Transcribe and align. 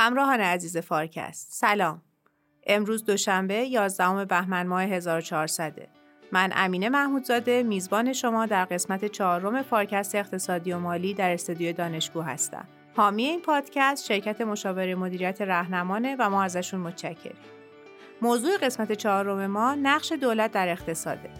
همراهان 0.00 0.40
عزیز 0.40 0.76
فارکست. 0.76 1.52
سلام. 1.52 2.02
امروز 2.66 3.04
دوشنبه 3.04 3.54
11 3.54 4.24
بهمن 4.24 4.66
ماه 4.66 4.82
1400 4.82 5.88
من 6.32 6.52
امینه 6.54 6.88
محمودزاده 6.88 7.62
میزبان 7.62 8.12
شما 8.12 8.46
در 8.46 8.64
قسمت 8.64 9.04
چهارم 9.04 9.62
فارکست 9.62 10.14
اقتصادی 10.14 10.72
و 10.72 10.78
مالی 10.78 11.14
در 11.14 11.30
استودیو 11.30 11.72
دانشگو 11.72 12.20
هستم. 12.20 12.68
حامی 12.96 13.24
این 13.24 13.40
پادکست 13.40 14.04
شرکت 14.04 14.40
مشاوره 14.40 14.94
مدیریت 14.94 15.42
رهنمانه 15.42 16.16
و 16.18 16.30
ما 16.30 16.42
ازشون 16.42 16.80
متشکریم 16.80 17.36
موضوع 18.22 18.56
قسمت 18.56 18.92
چهارم 18.92 19.46
ما 19.46 19.74
نقش 19.74 20.12
دولت 20.12 20.52
در 20.52 20.68
اقتصاده. 20.68 21.30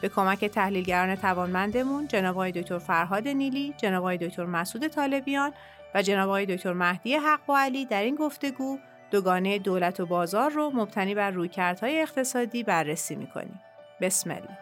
به 0.00 0.08
کمک 0.08 0.44
تحلیلگران 0.44 1.16
توانمندمون 1.16 2.08
جناب 2.08 2.34
آقای 2.36 2.52
دکتر 2.52 2.78
فرهاد 2.78 3.28
نیلی، 3.28 3.74
جناب 3.76 4.02
آقای 4.02 4.18
دکتر 4.18 4.44
مسعود 4.44 4.88
طالبیان 4.88 5.52
و 5.94 6.02
جناب 6.02 6.28
آقای 6.28 6.46
دکتر 6.46 6.72
مهدی 6.72 7.14
حق 7.14 7.50
و 7.50 7.52
علی 7.56 7.86
در 7.86 8.02
این 8.02 8.14
گفتگو 8.14 8.78
دوگانه 9.10 9.58
دولت 9.58 10.00
و 10.00 10.06
بازار 10.06 10.50
رو 10.50 10.70
مبتنی 10.74 11.14
بر 11.14 11.30
رویکردهای 11.30 12.00
اقتصادی 12.00 12.62
بررسی 12.62 13.16
می‌کنیم. 13.16 13.60
بسم 14.00 14.30
الله. 14.30 14.58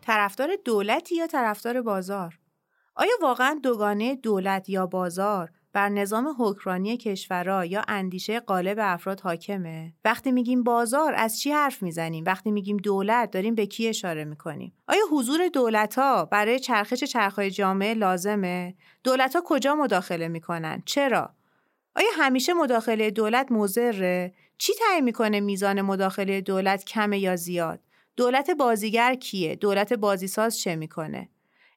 طرفدار 0.00 0.50
دولتی 0.64 1.16
یا 1.16 1.26
طرفدار 1.26 1.82
بازار؟ 1.82 2.38
آیا 2.94 3.12
واقعا 3.22 3.60
دوگانه 3.62 4.16
دولت 4.16 4.68
یا 4.68 4.86
بازار 4.86 5.50
بر 5.72 5.88
نظام 5.88 6.36
حکمرانی 6.38 6.96
کشورها 6.96 7.64
یا 7.64 7.82
اندیشه 7.88 8.40
غالب 8.40 8.78
افراد 8.80 9.20
حاکمه؟ 9.20 9.92
وقتی 10.04 10.32
میگیم 10.32 10.62
بازار 10.62 11.14
از 11.14 11.40
چی 11.40 11.50
حرف 11.50 11.82
می‌زنیم؟ 11.82 12.24
وقتی 12.26 12.50
میگیم 12.50 12.76
دولت 12.76 13.30
داریم 13.30 13.54
به 13.54 13.66
کی 13.66 13.88
اشاره 13.88 14.24
می‌کنیم؟ 14.24 14.72
آیا 14.88 15.02
حضور 15.12 15.48
دولت 15.48 15.98
ها 15.98 16.24
برای 16.24 16.58
چرخش 16.58 17.04
چرخهای 17.04 17.50
جامعه 17.50 17.94
لازمه؟ 17.94 18.74
دولت 19.04 19.36
ها 19.36 19.42
کجا 19.44 19.74
مداخله 19.74 20.28
می‌کنن؟ 20.28 20.82
چرا؟ 20.84 21.34
آیا 21.96 22.08
همیشه 22.14 22.52
مداخله 22.52 23.10
دولت 23.10 23.52
مضره؟ 23.52 24.34
چی 24.58 24.72
تعیین 24.74 25.04
می‌کنه 25.04 25.40
میزان 25.40 25.82
مداخله 25.82 26.40
دولت 26.40 26.84
کمه 26.84 27.18
یا 27.18 27.36
زیاد؟ 27.36 27.80
دولت 28.16 28.50
بازیگر 28.50 29.14
کیه؟ 29.14 29.56
دولت 29.56 29.92
بازیساز 29.92 30.58
چه 30.58 30.76
می‌کنه؟ 30.76 31.28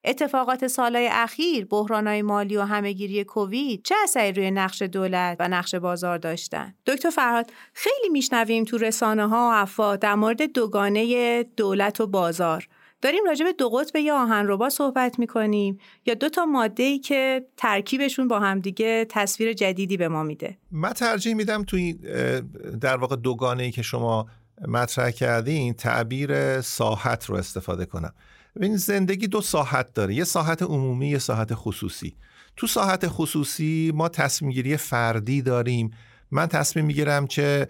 اتفاقات 0.04 0.68
سالهای 0.68 1.10
اخیر 1.12 1.66
بحرانهای 1.66 2.22
مالی 2.22 2.58
و 2.58 2.62
همهگیری 2.62 3.24
کووید 3.24 3.84
چه 3.84 3.96
اثری 4.04 4.32
روی 4.32 4.52
نقش 4.52 4.82
دولت 4.82 5.38
و 5.40 5.48
نقش 5.48 5.76
بازار 5.76 6.18
داشتن؟ 6.18 6.74
دکتر 6.86 7.10
فرهاد 7.10 7.52
خیلی 7.74 8.10
میشنویم 8.12 8.64
تو 8.64 8.78
رسانه 8.78 9.28
ها 9.28 9.50
و 9.50 9.62
افواه 9.62 9.98
در 9.98 10.16
مورد 10.16 10.42
دوگانه 10.42 11.44
دولت 11.44 12.02
و 12.02 12.08
بازار. 12.08 12.68
داریم 13.02 13.24
راجع 13.26 13.46
به 13.46 13.54
دو 13.54 13.70
قطب 13.70 13.96
یا 13.96 14.16
آهنربا 14.16 14.70
صحبت 14.70 15.20
می‌کنیم 15.20 15.80
یا 16.06 16.14
دو 16.14 16.30
تا 16.30 16.46
ماده 16.46 16.84
ای 16.84 17.00
که 17.00 17.46
ترکیبشون 17.58 18.28
با 18.28 18.40
همدیگه 18.40 19.06
تصویر 19.10 19.54
جدیدی 19.54 19.98
به 19.98 20.08
ما 20.08 20.24
میده؟ 20.24 20.58
من 20.72 20.94
ترجیح 20.94 21.34
میدم 21.34 21.64
توی 21.64 21.94
در 22.82 22.98
واقع 22.98 23.16
دوگانه 23.16 23.64
ای 23.64 23.72
که 23.72 23.82
شما 23.82 24.28
مطرح 24.68 25.12
کردین 25.12 25.74
تعبیر 25.74 26.62
ساحت 26.62 27.26
رو 27.26 27.36
استفاده 27.36 27.86
کنم. 27.86 28.14
ببین 28.56 28.78
زندگی 28.78 29.28
دو 29.28 29.42
ساحت 29.42 29.94
داره. 29.94 30.14
یه 30.14 30.24
ساحت 30.24 30.62
عمومی 30.64 31.10
یه 31.10 31.20
ساحت 31.20 31.50
خصوصی. 31.54 32.16
تو 32.56 32.68
ساحت 32.68 33.08
خصوصی 33.08 33.92
ما 33.96 34.10
تصمیم 34.10 34.52
گیری 34.52 34.78
فردی 34.78 35.42
داریم. 35.42 35.92
من 36.32 36.48
تصمیم 36.48 36.86
می‌گیرم 36.86 37.28
چه 37.28 37.68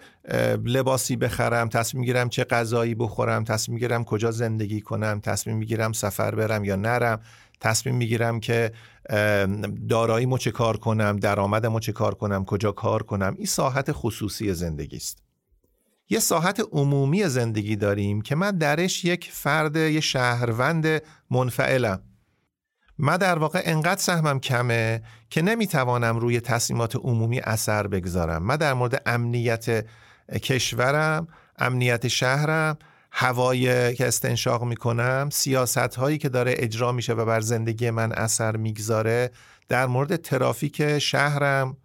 لباسی 0.64 1.16
بخرم 1.16 1.68
تصمیم 1.68 2.00
می‌گیرم 2.00 2.28
چه 2.28 2.44
غذایی 2.44 2.94
بخورم 2.94 3.44
تصمیم 3.44 3.74
می‌گیرم 3.74 4.04
کجا 4.04 4.30
زندگی 4.30 4.80
کنم 4.80 5.20
تصمیم 5.20 5.56
می‌گیرم 5.56 5.92
سفر 5.92 6.34
برم 6.34 6.64
یا 6.64 6.76
نرم 6.76 7.20
تصمیم 7.60 7.96
می‌گیرم 7.96 8.40
که 8.40 8.72
دارایی 9.88 10.38
چه 10.38 10.50
کار 10.50 10.76
کنم 10.76 11.16
درآمدمو 11.16 11.80
چه 11.80 11.92
کار 11.92 12.14
کنم 12.14 12.44
کجا 12.44 12.72
کار 12.72 13.02
کنم. 13.02 13.34
این 13.36 13.46
ساحت 13.46 13.92
خصوصی 13.92 14.54
زندگی 14.54 14.96
است. 14.96 15.21
یه 16.12 16.18
ساحت 16.18 16.62
عمومی 16.72 17.28
زندگی 17.28 17.76
داریم 17.76 18.20
که 18.20 18.34
من 18.34 18.58
درش 18.58 19.04
یک 19.04 19.30
فرد 19.32 19.76
یه 19.76 20.00
شهروند 20.00 21.02
منفعلم. 21.30 22.02
من 22.98 23.16
در 23.16 23.38
واقع 23.38 23.62
انقدر 23.64 24.00
سهمم 24.00 24.40
کمه 24.40 25.02
که 25.30 25.42
نمی‌توانم 25.42 26.16
روی 26.16 26.40
تصمیمات 26.40 26.96
عمومی 26.96 27.40
اثر 27.40 27.86
بگذارم. 27.86 28.42
من 28.42 28.56
در 28.56 28.74
مورد 28.74 29.02
امنیت 29.06 29.86
کشورم 30.42 31.28
امنیت 31.58 32.08
شهرم 32.08 32.78
هوایی 33.12 33.94
که 33.94 34.08
استنشاق 34.08 34.64
می‌کنم 34.64 35.28
سیاست 35.32 35.78
هایی 35.78 36.18
که 36.18 36.28
داره 36.28 36.54
اجرا 36.56 36.92
میشه 36.92 37.12
و 37.12 37.24
بر 37.24 37.40
زندگی 37.40 37.90
من 37.90 38.12
اثر 38.12 38.56
می‌گذاره 38.56 39.30
در 39.68 39.86
مورد 39.86 40.16
ترافیک 40.16 40.98
شهرم 40.98 41.76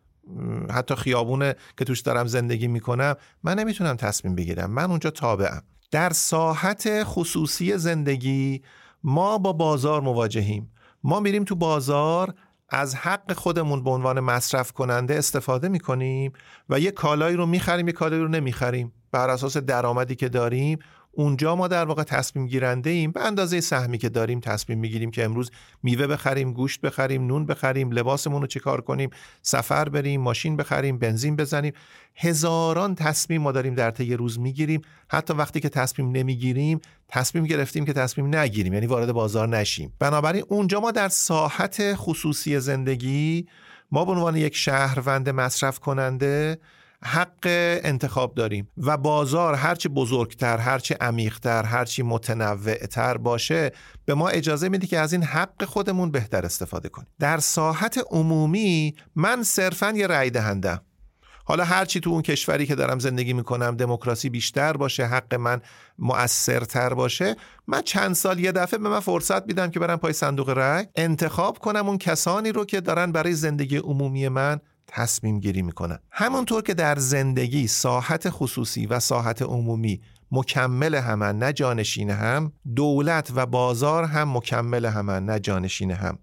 حتی 0.71 0.95
خیابونه 0.95 1.55
که 1.77 1.85
توش 1.85 2.01
دارم 2.01 2.27
زندگی 2.27 2.67
می‌کنم 2.67 3.15
من 3.43 3.59
نمی‌تونم 3.59 3.95
تصمیم 3.95 4.35
بگیرم. 4.35 4.71
من 4.71 4.89
اونجا 4.89 5.09
تابعم. 5.09 5.63
در 5.91 6.09
ساحت 6.09 7.03
خصوصی 7.03 7.77
زندگی 7.77 8.61
ما 9.03 9.37
با 9.37 9.53
بازار 9.53 10.01
مواجهیم. 10.01 10.71
ما 11.03 11.19
میریم 11.19 11.43
تو 11.43 11.55
بازار 11.55 12.33
از 12.69 12.95
حق 12.95 13.33
خودمون 13.33 13.83
به 13.83 13.89
عنوان 13.89 14.19
مصرف 14.19 14.71
کننده 14.71 15.15
استفاده 15.15 15.69
می‌کنیم 15.69 16.31
و 16.69 16.79
یه 16.79 16.91
کالایی 16.91 17.37
رو 17.37 17.45
می‌خریم 17.45 17.87
یه 17.87 17.93
کالایی 17.93 18.21
رو 18.21 18.27
نمی‌خریم. 18.27 18.93
بر 19.11 19.29
اساس 19.29 19.57
درآمدی 19.57 20.15
که 20.15 20.29
داریم 20.29 20.79
اونجا 21.17 21.55
ما 21.55 21.67
در 21.67 21.85
واقع 21.85 22.03
تصمیم 22.03 22.47
گیرنده 22.47 22.89
ایم 22.89 23.11
به 23.11 23.21
اندازه 23.21 23.61
سهمی 23.61 23.97
که 23.97 24.09
داریم 24.09 24.39
تصمیم 24.39 24.79
می‌گیریم 24.79 25.11
که 25.11 25.25
امروز 25.25 25.51
میوه 25.83 26.07
بخریم 26.07 26.53
گوشت 26.53 26.81
بخریم 26.81 27.27
نون 27.27 27.45
بخریم 27.45 27.91
لباسمون 27.91 28.41
رو 28.41 28.47
چیکار 28.47 28.81
کنیم 28.81 29.09
سفر 29.41 29.89
بریم 29.89 30.21
ماشین 30.21 30.57
بخریم 30.57 30.97
بنزین 30.97 31.35
بزنیم. 31.35 31.73
هزاران 32.15 32.95
تصمیم 32.95 33.41
ما 33.41 33.51
داریم 33.51 33.75
در 33.75 33.91
طی 33.91 34.15
روز 34.15 34.39
می‌گیریم. 34.39 34.81
حتی 35.09 35.33
وقتی 35.33 35.59
که 35.59 35.69
تصمیم 35.69 36.11
نمی‌گیریم 36.11 36.79
تصمیم 37.07 37.45
گرفتیم 37.45 37.85
که 37.85 37.93
تصمیم 37.93 38.35
نگیریم 38.35 38.73
یعنی 38.73 38.85
وارد 38.85 39.11
بازار 39.11 39.47
نشیم. 39.47 39.93
بنابراین 39.99 40.43
اونجا 40.47 40.79
ما 40.79 40.91
در 40.91 41.09
ساحت 41.09 41.93
خصوصی 41.95 42.59
زندگی 42.59 43.47
ما 43.91 44.05
به 44.05 44.11
عنوان 44.11 44.35
یک 44.35 44.55
شهروند 44.55 45.29
مصرف 45.29 45.79
کننده 45.79 46.59
حق 47.03 47.39
انتخاب 47.83 48.35
داریم 48.35 48.67
و 48.77 48.97
بازار 48.97 49.53
هرچی 49.53 49.89
بزرگتر 49.89 50.57
هرچی 50.57 50.93
عمیقتر 50.93 51.63
هرچی 51.63 52.03
متنوعتر 52.03 53.17
باشه 53.17 53.71
به 54.05 54.13
ما 54.13 54.29
اجازه 54.29 54.69
میده 54.69 54.87
که 54.87 54.99
از 54.99 55.13
این 55.13 55.23
حق 55.23 55.63
خودمون 55.63 56.11
بهتر 56.11 56.45
استفاده 56.45 56.89
کنیم. 56.89 57.07
در 57.19 57.37
ساحت 57.37 57.99
عمومی 58.11 58.95
من 59.15 59.43
صرفا 59.43 59.91
یه 59.91 60.07
رأی 60.07 60.29
دهندم. 60.29 60.81
حالا 61.45 61.63
هرچی 61.63 61.99
تو 61.99 62.09
اون 62.09 62.21
کشوری 62.21 62.65
که 62.65 62.75
دارم 62.75 62.99
زندگی 62.99 63.33
می‌کنم 63.33 63.75
دموکراسی 63.75 64.29
بیشتر 64.29 64.73
باشه 64.73 65.05
حق 65.05 65.35
من 65.35 65.61
مؤثرتر 65.99 66.93
باشه 66.93 67.35
من 67.67 67.81
چند 67.81 68.15
سال 68.15 68.39
یه 68.39 68.51
دفعه 68.51 68.79
به 68.79 68.89
من 68.89 68.99
فرصت 68.99 69.47
میدم 69.47 69.71
که 69.71 69.79
برم 69.79 69.97
پای 69.97 70.13
صندوق 70.13 70.49
رأی 70.49 70.85
انتخاب 70.95 71.59
کنم 71.59 71.87
اون 71.87 71.97
کسانی 71.97 72.51
رو 72.51 72.65
که 72.65 72.81
دارن 72.81 73.11
برای 73.11 73.33
زندگی 73.33 73.77
عمومی 73.77 74.27
من 74.27 74.59
تصمیم 74.87 75.39
گیری 75.39 75.61
می‌کنن 75.61 75.99
همونطور 76.11 76.63
که 76.63 76.73
در 76.73 76.95
زندگی 76.95 77.67
ساحت 77.67 78.29
خصوصی 78.29 78.85
و 78.85 78.99
ساحت 78.99 79.41
عمومی 79.41 80.01
مکمل 80.31 80.95
همن 80.95 81.39
نه 81.39 81.53
جانشین 81.53 82.09
هم 82.09 82.51
دولت 82.75 83.31
و 83.35 83.45
بازار 83.45 84.03
هم 84.03 84.37
مکمل 84.37 84.85
همن 84.85 85.25
نه 85.25 85.39
جانشین 85.39 85.91
هم. 85.91 86.19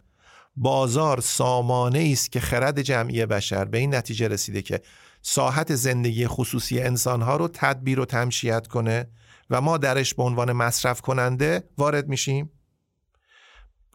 بازار 0.57 1.21
سامانه 1.21 2.09
است 2.13 2.33
که 2.33 2.41
خرد 2.41 2.83
جمعی 2.83 3.27
بشر 3.27 3.65
به 3.65 3.79
این 3.79 3.95
نتیجه 3.95 4.29
رسیده 4.29 4.63
که 4.63 4.81
ساحت 5.23 5.75
زندگی 5.75 6.27
خصوصی 6.27 6.81
انسانها 6.81 7.37
رو 7.37 7.49
تدبیر 7.49 8.01
و 8.01 8.05
تمشیت 8.05 8.67
کنه 8.67 9.07
و 9.51 9.61
ما 9.61 9.79
درش 9.79 10.15
به 10.15 10.23
عنوان 10.23 10.53
مصرف 10.53 11.01
کننده 11.01 11.65
وارد 11.79 12.09
میشیم. 12.09 12.51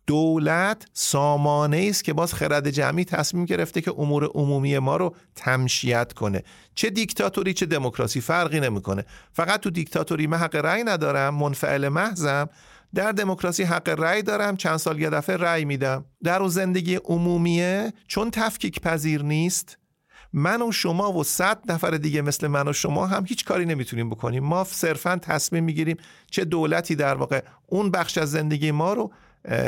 دولت 0.10 0.86
سامانه 0.94 1.88
است 1.90 2.04
که 2.04 2.14
باز 2.14 2.34
خرد 2.34 2.70
جمعی 2.70 3.06
تصمیم 3.06 3.46
گرفته 3.46 3.82
که 3.82 3.92
امور 3.98 4.26
عمومی 4.26 4.80
ما 4.80 4.98
رو 4.98 5.16
تمشیت 5.36 6.14
کنه. 6.14 6.44
چه 6.76 6.90
دیکتاتوری 6.90 7.54
چه 7.54 7.66
دموکراسی 7.66 8.22
فرقی 8.22 8.60
نمی‌کنه. 8.60 9.06
فقط 9.34 9.60
تو 9.60 9.70
دیکتاتوری 9.70 10.28
من 10.28 10.38
حق 10.38 10.56
رأی 10.56 10.84
ندارم 10.84 11.36
منفعل 11.36 11.88
محضم. 11.88 12.50
در 12.96 13.12
دموکراسی 13.12 13.64
حق 13.64 13.90
رأی 13.90 14.22
دارم 14.22 14.58
چند 14.58 14.78
سال 14.78 15.00
یه 15.00 15.10
دفعه 15.10 15.38
رأی 15.38 15.66
میدم. 15.66 16.06
در 16.24 16.40
اون 16.40 16.50
زندگی 16.50 16.96
عمومیه 16.96 17.94
چون 18.08 18.32
تفکیک 18.32 18.82
پذیر 18.82 19.24
نیست. 19.24 19.78
من 20.34 20.62
و 20.62 20.72
شما 20.72 21.14
و 21.14 21.24
صد 21.24 21.72
نفر 21.72 21.92
دیگه 21.92 22.22
مثل 22.22 22.48
من 22.48 22.68
و 22.68 22.74
شما 22.74 23.08
هم 23.08 23.26
هیچ 23.28 23.46
کاری 23.46 23.66
نمی‌تونیم 23.66 24.10
بکنیم. 24.10 24.44
ما 24.44 24.64
صرفا 24.64 25.16
تصمیم 25.22 25.64
می‌گیریم 25.64 25.98
چه 26.32 26.46
دولتی 26.46 26.96
در 26.96 27.16
واقع 27.16 27.42
اون 27.68 27.92
بخش 27.92 28.18
از 28.18 28.32
زندگی 28.32 28.72
ما 28.72 28.94
رو 28.94 29.12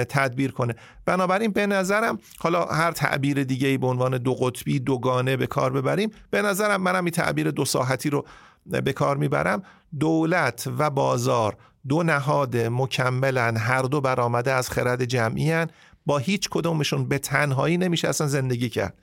تدبیر 0.09 0.51
کنه. 0.51 0.75
بنابراین 1.06 1.51
به 1.51 1.68
نظرم 1.68 2.19
حالا 2.39 2.65
هر 2.65 2.91
تعبیر 2.91 3.44
دیگه 3.44 3.68
ای 3.68 3.77
به 3.77 3.88
عنوان 3.88 4.18
دو 4.18 4.33
قطبی 4.33 4.79
دوگانه 4.79 5.38
به 5.38 5.47
کار 5.47 5.73
ببریم 5.73 6.12
به 6.29 6.41
نظرم 6.41 6.81
منم 6.81 7.06
این 7.06 7.12
تعبیر 7.12 7.51
دو 7.51 7.65
ساحتی 7.65 8.09
رو 8.09 8.25
به 8.65 8.94
کار 8.94 9.18
می‌برم. 9.18 9.63
دولت 10.00 10.69
و 10.77 10.89
بازار 10.89 11.57
دو 11.88 12.03
نهاد 12.03 12.57
مکملن 12.57 13.57
هر 13.57 13.81
دو 13.81 14.01
برآمده 14.01 14.51
از 14.51 14.69
خرد 14.69 15.06
جمعی 15.06 15.51
هن. 15.51 15.68
با 16.06 16.18
هیچ 16.18 16.50
کدومشون 16.50 17.07
به 17.07 17.18
تنهایی 17.18 17.77
نمیشه 17.77 18.07
اصلا 18.07 18.27
زندگی 18.27 18.69
کرد. 18.69 19.00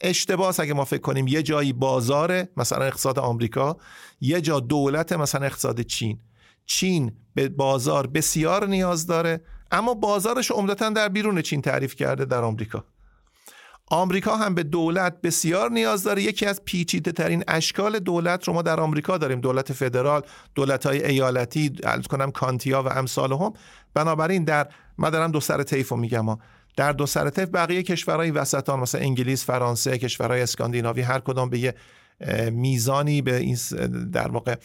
اشتباه 0.00 0.54
اگه 0.58 0.74
ما 0.74 0.84
فکر 0.84 1.00
کنیم 1.00 1.28
یه 1.28 1.42
جایی 1.42 1.72
بازاره 1.72 2.48
مثلا 2.56 2.84
اقتصاد 2.84 3.18
آمریکا 3.18 3.76
یه 4.20 4.40
جا 4.40 4.60
دولت 4.60 5.12
مثلا 5.12 5.46
اقتصاد 5.46 5.80
چین. 5.80 6.18
چین 6.66 7.12
به 7.34 7.48
بازار 7.48 8.06
بسیار 8.06 8.66
نیاز 8.66 9.06
داره. 9.06 9.40
اما 9.70 9.94
بازارش 9.94 10.50
عمدتا 10.50 10.90
در 10.90 11.08
بیرون 11.08 11.42
چین 11.42 11.62
تعریف 11.62 11.94
کرده 11.94 12.24
در 12.24 12.42
آمریکا. 12.42 12.84
آمریکا 13.92 14.36
هم 14.36 14.54
به 14.54 14.62
دولت 14.62 15.20
بسیار 15.20 15.70
نیاز 15.70 16.02
داره. 16.02 16.22
یکی 16.22 16.46
از 16.46 16.64
پیچیده 16.64 17.12
ترین 17.12 17.44
اشکال 17.48 17.98
دولت 17.98 18.48
رو 18.48 18.54
ما 18.54 18.62
در 18.62 18.80
آمریکا 18.80 19.18
داریم. 19.18 19.40
دولت 19.40 19.72
فدرال 19.72 20.22
دولت 20.54 20.86
های 20.86 21.04
ایالتی 21.04 21.72
عرض 21.84 22.06
کنم 22.06 22.30
کانتیا 22.30 22.82
و 22.82 22.88
امثال 22.88 23.32
هم. 23.32 23.52
بنابراین 23.94 24.44
در 24.44 24.68
ما 24.98 25.10
دارم 25.10 25.30
دو 25.30 25.40
سر 25.40 25.62
طیف 25.62 25.92
میگم 25.92 26.24
ها. 26.24 26.38
در 26.76 26.92
دو 26.92 27.06
سر 27.06 27.30
طیف 27.30 27.48
بقیه 27.48 27.82
کشورهای 27.82 28.30
وسطان 28.30 28.80
مثل 28.80 28.98
انگلیس 28.98 29.44
فرانسه 29.44 29.98
کشورهای 29.98 30.42
اسکاندیناوی 30.42 31.02
هر 31.02 31.18
کدام 31.20 31.50
به 31.50 31.58
یه 31.58 31.74
میزانی 32.50 33.22
به 33.22 33.36
این 33.36 33.56
در 34.12 34.28
واقع 34.28 34.56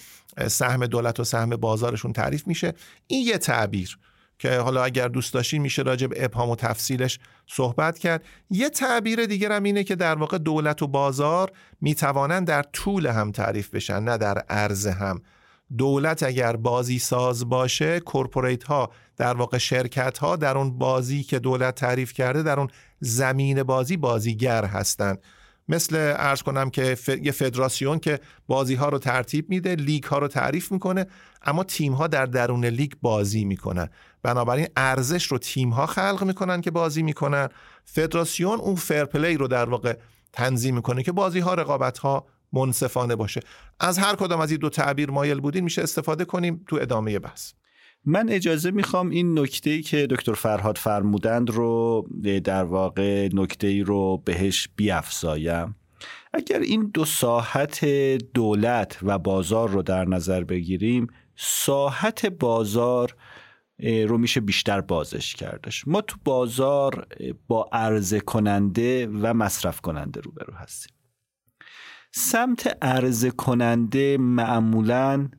سهم 0.47 0.85
دولت 0.85 1.19
و 1.19 1.23
سهم 1.23 1.49
بازارشون 1.49 2.13
تعریف 2.13 2.47
میشه. 2.47 2.73
این 3.07 3.27
یه 3.27 3.37
تعبیر. 3.37 3.97
که 4.39 4.57
حالا 4.57 4.83
اگر 4.83 5.07
دوست 5.07 5.33
داشتین 5.33 5.61
میشه 5.61 5.81
راجع 5.81 6.07
به 6.07 6.25
ابهام 6.25 6.49
و 6.49 6.55
تفصیلش 6.55 7.19
صحبت 7.47 7.99
کرد. 7.99 8.23
یه 8.49 8.69
تعبیر 8.69 9.25
دیگر 9.25 9.51
هم 9.51 9.63
اینه 9.63 9.83
که 9.83 9.95
در 9.95 10.15
واقع 10.15 10.37
دولت 10.37 10.81
و 10.81 10.87
بازار 10.87 11.51
می‌توانند 11.81 12.47
در 12.47 12.63
طول 12.63 13.07
هم 13.07 13.31
تعریف 13.31 13.69
بشن 13.69 14.03
نه 14.03 14.17
در 14.17 14.37
عرض 14.37 14.87
هم. 14.87 15.21
دولت 15.77 16.23
اگر 16.23 16.55
بازی 16.55 16.99
ساز 16.99 17.49
باشه 17.49 17.99
کورپوریت 17.99 18.63
ها 18.63 18.91
در 19.17 19.33
واقع 19.33 19.57
شرکت 19.57 20.17
ها 20.17 20.35
در 20.35 20.57
اون 20.57 20.77
بازی 20.77 21.23
که 21.23 21.39
دولت 21.39 21.75
تعریف 21.75 22.13
کرده 22.13 22.43
در 22.43 22.59
اون 22.59 22.69
زمین 22.99 23.63
بازی 23.63 23.97
بازیگر 23.97 24.65
هستند 24.65 25.21
مثل 25.67 26.13
عرض 26.17 26.41
کنم 26.41 26.69
که 26.69 26.97
یه 27.21 27.31
فدراسیون 27.31 28.00
که 28.00 28.19
بازی 28.47 28.75
ها 28.75 28.89
رو 28.89 29.00
ترتیب 29.00 29.50
میده 29.50 29.75
لیگ 29.75 30.03
ها 30.03 30.17
رو 30.17 30.27
تعریف 30.27 30.71
می‌کنه 30.71 31.06
اما 31.41 31.63
تیم 31.63 31.94
ها 31.94 32.07
در 32.07 32.25
درون 32.25 32.65
لیگ 32.65 32.91
بازی 33.01 33.45
می‌کنن. 33.45 33.89
بنابراین 34.23 34.67
ارزش 34.77 35.25
رو 35.25 35.38
تیم 35.38 35.69
ها 35.69 35.85
خلق 35.85 36.23
می‌کنن 36.23 36.62
که 36.62 36.71
بازی 36.71 37.03
می‌کنن. 37.03 37.50
فدراسیون 37.85 38.59
اون 38.59 38.75
fair 38.75 39.06
play 39.06 39.38
رو 39.38 39.47
در 39.47 39.69
واقع 39.69 39.97
تنظیم 40.33 40.75
می‌کنه 40.75 41.03
که 41.03 41.12
بازی 41.12 41.39
ها 41.39 41.53
رقابت 41.53 41.97
ها 41.97 42.25
منصفانه 42.53 43.15
باشه. 43.15 43.41
از 43.79 43.97
هر 43.97 44.15
کدام 44.15 44.39
از 44.39 44.51
این 44.51 44.59
دو 44.59 44.69
تعبیر 44.69 45.12
مایل 45.12 45.39
بودین 45.39 45.63
میشه 45.63 45.81
استفاده 45.81 46.25
کنیم 46.25 46.63
تو 46.67 46.75
ادامه 46.81 47.19
بحث. 47.19 47.53
من 48.05 48.29
اجازه 48.29 48.71
می‌خوام 48.71 49.09
این 49.09 49.39
نکته 49.39 49.69
ای 49.69 49.81
که 49.81 50.07
دکتر 50.09 50.33
فرهاد 50.33 50.77
فرمودند 50.77 51.49
رو 51.49 52.07
در 52.43 52.63
واقع 52.63 53.29
نکته 53.33 53.67
ای 53.67 53.81
رو 53.81 54.21
بهش 54.25 54.69
بیافزایم. 54.75 55.75
اگر 56.33 56.59
این 56.59 56.91
دو 56.93 57.05
ساحت 57.05 57.85
دولت 58.33 58.99
و 59.01 59.19
بازار 59.19 59.69
رو 59.69 59.81
در 59.81 60.05
نظر 60.05 60.43
بگیریم 60.43 61.07
ساحت 61.35 62.25
بازار 62.25 63.15
رو 64.07 64.17
میشه 64.17 64.41
بیشتر 64.41 64.81
بازش 64.81 65.35
کردش. 65.35 65.87
ما 65.87 66.01
تو 66.01 66.17
بازار 66.23 67.07
با 67.47 67.69
عرضه 67.71 68.19
کننده 68.19 69.07
و 69.07 69.33
مصرف 69.33 69.81
کننده 69.81 70.21
روبرو 70.21 70.53
هستیم. 70.53 70.91
سمت 72.11 72.77
عرضه 72.81 73.31
کننده 73.31 74.17
معمولا 74.17 75.29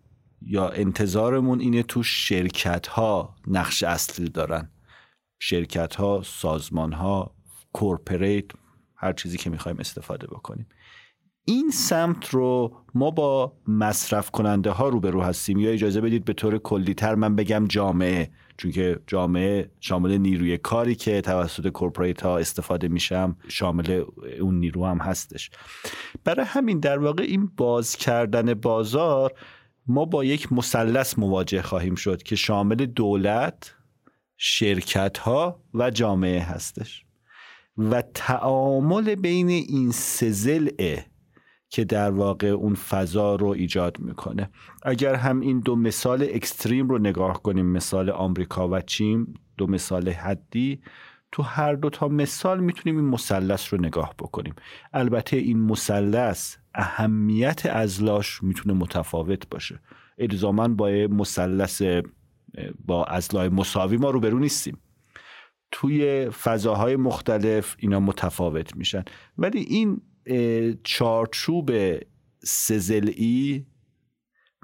یا 0.42 0.68
انتظارمون 0.68 1.60
اینه 1.60 1.82
تو 1.82 2.02
شرکت 2.02 2.86
ها 2.86 3.36
نقش 3.46 3.82
اصلی 3.82 4.28
دارن. 4.28 4.70
شرکت 5.38 5.94
ها 5.94 6.22
سازمان 6.24 6.92
ها 6.92 7.34
corporate 7.72 8.44
هر 8.96 9.12
چیزی 9.12 9.38
که 9.38 9.50
می‌خوایم 9.50 9.78
استفاده 9.78 10.26
بکنیم. 10.26 10.66
این 11.48 11.70
سمت 11.70 12.28
رو 12.28 12.76
ما 12.94 13.10
با 13.10 13.52
مصرف 13.68 14.30
کننده 14.30 14.70
ها 14.70 14.88
روبرو 14.88 15.22
هستیم. 15.22 15.58
یا 15.58 15.70
اجازه 15.70 16.00
بدید 16.00 16.24
به 16.24 16.32
طور 16.32 16.58
کلیتر 16.58 17.14
من 17.14 17.36
بگم 17.36 17.66
جامعه. 17.68 18.30
چون 18.56 18.70
که 18.70 19.00
جامعه 19.06 19.70
شامل 19.80 20.18
نیروی 20.18 20.58
کاری 20.58 20.94
که 20.94 21.20
توسط 21.20 21.68
corporate 21.68 22.22
ها 22.22 22.38
استفاده 22.38 22.88
میشه 22.88 23.36
شامل 23.48 24.04
اون 24.40 24.54
نیرو 24.54 24.86
هم 24.86 24.98
هستش. 24.98 25.50
برای 26.24 26.46
همین 26.46 26.80
در 26.80 26.98
واقع 26.98 27.22
این 27.22 27.50
باز 27.56 27.96
کردن 27.96 28.54
بازار 28.54 29.32
ما 29.88 30.04
با 30.04 30.24
یک 30.24 30.52
مثلث 30.52 31.18
مواجه 31.18 31.62
خواهیم 31.62 31.94
شد 31.94 32.22
که 32.22 32.36
شامل 32.36 32.86
دولت 32.86 33.74
شرکت 34.36 35.18
ها 35.18 35.62
و 35.74 35.90
جامعه 35.90 36.42
هستش. 36.42 37.04
و 37.78 38.02
تعامل 38.02 39.14
بین 39.14 39.48
این 39.48 39.90
سه 39.90 41.06
که 41.68 41.84
در 41.84 42.10
واقع 42.10 42.46
اون 42.46 42.74
فضا 42.74 43.34
رو 43.34 43.46
ایجاد 43.46 44.00
می‌کنه. 44.00 44.50
اگر 44.82 45.14
هم 45.14 45.40
این 45.40 45.60
دو 45.60 45.76
مثال 45.76 46.22
اکستریم 46.22 46.88
رو 46.88 46.98
نگاه 46.98 47.42
کنیم 47.42 47.66
مثال 47.66 48.10
آمریکا 48.10 48.68
و 48.68 48.80
چین 48.80 49.34
دو 49.56 49.66
مثال 49.66 50.08
حدی 50.08 50.80
تو 51.32 51.42
هر 51.42 51.74
دو 51.74 51.90
تا 51.90 52.08
مثال 52.08 52.60
می‌تونیم 52.60 52.96
این 52.96 53.08
مثلث 53.08 53.72
رو 53.72 53.80
نگاه 53.80 54.14
بکنیم. 54.18 54.54
البته 54.92 55.36
این 55.36 55.58
مثلث 55.58 56.56
اهمیت 56.76 57.66
ازلاش 57.66 58.42
می‌تونه 58.42 58.74
متفاوت 58.74 59.48
باشه. 59.48 59.80
الزاما 60.18 60.68
با 60.68 60.88
مثلث 61.10 61.82
با 62.84 63.04
ازلای 63.04 63.48
مساوی 63.48 63.96
ما 63.96 64.10
روبرو 64.10 64.38
نیستیم. 64.38 64.78
توی 65.70 66.30
فضاهای 66.30 66.96
مختلف 66.96 67.76
اینا 67.78 68.00
متفاوت 68.00 68.76
میشن. 68.76 69.04
ولی 69.38 69.60
این 69.60 70.00
چارچوب 70.84 71.70
سزلی 72.44 73.66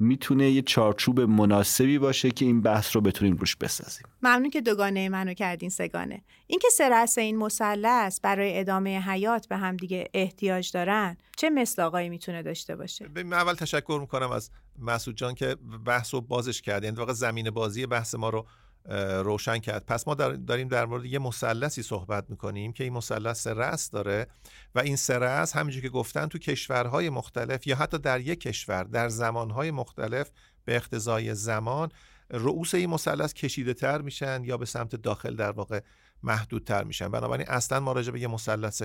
می‌تونه 0.02 0.50
یه 0.50 0.62
چارچوب 0.62 1.20
مناسبی 1.20 1.98
باشه 1.98 2.30
که 2.30 2.44
این 2.44 2.60
بحث 2.60 2.96
رو 2.96 3.02
بتونیم 3.02 3.36
روش 3.36 3.56
بسازیم. 3.56 4.06
ممنون 4.22 4.50
که 4.50 4.60
دوگانه 4.60 5.08
منو 5.08 5.34
کردین 5.34 5.70
سگانه. 5.70 6.22
اینکه 6.46 6.68
سه 7.06 7.20
این 7.20 7.36
مثلث 7.36 8.20
برای 8.20 8.60
ادامه 8.60 9.00
حیات 9.00 9.48
به 9.48 9.56
هم 9.56 9.76
دیگه 9.76 10.08
احتیاج 10.14 10.70
دارن 10.70 11.16
چه 11.36 11.50
مصداقایی 11.50 12.08
می‌تونه 12.08 12.42
داشته 12.42 12.76
باشه؟ 12.76 13.08
من 13.14 13.32
اول 13.32 13.54
تشکر 13.54 13.98
می‌کنم 14.00 14.30
از 14.30 14.50
مسعود 14.78 15.16
جان 15.16 15.34
که 15.34 15.56
بحث 15.86 16.14
رو 16.14 16.20
بازش 16.20 16.62
کرد. 16.62 16.84
یعنی 16.84 16.96
واقع 16.96 17.12
زمین 17.12 17.50
بازی 17.50 17.86
بحث 17.86 18.14
ما 18.14 18.28
رو 18.28 18.46
روشن 19.24 19.58
کرد. 19.58 19.86
پس 19.86 20.08
ما 20.08 20.14
داریم 20.14 20.68
در 20.68 20.86
مورد 20.86 21.04
یه 21.04 21.18
مثلثی 21.18 21.82
صحبت 21.82 22.30
می‌کنیم 22.30 22.72
که 22.72 22.84
این 22.84 22.92
مثلث 22.92 23.46
رأس 23.46 23.90
داره 23.90 24.26
و 24.74 24.78
این 24.80 24.96
سه 24.96 25.18
رأس 25.18 25.56
همینجور 25.56 25.82
که 25.82 25.88
گفتن 25.88 26.26
تو 26.26 26.38
کشورهای 26.38 27.10
مختلف 27.10 27.66
یا 27.66 27.76
حتی 27.76 27.98
در 27.98 28.20
یک 28.20 28.40
کشور 28.40 28.84
در 28.84 29.08
زمانهای 29.08 29.70
مختلف 29.70 30.30
به 30.64 30.76
اقتضای 30.76 31.34
زمان 31.34 31.88
رؤوس 32.30 32.74
این 32.74 32.90
مثلث 32.90 33.32
کشیده 33.32 33.74
تر 33.74 34.00
میشن 34.00 34.44
یا 34.44 34.56
به 34.56 34.66
سمت 34.66 34.96
داخل 34.96 35.36
در 35.36 35.50
واقع 35.50 35.80
محدودتر 36.22 36.84
میشن. 36.84 37.08
بنابراین 37.08 37.48
اصلا 37.48 37.80
ما 37.80 37.92
راجع 37.92 38.12
به 38.12 38.20
یه 38.20 38.28
مثلث 38.28 38.82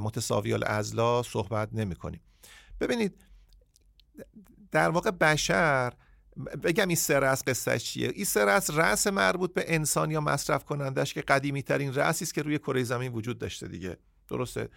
متساوی 0.00 0.52
الازلا 0.52 1.22
صحبت 1.22 1.68
نمی 1.72 1.94
کنیم 1.94 2.20
ببینید 2.80 3.24
در 4.70 4.88
واقع 4.88 5.10
بشر 5.10 5.92
بگم 6.36 6.88
این 6.88 6.96
سه 6.96 7.18
رأس 7.18 7.42
قصهش 7.46 7.84
چیه؟ 7.84 8.08
این 8.08 8.24
سه 8.24 8.44
رأس 8.44 8.70
رأس 8.70 9.06
مربوط 9.06 9.54
به 9.54 9.64
انسان 9.74 10.10
یا 10.10 10.20
مصرف 10.20 10.64
کنندش 10.64 11.14
که 11.14 11.20
قدیمی 11.20 11.62
ترین 11.62 11.94
رأسی 11.94 12.24
است 12.24 12.34
که 12.34 12.42
روی 12.42 12.58
کره 12.58 12.82
زمین 12.82 13.12
وجود 13.12 13.38
داشته 13.38 13.68
دیگه. 13.68 13.96
درسته؟ 14.28 14.68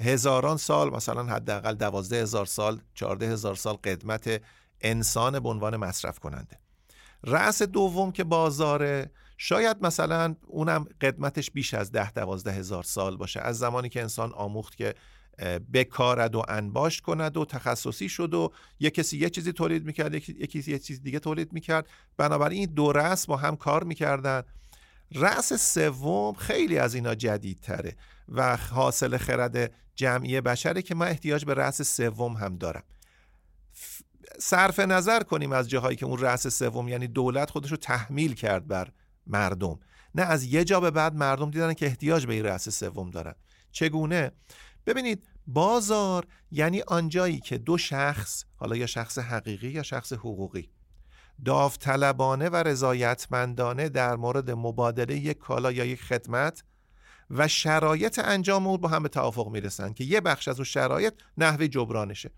هزاران 0.00 0.56
سال 0.56 0.90
مثلا 0.90 1.24
حداقل 1.24 1.74
دوازده 1.74 2.22
هزار 2.22 2.46
سال 2.46 2.80
چارده 2.94 3.28
هزار 3.28 3.54
سال 3.54 3.74
قدمت 3.74 4.42
انسان 4.80 5.40
به 5.40 5.48
عنوان 5.48 5.76
مصرف 5.76 6.18
کننده. 6.18 6.58
رأس 7.24 7.62
دوم 7.62 8.12
که 8.12 8.24
بازاره 8.24 9.10
شاید 9.38 9.76
مثلا 9.80 10.34
اونم 10.46 10.86
قدمتش 11.00 11.50
بیش 11.50 11.74
از 11.74 11.92
ده 11.92 12.12
دوازده 12.12 12.52
هزار 12.52 12.82
سال 12.82 13.16
باشه. 13.16 13.40
از 13.40 13.58
زمانی 13.58 13.88
که 13.88 14.02
انسان 14.02 14.32
آموخت 14.32 14.76
که 14.76 14.94
بکارد 15.72 16.34
و 16.34 16.42
انباشت 16.48 17.00
کند 17.00 17.36
و 17.36 17.44
تخصصی 17.44 18.08
شد 18.08 18.34
و 18.34 18.52
یک 18.80 18.94
کسی 18.94 19.18
یه 19.18 19.30
چیزی 19.30 19.52
تولید 19.52 19.84
می‌کرد 19.84 20.14
یکی 20.14 20.72
یه 20.72 20.78
چیز 20.78 21.02
دیگه 21.02 21.18
تولید 21.18 21.52
می‌کرد. 21.52 21.88
بنابراین 22.16 22.58
این 22.58 22.74
دو 22.74 22.92
رأس 22.92 23.26
با 23.26 23.36
هم 23.36 23.56
کار 23.56 23.84
می‌کردن. 23.84 24.42
رأس 25.14 25.52
سوم 25.52 26.34
خیلی 26.34 26.78
از 26.78 26.94
اینا 26.94 27.14
جدیدتره 27.14 27.96
و 28.28 28.56
حاصل 28.56 29.16
خرد 29.16 29.72
جمعی 29.94 30.40
بشره 30.40 30.82
که 30.82 30.94
من 30.94 31.08
احتیاج 31.08 31.44
به 31.44 31.54
رأس 31.54 31.82
سوم 31.82 32.32
هم 32.32 32.56
دارم. 32.56 32.82
صرف 34.38 34.80
نظر 34.80 35.22
کنیم 35.22 35.52
از 35.52 35.68
جاهایی 35.68 35.96
که 35.96 36.06
اون 36.06 36.18
رأس 36.18 36.46
سوم 36.46 36.88
یعنی 36.88 37.06
دولت 37.06 37.50
خودش 37.50 37.70
رو 37.70 37.76
تحمیل 37.76 38.34
کرد 38.34 38.66
بر 38.66 38.88
مردم. 39.26 39.80
نه 40.14 40.22
از 40.22 40.44
یه 40.44 40.64
جا 40.64 40.80
به 40.80 40.90
بعد 40.90 41.14
مردم 41.14 41.50
دیدن 41.50 41.74
که 41.74 41.86
احتیاج 41.86 42.26
به 42.26 42.34
این 42.34 42.44
رأس 42.44 42.68
سوم 42.68 43.10
دارن. 43.10 43.34
چگونه؟ 43.72 44.30
ببینید 44.86 45.28
بازار 45.46 46.26
یعنی 46.50 46.80
آنجایی 46.80 47.40
که 47.40 47.58
دو 47.58 47.78
شخص 47.78 48.44
حالا 48.56 48.76
یا 48.76 48.86
شخص 48.86 49.18
حقیقی 49.18 49.68
یا 49.68 49.82
شخص 49.82 50.12
حقوقی 50.12 50.70
داوطلبانه 51.44 52.48
و 52.48 52.56
رضایتمندانه 52.56 53.88
در 53.88 54.16
مورد 54.16 54.50
مبادله 54.50 55.16
یک 55.16 55.38
کالا 55.38 55.72
یا 55.72 55.84
یک 55.84 56.02
خدمت 56.02 56.64
و 57.30 57.48
شرایط 57.48 58.18
انجام 58.18 58.66
او 58.66 58.78
با 58.78 58.88
هم 58.88 59.02
به 59.02 59.08
توافق 59.08 59.48
می‌رسن 59.48 59.92
که 59.92 60.04
یه 60.04 60.20
بخش 60.20 60.48
از 60.48 60.56
اون 60.56 60.64
شرایط 60.64 61.14
نحوه 61.38 61.68
جبرانشه. 61.68 62.30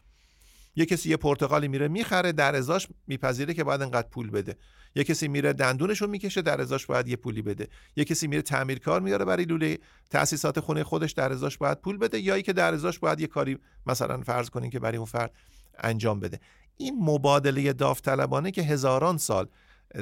یه 0.76 0.86
کسی 0.86 1.10
یه 1.10 1.16
پرتقالی 1.16 1.68
میره 1.68 1.88
می‌خره 1.88 2.32
در 2.32 2.56
ازاش 2.56 2.88
میپذیره 3.06 3.54
که 3.54 3.64
باید 3.64 3.82
انقدر 3.82 4.08
پول 4.08 4.30
بده. 4.30 4.56
یه 4.94 5.04
کسی 5.04 5.28
میره 5.28 5.52
دندونشو 5.52 6.06
می‌کشه 6.06 6.42
در 6.42 6.60
ازاش 6.60 6.86
باید 6.86 7.08
یه 7.08 7.16
پولی 7.16 7.42
بده. 7.42 7.68
یه 7.96 8.04
کسی 8.04 8.26
میره 8.26 8.42
تعمیرکار 8.42 9.00
میاره 9.00 9.24
برای 9.24 9.44
لوله 9.44 9.78
تاسیسات 10.10 10.60
خونه 10.60 10.84
خودش 10.84 11.12
در 11.12 11.32
ازاش 11.32 11.58
باید 11.58 11.80
پول 11.80 11.96
بده. 11.96 12.20
یا 12.20 12.40
که 12.40 12.52
در 12.52 12.74
ازاش 12.74 12.98
باید 12.98 13.20
یه 13.20 13.26
کاری 13.26 13.58
مثلا 13.86 14.22
فرض 14.22 14.50
کنین 14.50 14.70
که 14.70 14.80
برای 14.80 14.96
اون 14.96 15.06
فرد 15.06 15.32
انجام 15.78 16.20
بده. 16.20 16.40
این 16.76 16.96
مبادله 17.00 17.72
داوطلبانه 17.72 18.50
که 18.50 18.62
هزاران 18.62 19.18
سال 19.18 19.46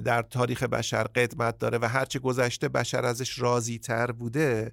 در 0.04 0.22
تاریخ 0.22 0.62
بشر 0.62 1.02
قدمت 1.02 1.58
داره 1.58 1.78
و 1.78 1.84
هرچه 1.84 2.18
گذشته 2.18 2.68
بشر 2.68 3.04
ازش 3.04 3.38
راضی 3.38 3.78
تر 3.78 4.12
بوده 4.12 4.72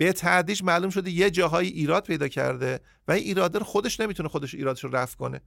به 0.00 0.12
تعدیش 0.12 0.64
معلوم 0.64 0.90
شده 0.90 1.10
یه 1.10 1.30
جاهایی 1.30 1.68
ایراد 1.68 2.04
پیدا 2.04 2.28
کرده 2.28 2.80
و 3.08 3.12
این 3.12 3.24
ایراده 3.24 3.58
رو 3.58 3.64
خودش 3.64 4.00
نمی‌تونه 4.00 4.28
خودش 4.28 4.54
ایرادش 4.54 4.84
رو 4.84 4.96
رفع 4.96 5.16
کنه. 5.16 5.40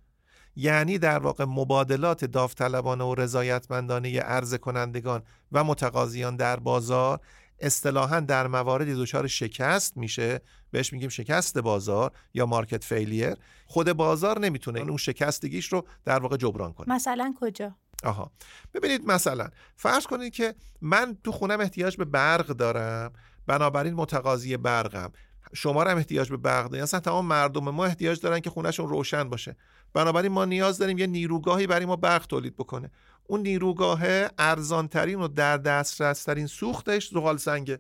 یعنی 0.56 0.98
در 0.98 1.20
واقع 1.20 1.46
مبادلات 1.46 2.26
داوطلبانه 2.26 3.04
و 3.04 3.16
رضایتمندانه 3.16 4.20
عرض 4.20 4.56
کنندگان 4.56 5.24
و 5.52 5.64
متقاضیان 5.64 6.36
در 6.36 6.60
بازار 6.60 7.20
اصطلاحا 7.60 8.20
در 8.20 8.48
مواردی 8.48 8.96
دچار 8.96 9.28
شکست 9.28 9.98
میشه. 9.98 10.42
بهش 10.72 10.94
میگیم 10.94 11.10
شکست 11.10 11.58
بازار 11.58 12.12
یا 12.34 12.46
مارکت 12.46 12.84
فیلیر. 12.84 13.36
خود 13.66 13.94
بازار 13.94 14.40
نمی‌تونه 14.40 14.80
اون 14.80 14.98
شکستگیش 14.98 15.66
رو 15.66 15.88
در 16.06 16.20
واقع 16.20 16.38
جبران 16.38 16.74
کنه. 16.74 16.96
مثلا 16.96 17.34
کجا؟ 17.42 17.76
آها. 18.04 18.32
ببینید 18.74 19.06
مثلا 19.06 19.50
فرض 19.76 20.06
کنید 20.06 20.34
که 20.34 20.56
من 20.82 21.18
تو 21.24 21.32
خونم 21.32 21.60
احتیاج 21.60 21.98
به 21.98 22.06
برق 22.06 22.48
دارم 22.48 23.14
بنابراین 23.48 23.94
متقاضی 23.94 24.58
برقم. 24.58 25.12
شما 25.54 25.84
هم 25.84 25.98
احتیاج 25.98 26.30
به 26.30 26.38
برق 26.38 26.68
دارین 26.70 26.84
اصلا 26.84 27.00
تمام 27.00 27.26
مردم 27.26 27.70
ما 27.70 27.86
احتیاج 27.86 28.20
دارن 28.20 28.40
که 28.40 28.50
خونهشون 28.50 28.90
روشن 28.90 29.30
باشه. 29.30 29.56
بنابراین 29.94 30.32
ما 30.32 30.46
نیاز 30.46 30.78
داریم 30.78 30.98
یه 30.98 31.08
نیروگاهی 31.08 31.68
برای 31.68 31.86
ما 31.86 31.96
برق 31.96 32.26
تولید 32.26 32.56
بکنه. 32.56 32.92
اون 33.28 33.42
نیروگاه 33.42 34.02
ارزانترین 34.38 35.20
و 35.20 35.28
در 35.28 35.58
دسترس 35.58 36.24
ترین 36.24 36.48
سوختش 36.48 37.10
زغال 37.10 37.38
سنگه. 37.38 37.80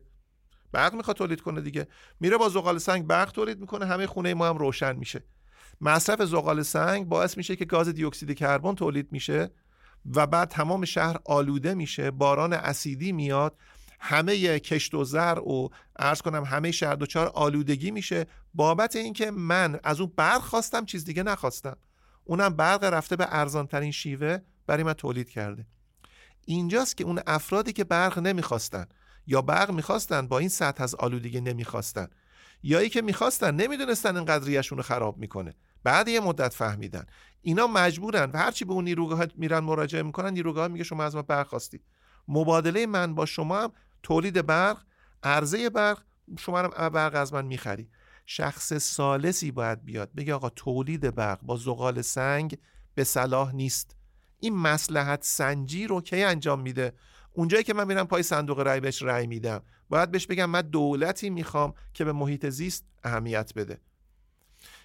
برق 0.71 0.93
می‌خواد 0.93 1.17
تولید 1.17 1.41
کنه 1.41 1.61
دیگه. 1.61 1.87
میره 2.19 2.37
با 2.37 2.49
زغال 2.49 2.77
سنگ 2.77 3.07
برق 3.07 3.31
تولید 3.31 3.59
می‌کنه. 3.59 3.85
همه 3.85 4.07
خونه 4.07 4.33
ما 4.33 4.47
هم 4.47 4.57
روشن 4.57 4.95
میشه. 4.95 5.23
مصرف 5.81 6.21
زغال 6.21 6.61
سنگ 6.61 7.05
باعث 7.05 7.37
میشه 7.37 7.55
که 7.55 7.65
گاز 7.65 7.89
دی 7.89 8.05
اکسید 8.05 8.37
کربن 8.37 8.75
تولید 8.75 9.11
میشه 9.11 9.51
و 10.15 10.27
بعد 10.27 10.49
تمام 10.49 10.85
شهر 10.85 11.17
آلوده 11.25 11.73
میشه. 11.73 12.11
باران 12.11 12.53
اسیدی 12.53 13.11
میاد. 13.11 13.57
همه 14.05 14.59
کشت 14.59 14.93
و 14.93 15.03
زر 15.03 15.39
و 15.39 15.69
ارز 15.99 16.21
کنم 16.21 16.43
همه 16.43 16.71
شهر 16.71 16.95
دوچار 16.95 17.27
آلودگی 17.27 17.91
میشه. 17.91 18.25
بابت 18.53 18.95
اینکه 18.95 19.31
من 19.31 19.79
از 19.83 19.99
اون 20.01 20.11
برق 20.15 20.41
خواستم 20.41 20.85
چیز 20.85 21.05
دیگه 21.05 21.23
نخواستم. 21.23 21.77
اونم 22.23 22.49
برق 22.49 22.83
رفته 22.83 23.15
به 23.15 23.27
ارزانترین 23.29 23.91
شیوه 23.91 24.37
برای 24.67 24.83
من 24.83 24.93
تولید 24.93 25.29
کرده. 25.29 25.65
اینجاست 26.45 26.97
که 26.97 27.03
اون 27.03 27.19
افرادی 27.27 27.73
که 27.73 27.83
برق 27.83 28.19
نمی‌خواستن 28.19 28.85
یا 29.27 29.41
برق 29.41 29.71
می‌خواستن 29.71 30.27
با 30.27 30.39
این 30.39 30.49
سطح 30.49 30.83
از 30.83 30.95
آلودگی 30.95 31.41
نمی‌خواستن 31.41 32.07
یا 32.63 32.79
ای 32.79 32.89
که 32.89 33.01
می‌خواستن 33.01 33.55
نمی‌دونستن 33.55 34.43
ریشون 34.43 34.77
رو 34.77 34.83
خراب 34.83 35.17
می‌کنه. 35.17 35.53
بعد 35.83 36.07
یه 36.07 36.19
مدت 36.19 36.53
فهمیدن. 36.53 37.05
اینا 37.41 37.67
مجبورن 37.67 38.31
و 38.33 38.37
هرچی 38.37 38.65
به 38.65 38.73
اون 38.73 38.83
نیروگاه 38.83 39.25
میرن 39.35 39.59
مراجعه 39.59 40.03
می‌کنن 40.03 40.33
نیروگاه 40.33 40.67
میگه 40.67 40.83
شما 40.83 41.03
از 41.03 41.15
ما 41.15 41.21
برق 41.21 41.47
خواستی 41.47 41.81
مبادله 42.27 42.85
من 42.85 43.15
با 43.15 43.25
شما 43.25 43.61
هم 43.61 43.71
تولید 44.03 44.45
برق 44.45 44.77
عرضه 45.23 45.69
برق 45.69 46.03
شما 46.39 46.59
هم 46.59 46.89
برق 46.89 47.15
از 47.15 47.33
من 47.33 47.45
می‌خری. 47.45 47.89
شخص 48.25 48.73
سالسی 48.73 49.51
باید 49.51 49.85
بیاد 49.85 50.13
بگه 50.13 50.33
آقا 50.33 50.49
تولید 50.49 51.15
برق 51.15 51.41
با 51.41 51.57
زغال 51.57 52.01
سنگ 52.01 52.57
به 52.95 53.03
صلاح 53.03 53.55
نیست. 53.55 53.95
این 54.39 54.55
مسلحت 54.55 55.23
سنجی 55.23 55.87
رو 55.87 56.01
کی 56.01 56.23
انجام 56.23 56.61
میده؟ 56.61 56.93
اونجایی 57.33 57.63
که 57.63 57.73
من 57.73 57.87
میرم 57.87 58.07
پای 58.07 58.23
صندوق 58.23 58.59
رای 58.59 58.79
بهش 58.79 59.01
رای 59.01 59.27
میدم. 59.27 59.61
باید 59.89 60.11
بهش 60.11 60.27
بگم 60.27 60.49
من 60.49 60.61
دولتی 60.61 61.29
می‌خوام 61.29 61.73
که 61.93 62.05
به 62.05 62.11
محیط 62.11 62.49
زیست 62.49 62.85
اهمیت 63.03 63.53
بده. 63.55 63.79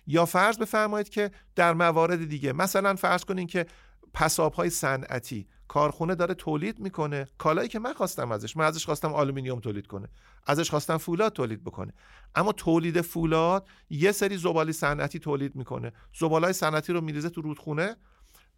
یا 0.06 0.26
فرض 0.26 0.58
بفرمایید 0.58 1.08
که 1.08 1.30
در 1.54 1.72
موارد 1.74 2.28
دیگه 2.28 2.52
مثلا 2.52 2.94
فرض 2.94 3.24
کنین 3.24 3.46
که 3.46 3.66
پساب 4.14 4.52
های 4.52 4.70
صنعتی 4.70 5.48
کارخونه 5.68 6.14
داره 6.14 6.34
تولید 6.34 6.80
می‌کنه. 6.80 7.28
کالایی 7.38 7.68
که 7.68 7.78
من 7.78 7.92
خواستم 7.92 8.32
ازش 8.32 8.56
من 8.56 8.64
ازش 8.64 8.84
خواستم 8.84 9.12
آلومینیوم 9.14 9.60
تولید 9.60 9.86
کنه. 9.86 10.08
ازش 10.46 10.70
خواستم 10.70 10.96
فولاد 10.96 11.32
تولید 11.32 11.64
بکنه. 11.64 11.92
اما 12.34 12.52
تولید 12.52 13.00
فولاد 13.00 13.68
یه 13.90 14.12
سری 14.12 14.36
زباله 14.36 14.72
صنعتی 14.72 15.18
تولید 15.18 15.56
می‌کنه. 15.56 15.92
زباله‌ی 16.18 16.52
صنعتی 16.52 16.92
رو 16.92 17.00
میریزه 17.00 17.30
تو 17.30 17.40
رودخونه. 17.40 17.96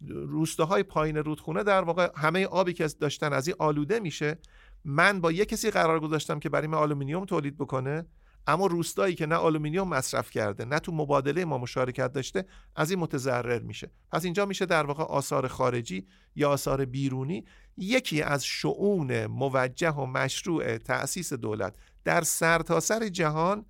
روستاهای 0.07 0.83
پایین 0.83 1.17
رودخونه 1.17 1.63
در 1.63 1.81
واقع 1.81 2.09
همه 2.15 2.45
آبی 2.45 2.73
که 2.73 2.87
داشتن 2.87 3.33
از 3.33 3.47
این 3.47 3.55
آلوده 3.59 3.99
میشه. 3.99 4.39
من 4.85 5.21
با 5.21 5.31
یه 5.31 5.45
کسی 5.45 5.71
قرار 5.71 5.99
گذاشتم 5.99 6.39
که 6.39 6.49
برای 6.49 6.67
من 6.67 6.77
آلومینیوم 6.77 7.25
تولید 7.25 7.57
بکنه. 7.57 8.05
اما 8.47 8.67
روستایی 8.67 9.15
که 9.15 9.25
نه 9.25 9.35
آلومینیوم 9.35 9.87
مصرف 9.87 10.31
کرده 10.31 10.65
نه 10.65 10.79
تو 10.79 10.91
مبادله 10.91 11.45
ما 11.45 11.57
مشارکت 11.57 12.13
داشته 12.13 12.45
از 12.75 12.91
این 12.91 12.99
متضرر 12.99 13.59
میشه. 13.59 13.91
پس 14.11 14.25
اینجا 14.25 14.45
میشه 14.45 14.65
در 14.65 14.85
واقع 14.85 15.03
آثار 15.03 15.47
خارجی 15.47 16.07
یا 16.35 16.49
آثار 16.49 16.85
بیرونی. 16.85 17.45
یکی 17.77 18.21
از 18.21 18.45
شعون 18.45 19.25
موجه 19.25 19.91
و 19.91 20.05
مشروع 20.05 20.77
تأسیس 20.77 21.33
دولت 21.33 21.75
در 22.03 22.21
سرتاسر 22.21 22.99
سر 22.99 23.09
جهان 23.09 23.65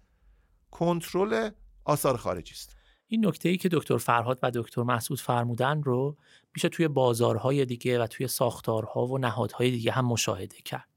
کنترل 0.71 1.49
آثار 1.85 2.17
خارجی 2.17 2.53
است. 2.53 2.75
این 3.07 3.25
نکته 3.25 3.49
ای 3.49 3.57
که 3.57 3.69
دکتر 3.69 3.97
فرهاد 3.97 4.39
و 4.43 4.51
دکتر 4.51 4.83
محسود 4.83 5.19
فرمودن 5.19 5.83
رو 5.83 6.17
میشه 6.55 6.69
توی 6.69 6.87
بازارهای 6.87 7.65
دیگه 7.65 7.99
و 7.99 8.07
توی 8.07 8.27
ساختارها 8.27 9.07
و 9.07 9.17
نهادهای 9.17 9.71
دیگه 9.71 9.91
هم 9.91 10.05
مشاهده 10.05 10.57
کرد. 10.65 10.87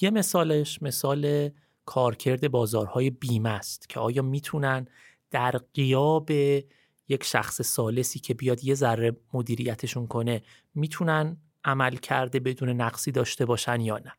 یه 0.00 0.10
مثالش 0.10 0.82
مثال 0.82 1.50
کارکرد 1.84 2.50
بازارهای 2.50 3.10
بیمه 3.10 3.48
است 3.48 3.88
که 3.88 4.00
آیا 4.00 4.22
می‌تونن 4.22 4.86
در 5.30 5.60
قیاب 5.74 6.30
یک 7.08 7.24
شخص 7.24 7.62
سالسی 7.62 8.18
که 8.18 8.34
بیاد 8.34 8.64
یه 8.64 8.74
ذره 8.74 9.16
مدیریتشون 9.32 10.06
کنه 10.06 10.42
می‌تونن 10.74 11.36
عمل 11.64 11.96
کرده 11.96 12.40
بدون 12.40 12.68
نقصی 12.68 13.12
داشته 13.12 13.46
باشن 13.46 13.80
یا 13.80 13.98
نه؟ 13.98 14.12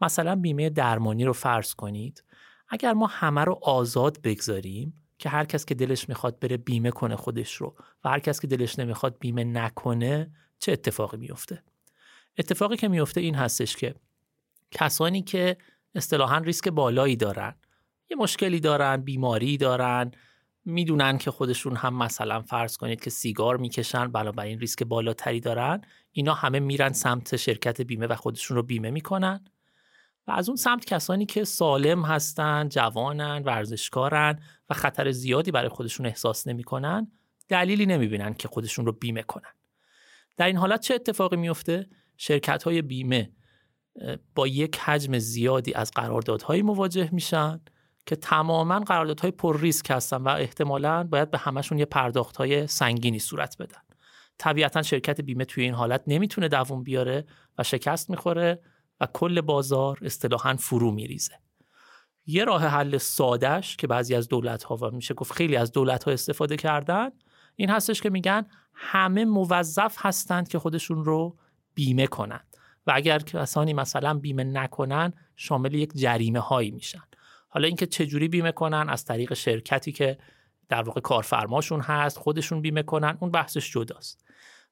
مثلا 0.00 0.36
بیمه 0.36 0.70
درمانی 0.70 1.24
رو 1.24 1.32
فرض 1.32 1.74
کنید 1.74 2.24
اگر 2.68 2.92
ما 2.92 3.06
همه 3.06 3.44
رو 3.44 3.58
آزاد 3.62 4.20
بگذاریم 4.22 4.94
که 5.18 5.28
هر 5.28 5.44
کس 5.44 5.64
که 5.64 5.74
دلش 5.74 6.08
می‌خواد 6.08 6.38
بره 6.38 6.56
بیمه 6.56 6.90
کنه 6.90 7.16
خودش 7.16 7.54
رو 7.54 7.74
و 8.04 8.08
هر 8.08 8.18
کس 8.18 8.40
که 8.40 8.46
دلش 8.46 8.78
نمی‌خواد 8.78 9.16
بیمه 9.20 9.44
نکنه 9.44 10.30
چه 10.58 10.72
اتفاقی 10.72 11.16
میفته 11.16 11.62
اتفاقی 12.38 12.76
که 12.76 12.88
میفته 12.88 13.20
این 13.20 13.34
هستش 13.34 13.76
که 13.76 13.94
کسانی 14.70 15.22
که 15.22 15.56
اصطلاحا 15.98 16.38
ریسک 16.38 16.68
بالایی 16.68 17.16
دارن. 17.16 17.54
یه 18.10 18.16
مشکلی 18.16 18.60
دارن 18.60 18.96
بیماری 18.96 19.56
دارن. 19.56 20.10
می‌دونن 20.64 21.18
که 21.18 21.30
خودشون 21.30 21.76
هم 21.76 21.94
مثلا 21.94 22.42
فرض 22.42 22.76
کنید 22.76 23.00
که 23.00 23.10
سیگار 23.10 23.56
می‌کشن 23.56 24.12
بنابراین 24.12 24.60
ریسک 24.60 24.82
بالاتری 24.82 25.40
دارن. 25.40 25.80
اینا 26.12 26.34
همه 26.34 26.60
میرن 26.60 26.92
سمت 26.92 27.36
شرکت 27.36 27.80
بیمه 27.80 28.06
و 28.06 28.14
خودشون 28.14 28.56
رو 28.56 28.62
بیمه 28.62 28.90
می‌کنن. 28.90 29.44
و 30.26 30.30
از 30.30 30.48
اون 30.48 30.56
سمت 30.56 30.84
کسانی 30.84 31.26
که 31.26 31.44
سالم 31.44 32.04
هستن 32.04 32.68
جوانن 32.68 33.42
ورزشکارن 33.44 34.42
و 34.70 34.74
خطر 34.74 35.10
زیادی 35.10 35.50
برای 35.50 35.68
خودشون 35.68 36.06
احساس 36.06 36.46
نمی‌کنن 36.46 37.12
دلیلی 37.48 37.86
نمی‌بینن 37.86 38.34
که 38.34 38.48
خودشون 38.48 38.86
رو 38.86 38.92
بیمه 38.92 39.22
کنن. 39.22 39.52
در 40.36 40.46
این 40.46 40.56
حالت 40.56 40.80
چه 40.80 40.94
اتفاقی 40.94 41.36
میفته 41.36 41.88
شرکت 42.16 42.62
های 42.62 42.82
بیمه 42.82 43.30
با 44.34 44.46
یک 44.46 44.78
حجم 44.78 45.18
زیادی 45.18 45.74
از 45.74 45.90
قراردادهایی 45.90 46.62
مواجه 46.62 47.08
میشن 47.12 47.60
که 48.06 48.16
تماما 48.16 48.80
قراردادهای 48.80 49.30
پر 49.30 49.60
ریسک 49.60 49.90
هستن 49.90 50.16
و 50.16 50.28
احتمالا 50.28 51.04
باید 51.04 51.30
به 51.30 51.38
همشون 51.38 51.78
یه 51.78 51.84
پرداختهای 51.84 52.66
سنگینی 52.66 53.18
صورت 53.18 53.56
بدن. 53.58 53.80
طبیعتا 54.38 54.82
شرکت 54.82 55.20
بیمه 55.20 55.44
توی 55.44 55.64
این 55.64 55.74
حالت 55.74 56.02
نمی‌تونه 56.06 56.48
دووم 56.48 56.82
بیاره 56.82 57.26
و 57.58 57.62
شکست 57.62 58.10
می‌خوره 58.10 58.62
و 59.00 59.06
کل 59.12 59.40
بازار 59.40 59.98
اصطلاحا 60.02 60.56
فرو 60.56 60.90
میریزه. 60.90 61.32
یه 62.26 62.44
راه 62.44 62.66
حل 62.66 62.98
سادهش 62.98 63.76
که 63.76 63.86
بعضی 63.86 64.14
از 64.14 64.28
دولت 64.28 64.62
ها 64.62 64.76
و 64.76 64.90
میشه 64.90 65.14
گفت 65.14 65.32
خیلی 65.32 65.56
از 65.56 65.72
دولت 65.72 66.04
ها 66.04 66.10
استفاده 66.10 66.56
کردن 66.56 67.10
این 67.56 67.70
هستش 67.70 68.00
که 68.00 68.10
میگن 68.10 68.46
همه 68.74 69.24
موظف 69.24 69.96
هستند 69.98 70.48
که 70.48 70.58
خودشون 70.58 71.04
رو 71.04 71.36
بیمه 71.74 72.06
کنن. 72.06 72.40
و 72.88 72.92
اگر 72.94 73.18
کسانی 73.18 73.72
مثلا 73.72 74.14
بیمه 74.14 74.44
نکنن 74.44 75.12
شامل 75.36 75.74
یک 75.74 75.92
جریمه 75.94 76.38
هایی 76.38 76.70
میشن. 76.70 77.02
حالا 77.48 77.66
اینکه 77.66 77.86
چجوری 77.86 78.28
بیمه 78.28 78.52
کنن 78.52 78.88
از 78.88 79.04
طریق 79.04 79.34
شرکتی 79.34 79.92
که 79.92 80.18
در 80.68 80.82
واقع 80.82 81.00
کارفرماشون 81.00 81.80
هست 81.80 82.18
خودشون 82.18 82.60
بیمه 82.62 82.82
کنن 82.82 83.18
اون 83.20 83.30
بحثش 83.30 83.72
جداست. 83.72 84.24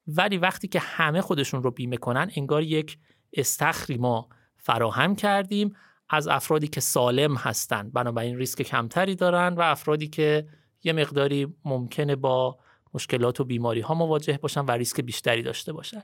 ولی 0.07 0.39
وقتی 0.39 0.69
که 0.69 0.79
همه 0.79 1.21
خودشون 1.21 1.63
رو 1.63 1.71
بیمه 1.71 1.97
کنن 1.97 2.31
انگار 2.37 2.63
یک 2.63 2.99
استخری 3.33 3.97
ما 3.97 4.29
فراهم 4.57 5.17
کردیم 5.17 5.77
از 6.09 6.29
افرادی 6.29 6.69
که 6.69 6.81
سالم 6.81 7.37
هستند 7.37 7.93
بنابراین 7.93 8.37
ریسک 8.37 8.63
کمتری 8.63 9.15
دارن 9.15 9.55
و 9.55 9.61
افرادی 9.61 10.09
که 10.09 10.49
یه 10.85 10.93
مقداری 10.93 11.55
ممکنه 11.65 12.17
با 12.17 12.59
مشکلات 12.95 13.41
و 13.41 13.45
بیماری 13.45 13.81
ها 13.81 13.95
مواجه 13.95 14.39
باشن 14.43 14.61
و 14.61 14.71
ریسک 14.71 15.01
بیشتری 15.01 15.43
داشته 15.43 15.73
باشن. 15.73 16.03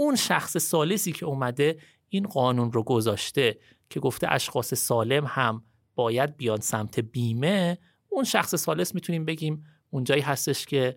اون 0.00 0.16
شخص 0.16 0.56
سالسی 0.56 1.12
که 1.12 1.26
اومده 1.26 1.78
این 2.08 2.26
قانون 2.26 2.72
رو 2.72 2.82
گذاشته 2.82 3.58
که 3.90 4.00
گفته 4.00 4.32
اشخاص 4.32 4.74
سالم 4.74 5.24
هم 5.26 5.62
باید 5.94 6.36
بیان 6.36 6.60
سمت 6.60 7.00
بیمه 7.00 7.78
اون 8.08 8.24
شخص 8.24 8.54
سالس 8.54 8.94
می‌تونیم 8.94 9.24
بگیم 9.24 9.64
اونجایی 9.90 10.22
هستش 10.22 10.66
که 10.66 10.96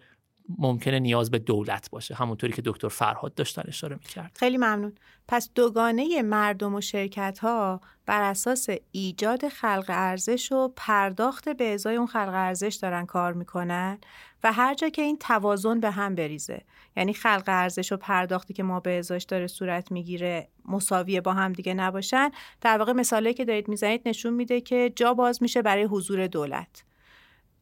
ممکنه 0.57 1.00
نیاز 1.00 1.31
به 1.31 1.39
دولت 1.39 1.89
باشه. 1.89 2.15
همونطوری 2.15 2.53
که 2.53 2.62
دکتر 2.65 2.88
فرهاد 2.88 3.33
داشتن 3.33 3.63
اشاره 3.67 3.95
می‌کرد. 3.95 4.38
خیلی 4.39 4.57
ممنون. 4.57 4.95
پس 5.27 5.50
دوگانه 5.55 6.22
مردم 6.22 6.75
و 6.75 6.81
شرکت 6.81 7.39
ها 7.39 7.81
بر 8.05 8.22
اساس 8.22 8.69
ایجاد 8.91 9.48
خلق 9.48 9.86
ارزش 9.88 10.51
و 10.51 10.74
پرداخت 10.75 11.50
به 11.50 11.74
ازای 11.74 11.95
اون 11.95 12.07
خلق 12.07 12.31
ارزش 12.33 12.79
دارن 12.81 13.05
کار 13.05 13.33
می‌کنن 13.33 13.98
و 14.43 14.53
هر 14.53 14.74
جا 14.74 14.89
که 14.89 15.01
این 15.01 15.17
توازن 15.17 15.79
به 15.79 15.91
هم 15.91 16.15
بریزه. 16.15 16.62
یعنی 16.97 17.13
خلق 17.13 17.43
ارزش 17.47 17.91
و 17.91 17.97
پرداختی 17.97 18.53
که 18.53 18.63
ما 18.63 18.79
به 18.79 18.97
ازاش 18.97 19.23
داره 19.23 19.47
صورت 19.47 19.91
می‌گیره 19.91 20.47
مساویه 20.65 21.21
با 21.21 21.33
هم 21.33 21.53
دیگه 21.53 21.73
نباشن. 21.73 22.29
در 22.62 22.77
واقع 22.77 22.93
مثالی 22.93 23.33
که 23.33 23.45
دارید 23.45 23.67
می‌زنید 23.67 24.01
نشون 24.05 24.33
میده 24.33 24.62
که 24.62 24.93
جا 24.95 25.13
باز 25.13 25.41
میشه 25.41 25.62
برای 25.62 25.83
حضور 25.83 26.27
دولت. 26.27 26.83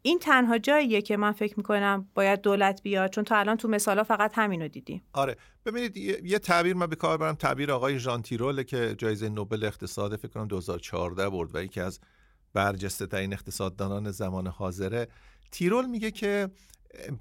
این 0.02 0.20
تنها 0.20 0.58
جاییه 0.58 1.02
که 1.02 1.18
من 1.18 1.32
فکر 1.32 1.54
می‌کنم 1.58 2.08
باید 2.14 2.42
دولت 2.42 2.82
بیاد 2.84 3.10
چون 3.10 3.24
تا 3.24 3.36
الان 3.36 3.58
تو 3.58 3.68
مثالا 3.68 4.04
فقط 4.04 4.32
همینو 4.36 4.68
دیدیم. 4.68 5.02
آره. 5.14 5.38
ببینید 5.66 5.98
یه 5.98 6.40
تعبیر 6.40 6.76
من 6.76 6.88
به 6.88 6.96
کار 6.96 7.18
برم. 7.18 7.36
تعبیر 7.36 7.72
آقای 7.72 8.00
ژان 8.00 8.22
که 8.68 8.96
جایزه 8.98 9.30
نوبل 9.30 9.64
اقتصاد 9.64 10.16
فکر 10.16 10.28
کنم 10.28 10.48
2014 10.48 11.30
برد 11.30 11.56
و 11.56 11.64
یکی 11.64 11.82
از 11.82 12.00
برجسته 12.54 13.08
ترین 13.08 13.34
اقتصاددانان 13.34 14.12
زمان 14.12 14.48
حاضره. 14.48 15.08
تیرول 15.52 15.86
میگه 15.86 16.12
که 16.12 16.50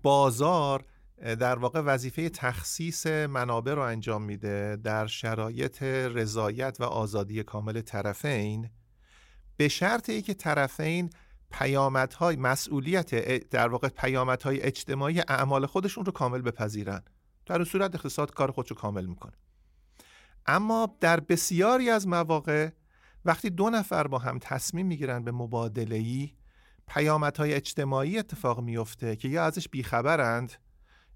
بازار 0.03 0.85
در 1.21 1.59
واقع 1.59 1.81
وظیفه 1.81 2.29
تخصیص 2.29 3.07
منابع 3.07 3.75
رو 3.75 3.83
انجام 3.83 4.23
میده 4.23 4.77
در 4.77 5.07
شرایط 5.07 5.83
رضایت 5.83 6.77
و 6.81 6.85
آزادی 6.85 7.43
کامل 7.43 7.81
طرفین. 7.81 8.71
به 9.57 9.69
شرط 9.69 10.11
ای 10.11 10.23
که 10.23 10.35
طرفین 10.35 11.11
پیامدهای 11.51 12.37
مسئولیت 12.37 13.15
در 13.49 13.69
واقع 13.69 13.89
پیامدهای 13.89 14.63
اجتماعی 14.63 15.21
اعمال 15.21 15.67
خودشون 15.67 16.05
رو 16.05 16.13
کامل 16.13 16.43
بپذیرن. 16.43 17.03
در 17.47 17.55
اون 17.55 17.65
صورت 17.65 17.95
اقتصاد 17.95 18.35
کار 18.35 18.51
خودش 18.51 18.71
رو 18.71 18.77
کامل 18.77 19.07
می‌کنه. 19.07 19.33
اما 20.47 20.97
در 21.01 21.21
بسیاری 21.21 21.91
از 21.91 22.09
مواقع 22.09 22.71
وقتی 23.25 23.51
دو 23.51 23.71
نفر 23.71 24.07
با 24.07 24.19
هم 24.19 24.39
تصمیم 24.39 24.87
می‌گیرن 24.87 25.25
به 25.25 25.33
مبادله 25.33 25.97
ای 25.97 26.31
پیامدهای 26.89 27.55
اجتماعی 27.55 28.19
اتفاق 28.19 28.61
میفته 28.61 29.17
که 29.17 29.29
یا 29.29 29.45
ازش 29.45 29.69
بیخبرند 29.69 30.53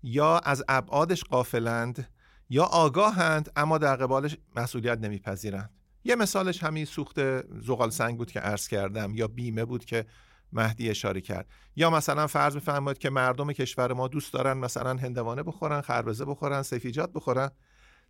یا 0.05 0.39
از 0.39 0.65
ابعادش 0.69 1.25
قافلند 1.25 2.09
یا 2.51 2.65
آگاهند 2.65 3.51
اما 3.57 3.79
در 3.79 3.97
قبالش 3.97 4.37
مسئولیت 4.57 4.99
نمیپذیرند. 4.99 5.71
یه 6.05 6.15
مثالش 6.17 6.63
همین 6.63 6.85
سوخت 6.85 7.21
زغال 7.61 7.91
سنگ 7.91 8.19
بود 8.19 8.31
که 8.31 8.41
عرض 8.41 8.69
کردم 8.69 9.15
یا 9.15 9.29
بیمه 9.29 9.65
بود 9.65 9.85
که 9.85 10.07
مهدی 10.53 10.91
اشاره 10.91 11.21
کرد. 11.21 11.47
یا 11.77 11.91
مثلا 11.91 12.27
فرض 12.27 12.57
بفرمایید 12.57 12.99
که 12.99 13.11
مردم 13.11 13.53
کشور 13.53 13.93
ما 13.93 14.09
دوست 14.09 14.33
دارن 14.33 14.53
مثلا 14.53 14.91
هندوانه 14.91 15.43
بخورن 15.43 15.81
خربزه 15.81 16.25
بخورن 16.25 16.63
سفیجات 16.63 17.13
بخورن. 17.13 17.51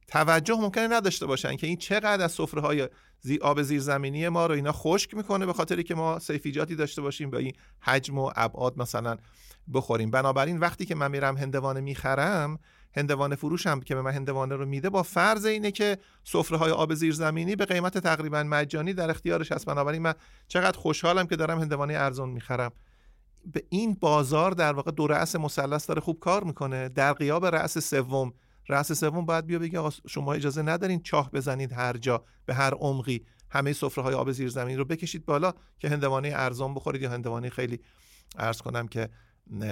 توجه 0.07 0.55
ممکنه 0.55 0.89
نداشته 0.89 1.27
باشن 1.27 1.57
که 1.57 1.67
این 1.67 1.77
چقدر 1.77 2.25
از 2.25 2.33
سفره 2.33 2.61
های 2.61 2.89
زی 3.21 3.39
آب 3.39 3.63
زیرزمینی 3.63 4.29
ما 4.29 4.47
رو 4.47 4.55
اینا 4.55 4.73
خشک 4.73 5.15
می‌کنه 5.15 5.47
به 5.47 5.53
خاطری 5.53 5.83
که 5.83 5.95
ما 5.95 6.19
سیفیجاتی 6.19 6.77
داشته 6.77 7.03
باشیم 7.03 7.31
با 7.31 7.39
این 7.39 7.53
حجم 7.81 8.19
و 8.19 8.31
ابعاد 8.37 8.79
مثلا 8.79 9.17
بخوریم. 9.75 10.11
بنابراین 10.11 10.59
وقتی 10.59 10.87
که 10.87 10.95
من 10.95 11.11
میرم 11.11 11.37
هندوانه 11.37 11.81
می‌خرم 11.81 12.59
هندوانه 12.97 13.37
فروش 13.37 13.67
هم 13.67 13.81
که 13.81 13.95
به 13.95 14.03
من 14.03 14.11
هندوانه 14.11 14.55
رو 14.55 14.67
میده 14.67 14.91
با 14.91 15.03
فرض 15.03 15.45
اینه 15.45 15.71
که 15.71 15.99
سفره 16.25 16.59
های 16.59 16.71
آب 16.71 16.95
زیرزمینی 16.95 17.57
به 17.57 17.65
قیمت 17.65 17.99
تقریبا 17.99 18.43
مجانی 18.43 18.93
در 18.93 19.11
اختیارش 19.11 19.53
هست. 19.53 19.67
بنابراین 19.67 20.03
من 20.03 20.15
چقدر 20.49 20.79
خوشحالم 20.79 21.27
که 21.27 21.37
دارم 21.37 21.61
هندوانه 21.61 21.95
ارزون 21.95 22.29
می‌خرم. 22.29 22.73
به 23.53 23.65
این 23.69 23.97
بازار 24.01 24.51
در 24.51 24.73
واقع 24.73 24.91
دو 24.91 25.07
رأس 25.07 25.37
مثلث 25.37 25.89
داره 25.89 26.01
خوب 26.01 26.21
کار 26.21 26.45
می‌کنه. 26.45 26.89
در 26.89 27.13
قیاب 27.13 27.47
رأس 27.47 27.79
سوم 27.79 28.33
رأس 28.69 28.93
سوم 28.93 29.27
باید 29.27 29.47
بیا 29.47 29.59
بگه 29.59 29.91
شما 30.09 30.35
اجازه 30.35 30.63
ندارین 30.63 31.03
چاه 31.03 31.31
بزنید 31.31 31.73
هر 31.73 31.97
جا 31.97 32.25
به 32.47 32.55
هر 32.55 32.75
عمقی. 32.75 33.25
همه 33.51 33.73
سفره 33.73 34.05
های 34.05 34.15
آب 34.15 34.33
زیرزمینی 34.33 34.77
رو 34.77 34.85
بکشید 34.85 35.25
بالا 35.25 35.53
که 35.79 35.89
هندوانه 35.89 36.33
ارزان 36.35 36.75
بخورید 36.75 37.03
یا 37.03 37.11
هندوانه 37.11 37.51
خیلی 37.51 37.81
ارز 38.39 38.61
کنم 38.61 38.89
که 38.89 39.09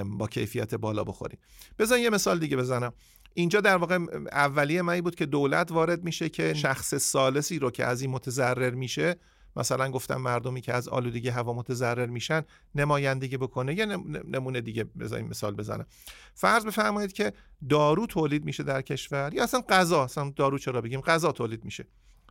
با 0.05 0.27
کیفیت 0.27 0.75
بالا 0.75 1.05
بخوریم 1.05 1.39
بزن 1.79 1.99
یه 1.99 2.11
مثال 2.11 2.39
دیگه 2.39 2.57
بزنم. 2.57 2.93
اینجا 3.35 3.61
در 3.61 3.77
واقع 3.77 3.99
اولیه 4.33 4.83
من 4.83 5.01
بود 5.01 5.15
که 5.15 5.27
دولت 5.27 5.73
وارد 5.73 6.05
میشه 6.05 6.29
که 6.29 6.55
شخص 6.55 6.95
سالسی 6.95 7.59
رو 7.59 7.71
که 7.71 7.85
از 7.85 8.03
این 8.03 8.11
متضرر 8.11 8.71
میشه 8.71 9.17
مثلا 9.57 9.91
گفتم 9.91 10.17
مردمی 10.17 10.61
که 10.61 10.75
از 10.75 10.89
آلودگی 10.89 11.29
هوا 11.29 11.53
متضرر 11.53 12.07
میشن 12.07 12.43
نمایندگی 12.75 13.37
بکنه. 13.37 13.75
یه 13.75 13.87
نمونه 13.87 14.61
دیگه 14.61 14.85
بزنیم 14.85 15.29
مثال 15.29 15.55
بزنم. 15.55 15.87
فرض 16.35 16.67
بفرمایید 16.67 17.13
که 17.13 17.33
دارو 17.69 18.07
تولید 18.07 18.45
میشه 18.45 18.63
در 18.63 18.83
کشور 18.83 19.31
یا 19.35 19.43
اصلا 19.43 19.61
غذا 19.69 20.05
اصلا 20.05 20.33
دارو 20.37 20.59
چرا 20.59 20.81
بگیم؟ 20.81 21.01
غذا 21.01 21.33
تولید 21.33 21.65
میشه. 21.65 21.87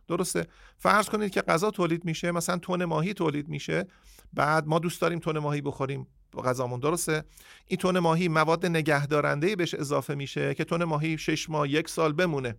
درسته؟ 0.08 0.46
فرض 0.78 1.08
کنید 1.08 1.30
که 1.30 1.42
غذا 1.42 1.70
تولید 1.70 2.04
میشه 2.04 2.30
مثلا 2.30 2.58
تن 2.58 2.84
ماهی 2.84 3.14
تولید 3.14 3.48
میشه. 3.48 3.86
بعد 4.32 4.66
ما 4.66 4.78
دوست 4.78 5.00
داریم 5.00 5.18
تن 5.18 5.38
ماهی 5.38 5.60
بخوریم. 5.60 6.06
غذامون 6.44 6.80
درسته؟ 6.80 7.24
این 7.66 7.78
تن 7.78 7.98
ماهی 7.98 8.28
مواد 8.28 8.66
نگهدارنده 8.66 9.56
بهش 9.56 9.74
اضافه 9.74 10.14
میشه 10.14 10.54
که 10.54 10.64
تن 10.64 10.84
ماهی 10.84 11.18
شش 11.18 11.50
ماه 11.50 11.68
یک 11.68 11.88
سال 11.88 12.12
بمونه. 12.12 12.56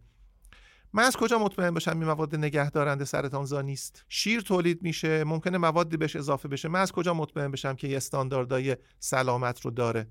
من 0.95 1.03
از 1.03 1.15
کجا 1.17 1.39
مطمئن 1.39 1.71
باشم 1.71 1.91
این 1.91 2.03
مواد 2.03 2.35
نگهدارنده 2.35 3.05
سرطانزا 3.05 3.61
نیست؟ 3.61 4.05
شیر 4.09 4.41
تولید 4.41 4.83
میشه 4.83 5.23
ممکنه 5.23 5.57
موادی 5.57 5.97
بهش 5.97 6.15
اضافه 6.15 6.47
بشه. 6.47 6.67
من 6.67 6.79
از 6.79 6.91
کجا 6.91 7.13
مطمئن 7.13 7.51
بشم 7.51 7.75
که 7.75 7.87
یه 7.87 7.97
استانداردهای 7.97 8.77
سلامت 8.99 9.61
رو 9.61 9.71
داره؟ 9.71 10.07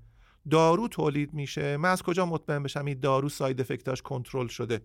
دارو 0.49 0.87
تولید 0.87 1.33
میشه. 1.33 1.77
من 1.77 1.89
از 1.89 2.03
کجا 2.03 2.25
مطمئن 2.25 2.63
بشم 2.63 2.85
این 2.85 2.99
دارو 2.99 3.29
ساید 3.29 3.61
افکتاش 3.61 4.01
کنترل 4.01 4.47
شده؟ 4.47 4.81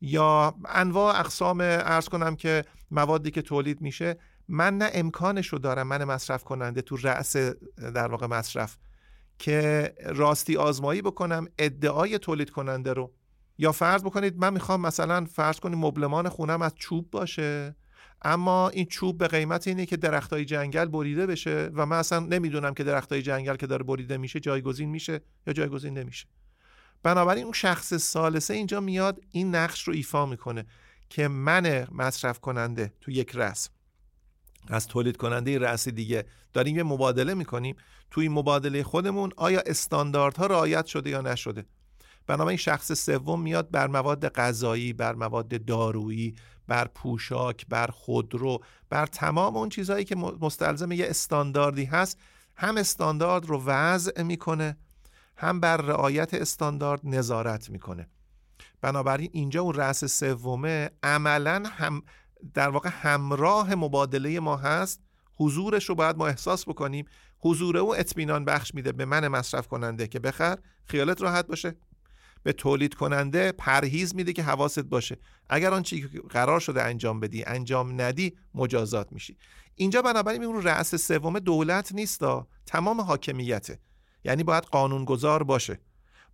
یا 0.00 0.54
انواع 0.64 1.20
اقسام 1.20 1.60
ارز 1.60 2.08
کنم 2.08 2.36
که 2.36 2.64
موادی 2.90 3.30
که 3.30 3.42
تولید 3.42 3.80
میشه 3.80 4.16
من 4.48 4.78
نه 4.78 4.90
امکانش 4.92 5.46
رو 5.46 5.58
دارم 5.58 5.86
من 5.86 6.04
مصرف 6.04 6.44
کننده 6.44 6.82
تو 6.82 6.96
رأس 6.96 7.36
در 7.76 8.08
واقع 8.08 8.26
مصرف 8.26 8.76
که 9.38 9.94
راستی 10.04 10.56
آزمایی 10.56 11.02
بکنم 11.02 11.48
ادعای 11.58 12.18
تولید 12.18 12.50
کننده 12.50 12.92
رو. 12.92 13.12
یا 13.58 13.72
فرض 13.72 14.02
بکنید 14.02 14.38
من 14.38 14.52
می‌خوام 14.52 14.80
مثلا 14.80 15.24
فرض 15.24 15.60
کنید 15.60 15.78
مبلمان 15.78 16.28
خونم 16.28 16.62
از 16.62 16.72
چوب 16.74 17.10
باشه 17.10 17.76
اما 18.22 18.68
این 18.68 18.84
چوب 18.84 19.18
به 19.18 19.28
قیمت 19.28 19.68
اینه 19.68 19.86
که 19.86 19.96
درختای 19.96 20.44
جنگل 20.44 20.84
بریده 20.84 21.26
بشه 21.26 21.70
و 21.74 21.86
من 21.86 21.98
اصلا 21.98 22.18
نمی‌دونم 22.18 22.74
که 22.74 22.84
درختای 22.84 23.22
جنگل 23.22 23.56
که 23.56 23.66
داره 23.66 23.84
بریده 23.84 24.16
میشه 24.16 24.40
جایگزین 24.40 24.88
میشه 24.88 25.20
یا 25.46 25.52
جایگزین 25.52 25.98
نمیشه. 25.98 26.26
بنابراین 27.02 27.44
اون 27.44 27.52
شخص 27.52 27.94
سالسه 27.94 28.54
اینجا 28.54 28.80
میاد 28.80 29.20
این 29.30 29.54
نقش 29.54 29.82
رو 29.88 29.94
ایفا 29.94 30.26
می‌کنه 30.26 30.66
که 31.08 31.28
من 31.28 31.86
مصرف 31.92 32.40
کننده 32.40 32.92
تو 33.00 33.10
یک 33.10 33.30
رسم. 33.34 33.70
از 34.68 34.88
تولید 34.88 35.16
کننده 35.16 35.58
رأس 35.58 35.88
دیگه 35.88 36.24
داریم 36.52 36.76
یه 36.76 36.82
مبادله 36.82 37.34
می‌کنیم. 37.34 37.76
تو 38.10 38.20
این 38.20 38.32
مبادله 38.32 38.82
خودمون 38.82 39.32
آیا 39.36 39.62
استانداردها 39.66 40.46
رعایت 40.46 40.86
شده 40.86 41.10
یا 41.10 41.20
نشده؟ 41.20 41.64
بنابراین 42.26 42.56
شخص 42.56 42.92
سوم 42.92 43.40
میاد 43.40 43.70
بر 43.70 43.86
مواد 43.86 44.28
غذایی 44.28 44.92
بر 44.92 45.14
مواد 45.14 45.64
دارویی 45.64 46.34
بر 46.68 46.88
پوشاک 46.94 47.66
بر 47.68 47.86
خودرو 47.86 48.58
بر 48.90 49.06
تمام 49.06 49.56
اون 49.56 49.68
چیزهایی 49.68 50.04
که 50.04 50.16
مستلزم 50.16 50.92
یه 50.92 51.06
استانداردی 51.08 51.84
هست. 51.84 52.18
هم 52.56 52.76
استاندارد 52.76 53.46
رو 53.46 53.62
وضع 53.64 54.22
می‌کنه 54.22 54.76
هم 55.36 55.60
بر 55.60 55.76
رعایت 55.76 56.34
استاندارد 56.34 57.00
نظارت 57.04 57.70
می‌کنه. 57.70 58.08
بنابراین 58.80 59.30
اینجا 59.32 59.62
اون 59.62 59.74
رأس 59.74 60.04
سومه 60.04 60.90
عملا 61.02 61.62
هم 61.66 62.02
در 62.54 62.68
واقع 62.68 62.90
همراه 62.92 63.74
مبادله 63.74 64.40
ما 64.40 64.56
هست. 64.56 65.00
حضورش 65.36 65.88
رو 65.88 65.94
باید 65.94 66.16
ما 66.16 66.26
احساس 66.26 66.68
بکنیم. 66.68 67.04
حضور 67.38 67.78
او 67.78 67.96
اطمینان 67.96 68.44
بخش 68.44 68.74
میده 68.74 68.92
به 68.92 69.04
من 69.04 69.28
مصرف 69.28 69.68
کننده 69.68 70.06
که 70.06 70.18
بخر 70.18 70.58
خیالت 70.84 71.22
راحت 71.22 71.46
باشه. 71.46 71.74
به 72.44 72.52
تولید 72.52 72.94
کننده 72.94 73.52
پرهیز 73.52 74.14
میده 74.14 74.32
که 74.32 74.42
حواست 74.42 74.80
باشه. 74.80 75.18
اگر 75.48 75.74
آن 75.74 75.82
چی 75.82 76.08
قرار 76.28 76.60
شده 76.60 76.82
انجام 76.82 77.20
بدی 77.20 77.44
انجام 77.44 78.00
ندی 78.00 78.36
مجازات 78.54 79.12
میشی. 79.12 79.36
اینجا 79.74 80.02
بنابراین 80.02 80.44
اون 80.44 80.62
رأس 80.62 80.94
سوم 80.94 81.38
دولت 81.38 81.92
نیست 81.92 82.20
تمام 82.66 83.00
حاکمیته 83.00 83.78
یعنی 84.24 84.42
باید 84.42 84.64
قانونگذار 84.64 85.42
باشه. 85.42 85.80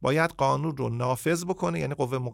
باید 0.02 0.30
قانون 0.30 0.76
رو 0.76 0.88
نافذ 0.88 1.44
بکنه 1.44 1.80
یعنی 1.80 1.94
قوه 1.94 2.32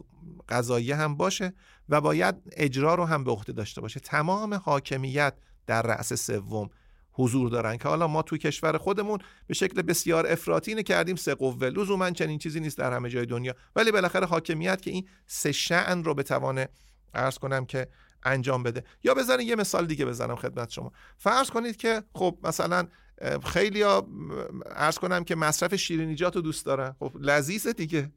قضاییه 0.48 0.96
هم 0.96 1.16
باشه 1.16 1.52
و 1.88 2.00
باید 2.00 2.34
اجرا 2.52 2.94
رو 2.94 3.04
هم 3.04 3.24
به 3.24 3.30
عهده 3.30 3.52
داشته 3.52 3.80
باشه. 3.80 4.00
تمام 4.00 4.54
حاکمیت 4.54 5.34
در 5.66 5.82
رأس 5.82 6.12
سوم 6.12 6.70
حضور 7.16 7.48
دارن 7.48 7.76
که 7.76 7.88
حالا 7.88 8.06
ما 8.06 8.22
تو 8.22 8.36
کشور 8.36 8.78
خودمون 8.78 9.18
به 9.46 9.54
شکل 9.54 9.82
بسیار 9.82 10.26
افراطی 10.26 10.82
کردیم 10.82 11.16
سه 11.16 11.34
قوه. 11.34 11.68
لزوما 11.68 12.10
چنین 12.10 12.38
چیزی 12.38 12.60
نیست 12.60 12.78
در 12.78 12.92
همه 12.92 13.10
جای 13.10 13.26
دنیا. 13.26 13.54
ولی 13.76 13.92
بالاخره 13.92 14.26
حاکمیت 14.26 14.82
که 14.82 14.90
این 14.90 15.08
سه 15.26 15.52
شأن 15.52 16.04
رو 16.04 16.14
بتوانه 16.14 16.68
عرض 17.14 17.38
کنم 17.38 17.66
که 17.66 17.88
انجام 18.22 18.62
بده. 18.62 18.84
یا 19.04 19.14
بزنید 19.14 19.48
یه 19.48 19.56
مثال 19.56 19.86
دیگه 19.86 20.04
بزنم 20.04 20.36
خدمت 20.36 20.70
شما. 20.70 20.92
فرض 21.18 21.50
کنید 21.50 21.76
که 21.76 22.02
خب 22.14 22.38
مثلا 22.42 22.88
خیلی 23.44 23.82
ها 23.82 24.08
ارز 24.70 24.98
کنم 24.98 25.24
که 25.24 25.34
مصرف 25.34 25.74
شیرینیجات 25.74 26.36
رو 26.36 26.42
دوست 26.42 26.66
دارن. 26.66 26.96
خب 26.98 27.12
لذیذه 27.20 27.72
دیگه. 27.72 28.12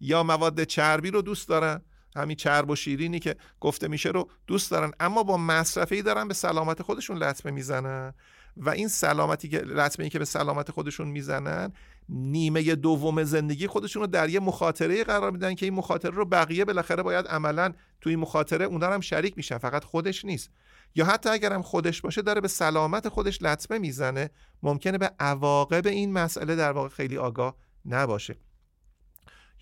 یا 0.00 0.22
مواد 0.22 0.64
چربی 0.64 1.10
رو 1.10 1.22
دوست 1.22 1.48
دارن. 1.48 1.82
همین 2.16 2.36
چرب 2.36 2.70
و 2.70 2.76
شیرینی 2.76 3.18
که 3.18 3.36
گفته 3.60 3.88
میشه 3.88 4.08
رو 4.08 4.28
دوست 4.46 4.70
دارن. 4.70 4.90
اما 5.00 5.22
با 5.22 5.36
مصرفی 5.36 6.02
دارن 6.02 6.28
به 6.28 6.34
سلامت 6.34 6.82
خودشون 6.82 7.16
لطمه 7.16 7.52
می‌زنن. 7.52 8.14
و 8.56 8.70
این 8.70 8.88
سلامتی 8.88 9.48
که 9.48 9.58
لطمه 9.58 10.04
ای 10.04 10.10
که 10.10 10.18
به 10.18 10.24
سلامت 10.24 10.70
خودشون 10.70 11.08
می‌زنن 11.08 11.72
نیمه 12.08 12.74
دوم 12.74 13.24
زندگی 13.24 13.66
خودشون 13.66 14.02
رو 14.02 14.06
در 14.06 14.28
یه 14.28 14.40
مخاطره 14.40 15.04
قرار 15.04 15.30
میدن 15.30 15.54
که 15.54 15.66
این 15.66 15.74
مخاطره 15.74 16.10
رو 16.10 16.24
بقیه 16.24 16.64
بالاخره 16.64 17.02
باید 17.02 17.26
عملا 17.26 17.72
توی 18.00 18.12
این 18.12 18.20
مخاطره 18.20 18.64
اونا 18.64 18.86
هم 18.86 19.00
شریک 19.00 19.36
میشن. 19.36 19.58
فقط 19.58 19.84
خودش 19.84 20.24
نیست. 20.24 20.50
یا 20.94 21.04
حتی 21.04 21.28
اگرم 21.28 21.62
خودش 21.62 22.00
باشه 22.00 22.22
داره 22.22 22.40
به 22.40 22.48
سلامت 22.48 23.08
خودش 23.08 23.42
لطمه 23.42 23.78
می‌زنه 23.78 24.30
ممکنه 24.62 24.98
به 24.98 25.10
عواقب 25.20 25.86
این 25.86 26.12
مسئله 26.12 26.56
در 26.56 26.72
واقع 26.72 26.88
خیلی 26.88 27.18
آگاه 27.18 27.56
نباشه. 27.84 28.36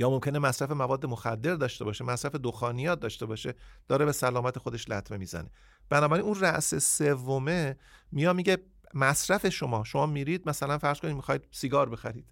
یا 0.01 0.11
ممکنه 0.11 0.39
مصرف 0.39 0.71
مواد 0.71 1.07
مخدر 1.07 1.55
داشته 1.55 1.85
باشه 1.85 2.05
مصرف 2.05 2.35
دخانیات 2.35 3.01
داشته 3.01 3.27
باشه 3.27 3.55
داره 3.89 4.05
به 4.05 4.13
سلامت 4.13 4.59
خودش 4.59 4.91
لطمه 4.91 5.19
می‌زنه. 5.19 5.51
بنابراین 5.89 6.25
اون 6.25 6.41
رأس 6.41 6.75
سومه 6.75 7.77
میا 8.13 8.33
میگه 8.33 8.59
مصرف 8.95 9.49
شما 9.49 9.85
شما 9.85 10.07
میرید 10.07 10.49
مثلا 10.49 10.79
فرض 10.79 11.01
کنید 11.01 11.17
می‌خواید 11.17 11.49
سیگار 11.51 11.89
بخرید. 11.89 12.27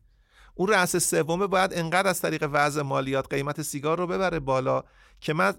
اون 0.54 0.68
رأس 0.68 0.96
سومه 0.96 1.46
باید 1.46 1.74
انقدر 1.74 2.08
از 2.08 2.20
طریق 2.20 2.48
وضع 2.52 2.82
مالیات 2.82 3.34
قیمت 3.34 3.62
سیگار 3.62 3.98
رو 3.98 4.06
ببره 4.06 4.40
بالا 4.40 4.84
که 5.20 5.32
من 5.32 5.54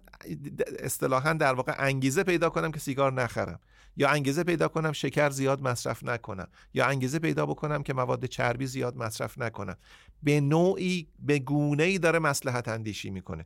اصطلاحا 0.80 1.34
در 1.34 1.54
واقع 1.54 1.76
انگیزه 1.78 2.24
پیدا 2.24 2.50
کنم 2.50 2.72
که 2.72 2.80
سیگار 2.80 3.14
نخرم. 3.14 3.60
یا 4.00 4.10
انگیزه 4.10 4.44
پیدا 4.44 4.68
کنم 4.68 4.92
شکر 4.92 5.30
زیاد 5.30 5.62
مصرف 5.62 6.04
نکنم 6.04 6.48
یا 6.74 6.86
انگیزه 6.86 7.20
پیدا 7.20 7.46
بکنم 7.46 7.84
که 7.84 7.94
مواد 7.94 8.26
چربی 8.26 8.68
زیاد 8.68 8.98
مصرف 8.98 9.38
نکنم. 9.38 9.78
به 10.24 10.42
نوعی 10.42 11.08
به 11.20 11.40
گونه 11.40 11.84
ای 11.84 11.98
داره 11.98 12.20
مسلحت 12.20 12.68
اندیشی 12.68 13.10
می‌کنه. 13.10 13.46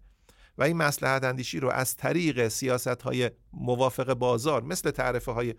و 0.58 0.64
این 0.64 0.78
مسلحت 0.78 1.24
اندیشی 1.24 1.60
رو 1.60 1.70
از 1.70 1.98
طریق 1.98 2.48
سیاست 2.48 3.02
های 3.02 3.32
موافق 3.54 4.14
بازار 4.14 4.64
مثل 4.64 4.92
تعرفه 4.92 5.32
های 5.32 5.56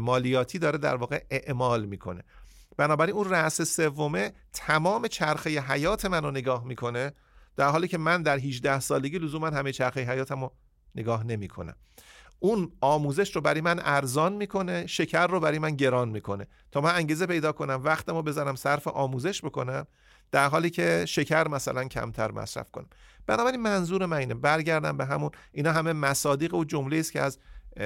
مالیاتی 0.00 0.58
داره 0.58 0.78
در 0.78 0.96
واقع 0.96 1.24
اعمال 1.30 1.86
می‌کنه. 1.86 2.22
بنابراین 2.76 3.14
اون 3.14 3.30
رأس 3.30 3.62
سومه 3.62 4.32
تمام 4.52 5.08
چرخه 5.08 5.60
حیات 5.60 6.04
من 6.04 6.22
رو 6.22 6.30
نگاه 6.30 6.64
می‌کنه 6.64 7.12
در 7.56 7.68
حالی 7.68 7.88
که 7.88 7.98
من 7.98 8.22
در 8.22 8.38
18 8.38 8.80
سالگی 8.80 9.18
لزوما 9.18 9.46
همه 9.46 9.72
چرخه 9.72 10.00
حیاتم 10.00 10.40
رو 10.40 10.52
نگاه 10.94 11.24
نمی‌کنم. 11.24 11.76
اون 12.40 12.72
آموزش 12.80 13.36
رو 13.36 13.42
برای 13.42 13.60
من 13.60 13.80
ارزان 13.84 14.32
می‌کنه 14.32 14.86
شکر 14.86 15.26
رو 15.26 15.40
برای 15.40 15.58
من 15.58 15.76
گران 15.76 16.08
می‌کنه. 16.08 16.46
تا 16.72 16.80
من 16.80 16.94
انگیزه 16.94 17.26
پیدا 17.26 17.52
کنم 17.52 17.80
وقتم 17.84 18.14
رو 18.14 18.22
بذارم 18.22 18.54
صرف 18.54 18.88
آموزش 18.88 19.44
بکنم 19.44 19.86
در 20.32 20.48
حالی 20.48 20.70
که 20.70 21.04
شکر 21.08 21.48
مثلا 21.48 21.84
کمتر 21.84 22.30
مصرف 22.30 22.70
کنم. 22.70 22.86
بنابراین 23.26 23.60
منظور 23.60 24.06
من 24.06 24.16
اینه 24.16 24.34
برگردم 24.34 24.96
به 24.96 25.04
همون 25.04 25.30
اینا 25.52 25.72
همه 25.72 25.92
مصادیق 25.92 26.54
و 26.54 26.64
جمله 26.64 26.96
است 26.96 27.12
که 27.12 27.20
از 27.20 27.38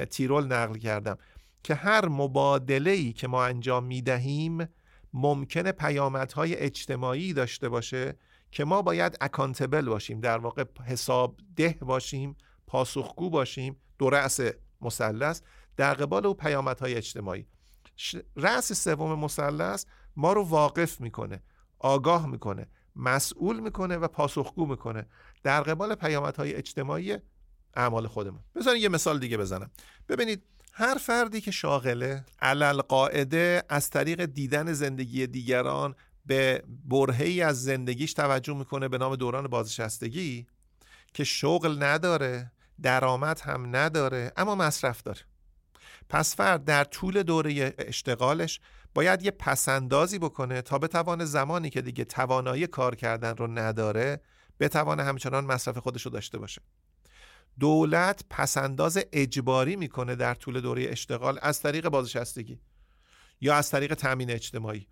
تیرول 0.09 0.45
نقل 0.45 0.77
کردم. 0.77 1.17
که 1.63 1.75
هر 1.75 2.05
مبادله 2.05 2.91
ای 2.91 3.13
که 3.13 3.27
ما 3.27 3.45
انجام 3.45 3.83
می‌دهیم 3.83 4.67
ممکنه 5.13 5.71
پیامدهای 5.71 6.55
اجتماعی 6.55 7.33
داشته 7.33 7.69
باشه 7.69 8.17
که 8.51 8.65
ما 8.65 8.81
باید 8.81 9.17
اکانتبل 9.21 9.85
باشیم 9.85 10.19
در 10.19 10.37
واقع 10.37 10.63
حساب 10.85 11.35
ده 11.55 11.77
باشیم 11.81 12.35
پاسخگو 12.67 13.29
باشیم 13.29 13.75
دو 14.03 14.09
رأس 14.09 14.39
مثلث 14.81 15.41
در 15.77 15.93
قبال 15.93 16.25
او 16.25 16.33
پیامدهای 16.33 16.95
اجتماعی. 16.95 17.47
رأس 18.35 18.73
سوم 18.73 19.19
مثلث 19.19 19.85
ما 20.15 20.33
رو 20.33 20.43
واقف 20.43 21.01
می‌کنه 21.01 21.43
آگاه 21.79 22.27
می‌کنه 22.27 22.67
مسئول 22.95 23.59
می‌کنه 23.59 23.97
و 23.97 24.07
پاسخگو 24.07 24.65
می‌کنه 24.65 25.05
در 25.43 25.61
قبال 25.61 25.95
پیامدهای 25.95 26.55
اجتماعی 26.55 27.17
اعمال 27.75 28.07
خودمون. 28.07 28.39
بذارین 28.55 28.81
یه 28.81 28.89
مثال 28.89 29.19
دیگه 29.19 29.37
بزنم. 29.37 29.71
ببینید 30.09 30.43
هر 30.73 30.95
فردی 30.95 31.41
که 31.41 31.51
شاغله 31.51 32.25
علل 32.41 32.81
قاعده 32.81 33.63
از 33.69 33.89
طریق 33.89 34.25
دیدن 34.25 34.73
زندگی 34.73 35.27
دیگران 35.27 35.95
به 36.25 36.63
برهی 36.85 37.41
از 37.41 37.63
زندگیش 37.63 38.13
توجه 38.13 38.53
می‌کنه 38.53 38.87
به 38.87 38.97
نام 38.97 39.15
دوران 39.15 39.47
بازنشستگی 39.47 40.47
که 41.13 41.23
شغل 41.23 41.83
نداره 41.83 42.51
درآمد 42.81 43.39
هم 43.39 43.75
نداره 43.75 44.31
اما 44.37 44.55
مصرف 44.55 45.01
داره. 45.01 45.19
پس 46.09 46.35
فرد 46.35 46.65
در 46.65 46.83
طول 46.83 47.23
دوره 47.23 47.73
اشتغالش 47.77 48.59
باید 48.93 49.21
یه 49.21 49.31
پسندازی 49.31 50.19
بکنه 50.19 50.61
تا 50.61 50.77
بتوانه 50.77 51.25
زمانی 51.25 51.69
که 51.69 51.81
دیگه 51.81 52.05
توانایی 52.05 52.67
کار 52.67 52.95
کردن 52.95 53.35
رو 53.37 53.47
نداره 53.47 54.21
بتوانه 54.59 55.03
همچنان 55.03 55.45
مصرف 55.45 55.77
خودش 55.77 56.01
رو 56.01 56.11
داشته 56.11 56.37
باشه. 56.37 56.61
دولت 57.59 58.23
پسنداز 58.29 58.99
اجباری 59.11 59.75
می‌کنه 59.75 60.15
در 60.15 60.33
طول 60.33 60.61
دوره 60.61 60.85
اشتغال 60.89 61.39
از 61.41 61.61
طریق 61.61 61.89
بازنشستگی 61.89 62.59
یا 63.41 63.55
از 63.55 63.71
طریق 63.71 63.93
تامین 63.93 64.31
اجتماعی. 64.31 64.87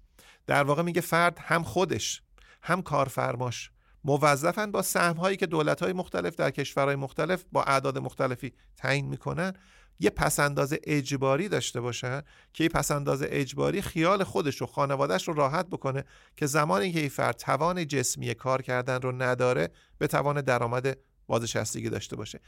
در 0.48 0.64
واقع 0.64 0.82
میگه 0.82 1.02
فرد 1.02 1.40
هم 1.40 1.64
خودش 1.64 2.22
هم 2.62 2.82
کارفرماش 2.82 3.72
موظفن 4.04 4.72
با 4.72 4.82
سهم 4.82 5.16
هایی 5.16 5.38
که 5.38 5.46
دولت 5.46 5.84
های 5.84 5.94
مختلف 5.94 6.36
در 6.36 6.52
کشورهای 6.52 6.96
مختلف 6.96 7.44
با 7.52 7.64
اعداد 7.64 7.98
مختلفی 7.98 8.54
تعیین 8.78 9.06
می‌کنن 9.06 9.54
یه 10.00 10.10
پسنداز 10.10 10.78
اجباری 10.84 11.50
داشته 11.50 11.82
باشن 11.82 12.22
که 12.54 12.64
این 12.64 12.70
پسنداز 12.70 13.24
اجباری 13.26 13.82
خیال 13.82 14.24
خودش 14.24 14.62
و 14.62 14.66
خانوادهش 14.66 15.28
رو 15.28 15.34
راحت 15.34 15.68
بکنه 15.68 16.06
که 16.38 16.46
زمانی 16.46 16.92
که 16.94 17.00
این 17.00 17.10
فرد 17.10 17.36
توان 17.36 17.88
جسمی 17.88 18.34
کار 18.34 18.62
کردن 18.62 19.02
رو 19.02 19.12
نداره 19.12 19.70
به 19.98 20.08
توان 20.08 20.42
درآمد 20.42 20.98
بازنشستگی 21.28 21.90
داشته 21.90 22.16
باشه. 22.16 22.40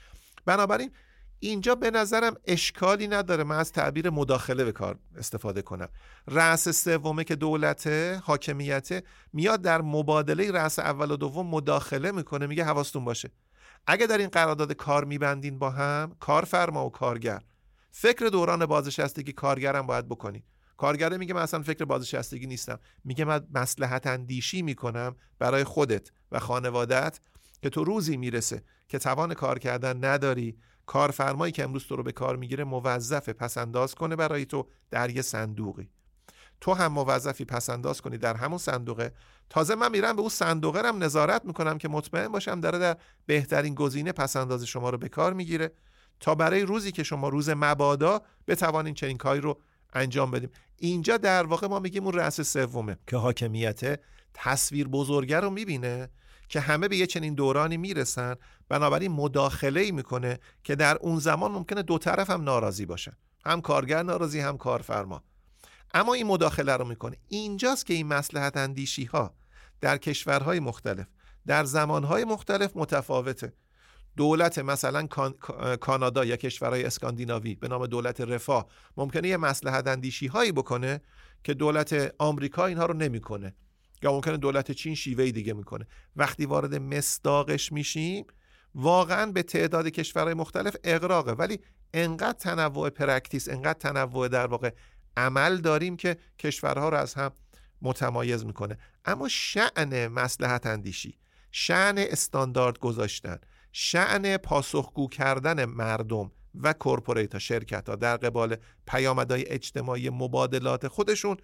بنابراین 0.45 0.91
اینجا 1.43 1.75
به 1.75 1.91
نظرم 1.91 2.35
اشکالی 2.45 3.07
نداره. 3.07 3.43
من 3.43 3.59
از 3.59 3.71
تعبیر 3.71 4.09
مداخله 4.09 4.63
به 4.63 4.71
کار 4.71 4.99
استفاده 5.17 5.61
کنم. 5.61 5.87
رأس 6.27 6.69
سومه 6.69 7.23
که 7.23 7.35
دولت 7.35 7.87
حاکمیت 8.23 9.03
میاد 9.33 9.61
در 9.61 9.81
مبادله 9.81 10.51
رأس 10.51 10.79
اول 10.79 11.11
و 11.11 11.17
دوم 11.17 11.47
مداخله 11.47 12.11
می‌کنه 12.11 12.47
میگه 12.47 12.63
حواستون 12.63 13.05
باشه. 13.05 13.31
اگه 13.87 14.07
در 14.07 14.17
این 14.17 14.27
قرارداد 14.27 14.73
کار 14.73 15.05
میبندین 15.05 15.59
با 15.59 15.69
هم 15.69 16.15
کارفرما 16.19 16.85
و 16.85 16.91
کارگر. 16.91 17.41
فکر 17.91 18.25
دوران 18.25 18.65
بازنشستگی 18.65 19.31
کارگرم 19.31 19.87
باید 19.87 20.07
بکنی. 20.07 20.43
کارگره 20.77 21.17
میگه 21.17 21.33
من 21.33 21.41
اصلا 21.41 21.61
فکر 21.61 21.85
بازنشستگی 21.85 22.47
نیستم. 22.47 22.79
میگه 23.03 23.25
من 23.25 23.47
مسلحت 23.53 24.07
اندیشی 24.07 24.61
می‌کنم 24.61 25.15
برای 25.39 25.63
خودت 25.63 26.11
و 26.31 26.39
خانوادت 26.39 27.19
که 27.61 27.69
تو 27.69 27.83
روزی 27.83 28.17
می‌رسه 28.17 28.63
که 28.87 28.99
توان 28.99 29.33
کار 29.33 29.59
کردن 29.59 30.05
نداری 30.05 30.57
کارفرمایی 30.85 31.51
که 31.51 31.63
امروز 31.63 31.85
تو 31.85 31.95
رو 31.95 32.03
به 32.03 32.11
کار 32.11 32.35
می‌گیره 32.35 32.63
موظف 32.63 33.29
پسنداز 33.29 33.95
کنه 33.95 34.15
برای 34.15 34.45
تو 34.45 34.67
در 34.91 35.09
یه 35.09 35.21
صندوقی. 35.21 35.89
تو 36.61 36.73
هم 36.73 36.91
موظفی 36.91 37.45
پسنداز 37.45 38.01
کنی 38.01 38.17
در 38.17 38.35
همون 38.35 38.57
صندوقه. 38.57 39.13
تازه 39.49 39.75
من 39.75 39.91
میرم 39.91 40.15
به 40.15 40.21
اون 40.21 40.29
صندوقه 40.29 40.87
هم 40.87 41.03
نظارت 41.03 41.45
می‌کنم 41.45 41.77
که 41.77 41.87
مطمئن 41.87 42.27
باشم 42.27 42.59
داره 42.59 42.79
در 42.79 42.97
بهترین 43.25 43.75
گزینه 43.75 44.11
پسنداز 44.11 44.63
شما 44.63 44.89
رو 44.89 44.97
به 44.97 45.09
کار 45.09 45.33
می‌گیره. 45.33 45.71
تا 46.19 46.35
برای 46.35 46.61
روزی 46.61 46.91
که 46.91 47.03
شما 47.03 47.29
روز 47.29 47.49
مبادا 47.49 48.21
بتوانین 48.47 48.93
چنین 48.93 49.17
کاری 49.17 49.41
رو 49.41 49.61
انجام 49.93 50.31
بدیم. 50.31 50.49
اینجا 50.77 51.17
در 51.17 51.45
واقع 51.45 51.67
ما 51.67 51.79
میگیم 51.79 52.03
اون 52.03 52.13
رأس 52.13 52.41
سومه. 52.41 52.97
که 53.07 53.17
حاکمیت 53.17 53.99
تصویر 54.33 54.87
بزرگه 54.87 55.39
رو 55.39 55.49
می‌بینه. 55.49 56.09
که 56.49 56.59
همه 56.59 56.87
به 56.87 56.97
یه 56.97 57.07
چنین 57.07 57.33
دورانی 57.33 57.77
می‌رسن 57.77 58.35
بنابراین 58.69 59.11
مداخله 59.11 59.81
ای 59.81 59.91
می‌کنه 59.91 60.39
که 60.63 60.75
در 60.75 60.97
اون 60.97 61.19
زمان 61.19 61.51
ممکنه 61.51 61.81
دو 61.81 61.97
طرف 61.97 62.29
هم 62.29 62.43
ناراضی 62.43 62.85
باشن. 62.85 63.13
هم 63.45 63.61
کارگر 63.61 64.03
ناراضی 64.03 64.39
هم 64.39 64.57
کارفرما. 64.57 65.23
اما 65.93 66.13
این 66.13 66.27
مداخله 66.27 66.77
رو 66.77 66.85
می‌کنه. 66.85 67.17
اینجاست 67.27 67.85
که 67.85 67.93
این 67.93 68.07
مسلحت 68.07 68.57
اندیشی 68.57 69.05
ها 69.05 69.33
در 69.81 69.97
کشورهای 69.97 70.59
مختلف 70.59 71.07
در 71.47 71.63
زمانهای 71.63 72.25
مختلف 72.25 72.71
متفاوته. 72.75 73.53
دولت 74.17 74.59
مثلا 74.59 75.07
کانادا 75.81 76.25
یا 76.25 76.35
کشورهای 76.35 76.83
اسکاندیناوی 76.83 77.55
به 77.55 77.67
نام 77.67 77.85
دولت 77.85 78.21
رفاه 78.21 78.67
ممکنه 78.97 79.27
یه 79.27 79.37
مسلحت 79.37 79.87
اندیشی 79.87 80.27
هایی 80.27 80.51
بکنه 80.51 81.01
که 81.43 81.53
دولت 81.53 82.15
آمریکا 82.17 82.65
اینها 82.65 82.85
رو 82.85 82.93
نمی‌کنه. 82.93 83.55
یا 84.03 84.11
ممکنه 84.11 84.37
دولت 84.37 84.71
چین 84.71 84.95
شیوه‌ی 84.95 85.31
دیگه 85.31 85.53
می‌کنه. 85.53 85.87
وقتی 86.15 86.45
وارد 86.45 86.75
مصداقش 86.75 87.71
میشیم 87.71 88.25
واقعا 88.75 89.31
به 89.31 89.43
تعداد 89.43 89.87
کشورهای 89.87 90.33
مختلف 90.33 90.75
اغراقه 90.83 91.31
ولی 91.31 91.59
انقدر 91.93 92.37
تنوع 92.37 92.89
practice 92.89 93.49
انقدر 93.49 93.79
تنوع 93.79 94.27
در 94.27 94.47
واقع 94.47 94.71
عمل 95.17 95.57
داریم 95.57 95.97
که 95.97 96.17
کشورها 96.39 96.89
رو 96.89 96.97
از 96.97 97.13
هم 97.13 97.31
متمایز 97.81 98.45
می‌کنه. 98.45 98.77
اما 99.05 99.27
شأن 99.27 100.07
مصلحت 100.07 100.65
اندیشی 100.65 101.17
شأن 101.51 101.97
استاندارد 101.97 102.79
گذاشتن 102.79 103.37
شأن 103.71 104.37
پاسخگو 104.37 105.07
کردن 105.07 105.65
مردم 105.65 106.31
و 106.55 106.73
corporate 106.73 107.33
ها 107.33 107.39
شرکت 107.39 107.89
ها 107.89 107.95
در 107.95 108.17
قبال 108.17 108.57
پیامدهای 108.87 109.47
اجتماعی 109.47 110.09
مبادلات 110.09 110.87
خودشون 110.87 111.37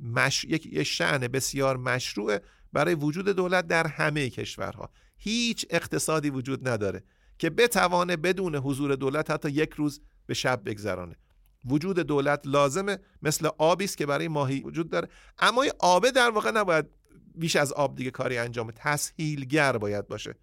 مش... 0.00 0.44
یک 0.44 0.82
شعن 0.82 1.18
بسیار 1.18 1.76
مشروع 1.76 2.38
برای 2.72 2.94
وجود 2.94 3.28
دولت 3.28 3.66
در 3.66 3.86
همه 3.86 4.30
کشورها. 4.30 4.90
هیچ 5.16 5.66
اقتصادی 5.70 6.30
وجود 6.30 6.68
نداره 6.68 7.04
که 7.38 7.50
بتوانه 7.50 8.16
بدون 8.16 8.56
حضور 8.56 8.94
دولت 8.94 9.30
حتی 9.30 9.50
یک 9.50 9.72
روز 9.72 10.00
به 10.26 10.34
شب 10.34 10.62
بگذرانه. 10.64 11.16
وجود 11.64 11.98
دولت 11.98 12.40
لازمه 12.44 12.98
مثل 13.22 13.48
آبی 13.58 13.84
است 13.84 13.96
که 13.96 14.06
برای 14.06 14.28
ماهی 14.28 14.60
وجود 14.60 14.90
داره. 14.90 15.08
اما 15.38 15.64
آبه 15.78 16.10
در 16.10 16.30
واقع 16.30 16.50
نباید 16.50 16.86
بیش 17.34 17.56
از 17.56 17.72
آب 17.72 17.96
دیگه 17.96 18.10
کاری 18.10 18.38
انجام 18.38 18.70
تسهیلگر 18.70 19.78
باید 19.78 20.08
باشه. 20.08 20.34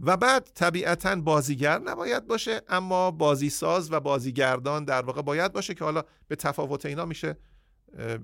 و 0.00 0.16
بعد 0.16 0.50
طبیعتا 0.54 1.16
بازیگر 1.16 1.78
نباید 1.78 2.26
باشه 2.26 2.62
اما 2.68 3.10
بازیساز 3.10 3.92
و 3.92 4.00
بازیگردان 4.00 4.84
در 4.84 5.02
واقع 5.02 5.22
باید 5.22 5.52
باشه 5.52 5.74
که 5.74 5.84
حالا 5.84 6.02
به 6.28 6.36
تفاوت 6.36 6.86
اینا 6.86 7.04
میشه 7.04 7.36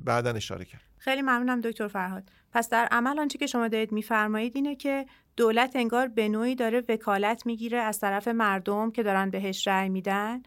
بعدا 0.05 0.31
اشاره 0.31 0.65
کرد. 0.65 0.81
خیلی 0.99 1.23
ممنونم 1.23 1.61
دکتر 1.61 1.89
فرهاد. 1.89 2.31
پس 2.53 2.69
در 2.69 2.89
عمل 2.91 3.19
آنچه 3.19 3.39
که 3.39 3.47
شما 3.47 3.69
دارید 3.69 3.93
میفرمایید 3.93 4.57
اینه 4.57 4.77
که 4.77 5.07
دولت 5.37 5.77
انگار 5.77 6.09
به 6.09 6.29
نوعی 6.29 6.55
داره 6.55 6.83
وکالت 6.89 7.47
می‌گیره 7.47 7.79
از 7.79 8.01
طرف 8.01 8.29
مردم 8.29 8.91
که 8.91 9.03
دارن 9.03 9.31
بهش 9.31 9.69
رأی 9.69 9.89
میدن. 9.89 10.43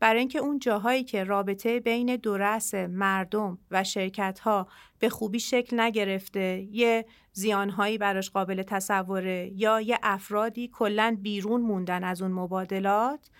برای 0.00 0.18
اینکه 0.18 0.38
اون 0.38 0.58
جاهایی 0.58 1.04
که 1.04 1.24
رابطه 1.24 1.80
بین 1.80 2.16
دو 2.16 2.36
رأس 2.36 2.74
مردم 2.74 3.58
و 3.70 3.84
شرکت 3.84 4.38
ها 4.38 4.68
به 4.98 5.08
خوبی 5.08 5.40
شکل 5.40 5.80
نگرفته 5.80 6.68
یه 6.70 7.06
زیانهایی 7.32 7.98
براش 7.98 8.30
قابل 8.30 8.62
تصوره 8.62 9.50
یا 9.54 9.80
یه 9.80 9.98
افرادی 10.02 10.68
کلا 10.68 11.16
بیرون 11.22 11.60
موندن 11.60 12.04
از 12.04 12.22
اون 12.22 12.32
مبادلات 12.32 13.30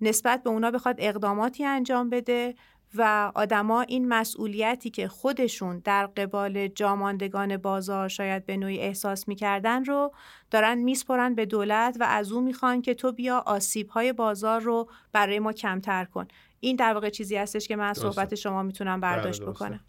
نسبت 0.00 0.42
به 0.42 0.50
اونا 0.50 0.70
بخواد 0.70 0.96
اقداماتی 0.98 1.64
انجام 1.64 2.10
بده 2.10 2.54
و 2.94 3.32
آدما 3.34 3.80
این 3.80 4.08
مسئولیتی 4.08 4.90
که 4.90 5.08
خودشون 5.08 5.78
در 5.78 6.06
قبال 6.06 6.68
جاماندگان 6.68 7.56
بازار 7.56 8.08
شاید 8.08 8.46
به 8.46 8.56
نوعی 8.56 8.78
احساس 8.78 9.28
می‌کردن 9.28 9.84
رو 9.84 10.12
دارن 10.50 10.78
میسپرن 10.78 11.34
به 11.34 11.46
دولت 11.46 11.96
و 12.00 12.04
از 12.04 12.32
او 12.32 12.40
می‌خوان 12.40 12.82
که 12.82 12.94
تو 12.94 13.12
بیا 13.12 13.42
آسیب 13.46 13.88
های 13.88 14.12
بازار 14.12 14.60
رو 14.60 14.90
برای 15.12 15.38
ما 15.38 15.52
کمتر 15.52 16.04
کن. 16.04 16.28
این 16.60 16.76
در 16.76 16.94
واقع 16.94 17.10
چیزی 17.10 17.36
هستش 17.36 17.68
که 17.68 17.76
من 17.76 17.88
از 17.88 17.98
صحبت 17.98 18.34
شما 18.34 18.62
می‌تونم 18.62 19.00
برداشت 19.00 19.42
بله، 19.42 19.50
بکنم. 19.50 19.80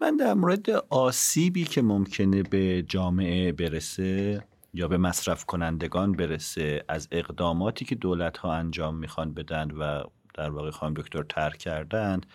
من 0.00 0.16
در 0.16 0.34
مورد 0.34 0.70
آسیبی 0.90 1.64
که 1.64 1.82
ممکنه 1.82 2.42
به 2.42 2.82
جامعه 2.82 3.52
برسه 3.52 4.44
یا 4.74 4.88
به 4.88 4.98
مصرف 4.98 5.44
کنندگان 5.44 6.12
برسه 6.12 6.84
از 6.88 7.08
اقداماتی 7.12 7.84
که 7.84 7.94
دولت 7.94 8.38
ها 8.38 8.54
انجام 8.54 8.96
می‌خوان 8.96 9.34
بدن 9.34 9.70
و 9.70 10.02
در 10.38 10.50
واقع 10.50 10.70
خانم 10.70 10.94
دکتر 10.94 11.22
تر 11.22 11.50
کردند 11.50 12.26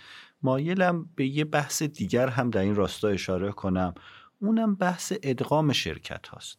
مایلم 0.41 1.09
به 1.15 1.27
یه 1.27 1.45
بحث 1.45 1.83
دیگر 1.83 2.27
هم 2.27 2.49
در 2.49 2.61
این 2.61 2.75
راستا 2.75 3.07
اشاره 3.07 3.51
کنم. 3.51 3.93
اونم 4.39 4.75
بحث 4.75 5.13
ادغام 5.23 5.73
شرکت 5.73 6.27
هاست. 6.27 6.57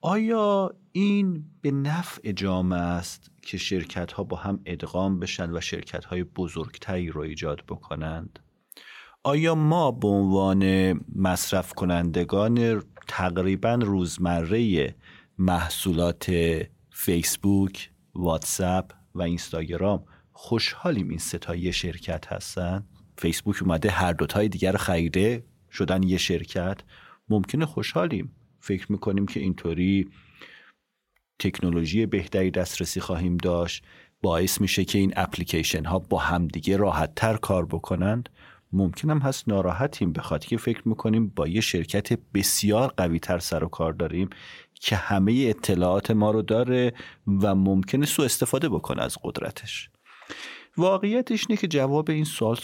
آیا 0.00 0.74
این 0.92 1.44
به 1.60 1.70
نفع 1.70 2.32
جامعه 2.32 2.80
است 2.80 3.30
که 3.42 3.58
شرکت 3.58 4.12
ها 4.12 4.24
با 4.24 4.36
هم 4.36 4.60
ادغام 4.66 5.18
بشن 5.18 5.56
و 5.56 5.60
شرکت 5.60 6.04
های 6.04 6.24
بزرگتری 6.24 7.08
رو 7.08 7.20
ایجاد 7.20 7.62
بکنند؟ 7.68 8.38
آیا 9.22 9.54
ما 9.54 9.90
به 9.90 10.08
عنوان 10.08 10.92
مصرف 11.16 11.72
کنندگان 11.72 12.82
تقریبا 13.08 13.74
روزمره 13.74 14.94
محصولات 15.38 16.32
فیسبوک، 16.90 17.90
واتساپ 18.14 18.92
و 19.14 19.22
اینستاگرام 19.22 20.04
خوشحالیم 20.36 21.08
این 21.08 21.18
ستایی 21.18 21.72
شرکت 21.72 22.32
هستن. 22.32 22.84
فیسبوک 23.18 23.62
اومده 23.62 23.90
هر 23.90 24.12
دوتای 24.12 24.48
دیگر 24.48 24.72
رو 24.72 24.78
خریده 24.78 25.44
شدن 25.70 26.02
یه 26.02 26.16
شرکت. 26.16 26.80
ممکنه 27.28 27.66
خوشحالیم. 27.66 28.32
فکر 28.60 28.92
می‌کنیم 28.92 29.26
که 29.26 29.40
اینطوری 29.40 30.10
تکنولوژی 31.38 32.06
بهتری 32.06 32.50
دسترسی 32.50 33.00
خواهیم 33.00 33.36
داشت. 33.36 33.84
باعث 34.22 34.60
میشه 34.60 34.84
که 34.84 34.98
این 34.98 35.12
اپلیکیشن 35.16 35.84
ها 35.84 35.98
با 35.98 36.18
همدیگه 36.18 36.76
راحت 36.76 37.14
تر 37.14 37.36
کار 37.36 37.66
بکنند 37.66 38.28
ممکن 38.72 39.10
هم 39.10 39.18
هست 39.18 39.48
ناراحتیم 39.48 40.12
به 40.12 40.22
خاطر 40.22 40.48
که 40.48 40.56
فکر 40.56 40.88
می‌کنیم 40.88 41.28
با 41.28 41.48
یه 41.48 41.60
شرکت 41.60 42.18
بسیار 42.34 42.94
قوی 42.96 43.18
تر 43.18 43.38
سر 43.38 43.64
و 43.64 43.68
کار 43.68 43.92
داریم 43.92 44.30
که 44.74 44.96
همه 44.96 45.32
اطلاعات 45.48 46.10
ما 46.10 46.30
رو 46.30 46.42
داره 46.42 46.92
و 47.26 47.54
ممکنه 47.54 48.06
سوء 48.06 48.24
استفاده 48.24 48.68
بکنه 48.68 49.02
از 49.02 49.18
قدرتش. 49.22 49.90
واقعیتش 50.76 51.46
اینه 51.48 51.60
که 51.60 51.68
جواب 51.68 52.10
این 52.10 52.24
سوال 52.24 52.58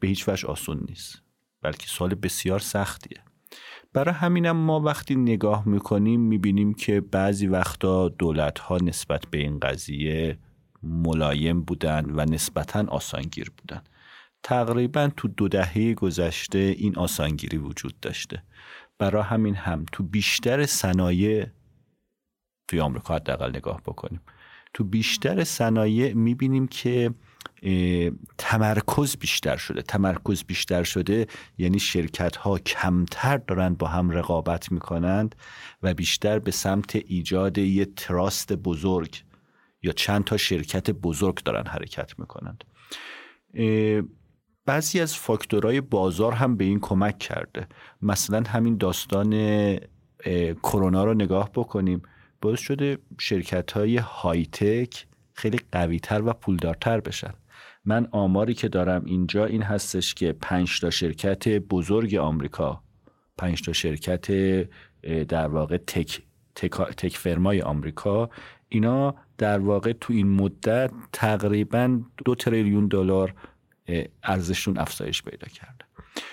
به 0.00 0.08
هیچ 0.08 0.28
وجه 0.28 0.48
آسون 0.48 0.84
نیست 0.88 1.22
بلکه 1.62 1.86
سوال 1.86 2.14
بسیار 2.14 2.58
سختیه. 2.58 3.20
برای 3.92 4.14
همینم 4.14 4.56
ما 4.56 4.80
وقتی 4.80 5.14
نگاه 5.14 5.68
می‌کنیم 5.68 6.20
می‌بینیم 6.20 6.74
که 6.74 7.00
بعضی 7.00 7.46
وقتا 7.46 8.08
دولت 8.08 8.58
ها 8.58 8.76
نسبت 8.76 9.26
به 9.30 9.38
این 9.38 9.58
قضیه 9.58 10.38
ملایم 10.82 11.62
بودن 11.62 12.04
و 12.10 12.24
نسبتا 12.24 12.86
آسانگیر 12.88 13.52
بودن. 13.56 13.82
تقریبا 14.42 15.10
تو 15.16 15.28
دو 15.28 15.48
دهه 15.48 15.94
گذشته 15.94 16.58
این 16.58 16.96
آسانگیری 16.96 17.56
وجود 17.56 18.00
داشته. 18.00 18.42
برای 18.98 19.22
همین 19.22 19.54
هم 19.54 19.84
تو 19.92 20.02
بیشتر 20.02 20.66
صنایع 20.66 21.46
توی 22.68 22.80
آمریکا 22.80 23.14
حداقل 23.14 23.48
نگاه 23.48 23.80
بکنیم. 23.80 24.20
تو 24.74 24.84
بیشتر 24.84 25.44
صنایع 25.44 26.12
می‌بینیم 26.12 26.66
که 26.66 27.14
تمرکز 28.38 29.16
بیشتر 29.16 29.56
شده. 29.56 29.82
تمرکز 29.82 30.44
بیشتر 30.44 30.82
شده 30.82 31.26
یعنی 31.58 31.78
شرکت 31.78 32.36
ها 32.36 32.58
کمتر 32.58 33.36
دارن 33.36 33.74
با 33.74 33.88
هم 33.88 34.10
رقابت 34.10 34.72
می‌کنند 34.72 35.34
و 35.82 35.94
بیشتر 35.94 36.38
به 36.38 36.50
سمت 36.50 36.96
ایجاد 36.96 37.58
یه 37.58 37.84
تراست 37.84 38.52
بزرگ 38.52 39.22
یا 39.82 39.92
چند 39.92 40.24
تا 40.24 40.36
شرکت 40.36 40.90
بزرگ 40.90 41.42
دارن 41.42 41.66
حرکت 41.66 42.18
می‌کنند. 42.18 42.64
بعضی 44.66 45.00
از 45.00 45.16
فاکتورهای 45.16 45.80
بازار 45.80 46.32
هم 46.32 46.56
به 46.56 46.64
این 46.64 46.80
کمک 46.80 47.18
کرده. 47.18 47.66
مثلا 48.02 48.42
همین 48.48 48.76
داستان 48.76 49.30
کرونا 50.62 51.04
رو 51.04 51.14
نگاه 51.14 51.50
بکنیم. 51.54 52.02
باعث 52.42 52.60
شده 52.60 52.98
شرکت 53.18 53.72
های 53.72 53.96
های 53.96 54.46
تک 54.46 55.06
خیلی 55.34 55.58
قویتر 55.72 56.22
و 56.22 56.32
پولدارتر 56.32 57.00
بشن. 57.00 57.34
من 57.84 58.08
آماری 58.10 58.54
که 58.54 58.68
دارم 58.68 59.04
اینجا 59.04 59.44
این 59.44 59.62
هستش 59.62 60.14
که 60.14 60.32
پنج 60.32 60.80
تا 60.80 60.90
شرکت 60.90 61.48
بزرگ 61.48 62.14
آمریکا 62.14 62.82
پنج 63.38 63.62
تا 63.62 63.72
شرکت 63.72 64.30
در 65.28 65.48
واقع 65.48 65.76
تک, 65.76 66.22
تک, 66.54 66.70
تک 66.70 67.16
فرمای 67.16 67.62
آمریکا 67.62 68.30
اینا 68.68 69.14
در 69.38 69.58
واقع 69.58 69.92
تو 69.92 70.12
این 70.12 70.28
مدت 70.28 70.90
تقریبا 71.12 72.00
دو 72.24 72.34
تریلیون 72.34 72.88
دلار 72.88 73.34
ارزششون 74.22 74.78
افزایش 74.78 75.22
پیدا 75.22 75.48
کرده. 75.48 75.81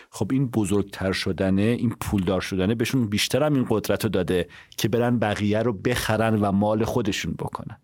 خب 0.09 0.27
این 0.31 0.47
بزرگتر 0.47 1.11
شدنه 1.11 1.61
این 1.61 1.89
پولدار 1.89 2.41
شدنه 2.41 2.75
بهشون 2.75 3.09
بیشتر 3.09 3.43
هم 3.43 3.53
این 3.53 3.65
قدرت 3.69 4.03
رو 4.03 4.09
داده 4.09 4.47
که 4.77 4.87
برن 4.87 5.19
بقیه 5.19 5.59
رو 5.59 5.73
بخرن 5.73 6.35
و 6.41 6.51
مال 6.51 6.85
خودشون 6.85 7.33
بکنن. 7.33 7.77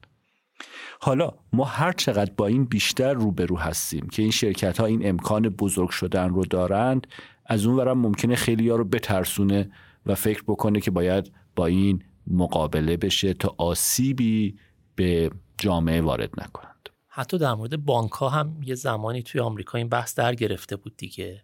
حالا 1.00 1.32
ما 1.54 1.64
هر 1.64 1.92
چقدر 1.92 2.32
با 2.38 2.48
این 2.48 2.66
بیشتر 2.66 3.14
روبرو 3.14 3.58
هستیم 3.58 4.08
که 4.10 4.22
این 4.22 4.32
شرکت 4.32 4.80
ها 4.80 4.86
این 4.86 5.10
امکان 5.10 5.50
بزرگ 5.50 5.90
شدن 5.90 6.30
رو 6.30 6.46
دارند 6.46 7.08
از 7.46 7.66
اون 7.66 7.76
ورم 7.76 7.98
ممکنه 7.98 8.36
خیلی 8.36 8.70
ها 8.70 8.76
رو 8.76 8.84
بترسونه 8.84 9.72
و 10.06 10.16
فکر 10.16 10.44
بکنه 10.48 10.80
که 10.80 10.92
باید 10.92 11.32
با 11.56 11.66
این 11.66 12.04
مقابله 12.28 12.98
بشه 12.98 13.34
تا 13.34 13.56
آسیبی 13.58 14.58
به 14.96 15.32
جامعه 15.58 16.02
وارد 16.02 16.30
نکنند. 16.42 16.90
حتی 17.08 17.38
در 17.38 17.54
مورد 17.54 17.86
بانک 17.86 18.12
ها 18.12 18.30
هم 18.30 18.58
یه 18.64 18.76
زمانی 18.76 19.24
توی 19.24 19.42
آمریکا 19.42 19.78
این 19.78 19.90
بحث 19.90 20.16
در 20.16 20.36
گرفته 20.36 20.76
بود 20.76 20.98
دیگه. 20.98 21.44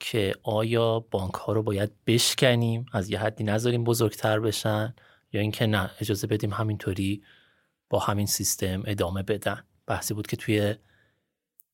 که 0.00 0.34
آیا 0.42 1.00
بانک 1.00 1.34
ها 1.34 1.52
رو 1.52 1.62
باید 1.62 1.90
بشکنیم 2.06 2.86
از 2.92 3.10
یه 3.10 3.18
حدی 3.18 3.44
نذاریم 3.44 3.84
بزرگتر 3.84 4.40
بشن 4.40 4.94
یا 5.32 5.40
اینکه 5.40 5.66
نه 5.66 5.90
اجازه 6.00 6.26
بدیم 6.26 6.50
همینطوری 6.50 7.22
با 7.90 7.98
همین 7.98 8.26
سیستم 8.26 8.82
ادامه 8.86 9.22
بدن؟ 9.22 9.62
بحثی 9.86 10.14
بود 10.14 10.26
که 10.26 10.36
توی 10.36 10.74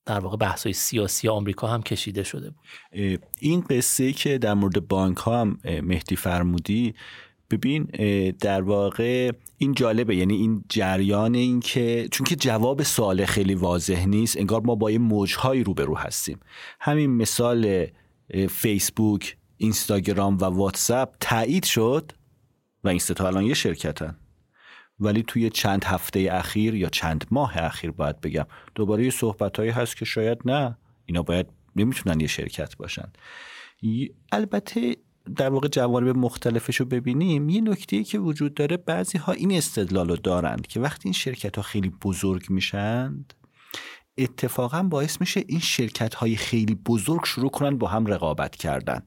در 0.06 0.20
واقع 0.20 0.36
بحث 0.36 0.68
سیاسی 0.68 1.28
آمریکا 1.28 1.66
هم 1.66 1.82
کشیده 1.82 2.22
شده 2.22 2.50
بود. 2.50 3.20
این 3.40 3.60
قصه 3.60 4.12
که 4.12 4.38
در 4.38 4.54
مورد 4.54 4.88
بانک 4.88 5.16
ها 5.16 5.40
هم 5.40 5.58
مهدی 5.64 6.16
فرمودی 6.16 6.94
ببین 7.50 7.84
در 8.40 8.62
واقع 8.62 9.32
این 9.58 9.74
جالبه 9.74 10.16
یعنی 10.16 10.34
این 10.34 10.64
جریان 10.68 11.34
این 11.34 11.60
که 11.60 12.08
چون 12.10 12.26
که 12.26 12.36
جواب 12.36 12.82
سوال 12.82 13.24
خیلی 13.24 13.54
واضح 13.54 14.06
نیست 14.06 14.36
انگار 14.36 14.60
ما 14.60 14.74
با 14.74 14.90
یه 14.90 14.98
موجهایی 14.98 15.64
روبرو 15.64 15.96
هستیم. 15.96 16.40
همین 16.80 17.10
مثال 17.10 17.86
فیسبوک 18.50 19.36
اینستاگرام 19.56 20.36
و 20.36 20.44
واتساپ 20.44 21.14
تایید 21.20 21.64
شد 21.64 22.12
و 22.84 22.88
این 22.88 22.98
ستا 22.98 23.26
الان 23.26 23.44
یه 23.44 23.54
شرکتن. 23.54 24.16
ولی 25.00 25.22
توی 25.22 25.50
چند 25.50 25.84
هفته 25.84 26.28
اخیر 26.32 26.74
یا 26.74 26.88
چند 26.88 27.24
ماه 27.30 27.56
اخیر 27.56 27.90
باید 27.90 28.20
بگم 28.20 28.46
دوباره 28.74 29.04
یه 29.04 29.10
صحبت 29.10 29.56
هایی 29.56 29.70
هست 29.70 29.96
که 29.96 30.04
شاید 30.04 30.38
نه. 30.44 30.78
اینا 31.06 31.22
باید 31.22 31.46
نمی‌تونن 31.76 32.20
یه 32.20 32.26
شرکت 32.26 32.76
باشن. 32.76 33.12
البته 34.32 34.96
در 35.36 35.50
واقع 35.50 35.68
جوانب 35.68 36.16
مختلفش 36.16 36.76
رو 36.76 36.86
ببینیم. 36.86 37.48
یه 37.48 37.60
نکته 37.60 38.04
که 38.04 38.18
وجود 38.18 38.54
داره 38.54 38.76
بعضی 38.76 39.18
ها 39.18 39.32
این 39.32 39.52
استدلال 39.52 40.08
رو 40.08 40.16
دارند 40.16 40.66
که 40.66 40.80
وقتی 40.80 41.02
این 41.04 41.12
شرکت 41.12 41.56
ها 41.56 41.62
خیلی 41.62 41.88
بزرگ 41.88 42.50
میشند 42.50 43.34
اتفاقا 44.18 44.82
باعث 44.82 45.20
میشه 45.20 45.44
این 45.46 45.60
شرکت 45.60 46.14
های 46.14 46.36
خیلی 46.36 46.74
بزرگ 46.74 47.24
شروع 47.24 47.50
کنن 47.50 47.78
با 47.78 47.88
هم 47.88 48.06
رقابت 48.06 48.56
کردن. 48.56 49.02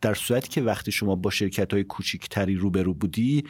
در 0.00 0.14
صورتی 0.14 0.48
که 0.48 0.62
وقتی 0.62 0.92
شما 0.92 1.14
با 1.14 1.30
شرکت 1.30 1.72
های 1.72 1.84
کوچیکتری 1.84 2.54
روبرو 2.54 2.94
بودی 2.94 3.44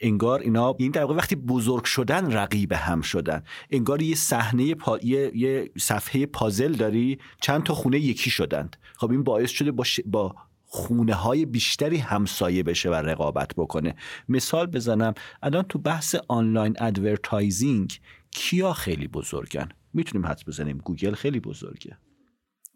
انگار 0.00 0.40
اینا 0.40 0.74
این 0.78 0.90
در 0.90 1.02
واقع 1.02 1.14
وقتی 1.14 1.36
بزرگ 1.36 1.84
شدن 1.84 2.32
رقیب 2.32 2.72
هم 2.72 3.00
شدن. 3.00 3.42
انگار 3.70 4.02
یه 4.02 4.14
صحنه 4.14 4.74
پا... 4.74 4.98
یه... 5.02 5.30
یه 5.34 5.70
صفحه 5.78 6.26
پازل 6.26 6.72
داری 6.72 7.18
چند 7.40 7.62
تا 7.62 7.74
خونه 7.74 7.98
یکی 7.98 8.30
شدند. 8.30 8.76
خب 8.96 9.10
این 9.10 9.22
باعث 9.22 9.50
شده 9.50 9.72
با, 9.72 9.84
با 10.06 10.34
خونه 10.64 11.14
های 11.14 11.46
بیشتری 11.46 11.96
همسایه 11.96 12.62
بشه 12.62 12.90
و 12.90 12.94
رقابت 12.94 13.50
بکنه. 13.56 13.94
مثال 14.28 14.66
بزنم 14.66 15.14
الان 15.42 15.62
تو 15.62 15.78
بحث 15.78 16.16
online 16.28 16.76
advertising 16.80 18.00
کیا 18.30 18.72
خیلی 18.72 19.08
بزرگن؟ 19.08 19.68
می‌تونیم 19.92 20.26
حدس 20.26 20.42
بزنیم. 20.46 20.78
گوگل 20.78 21.14
خیلی 21.14 21.40
بزرگه. 21.40 21.98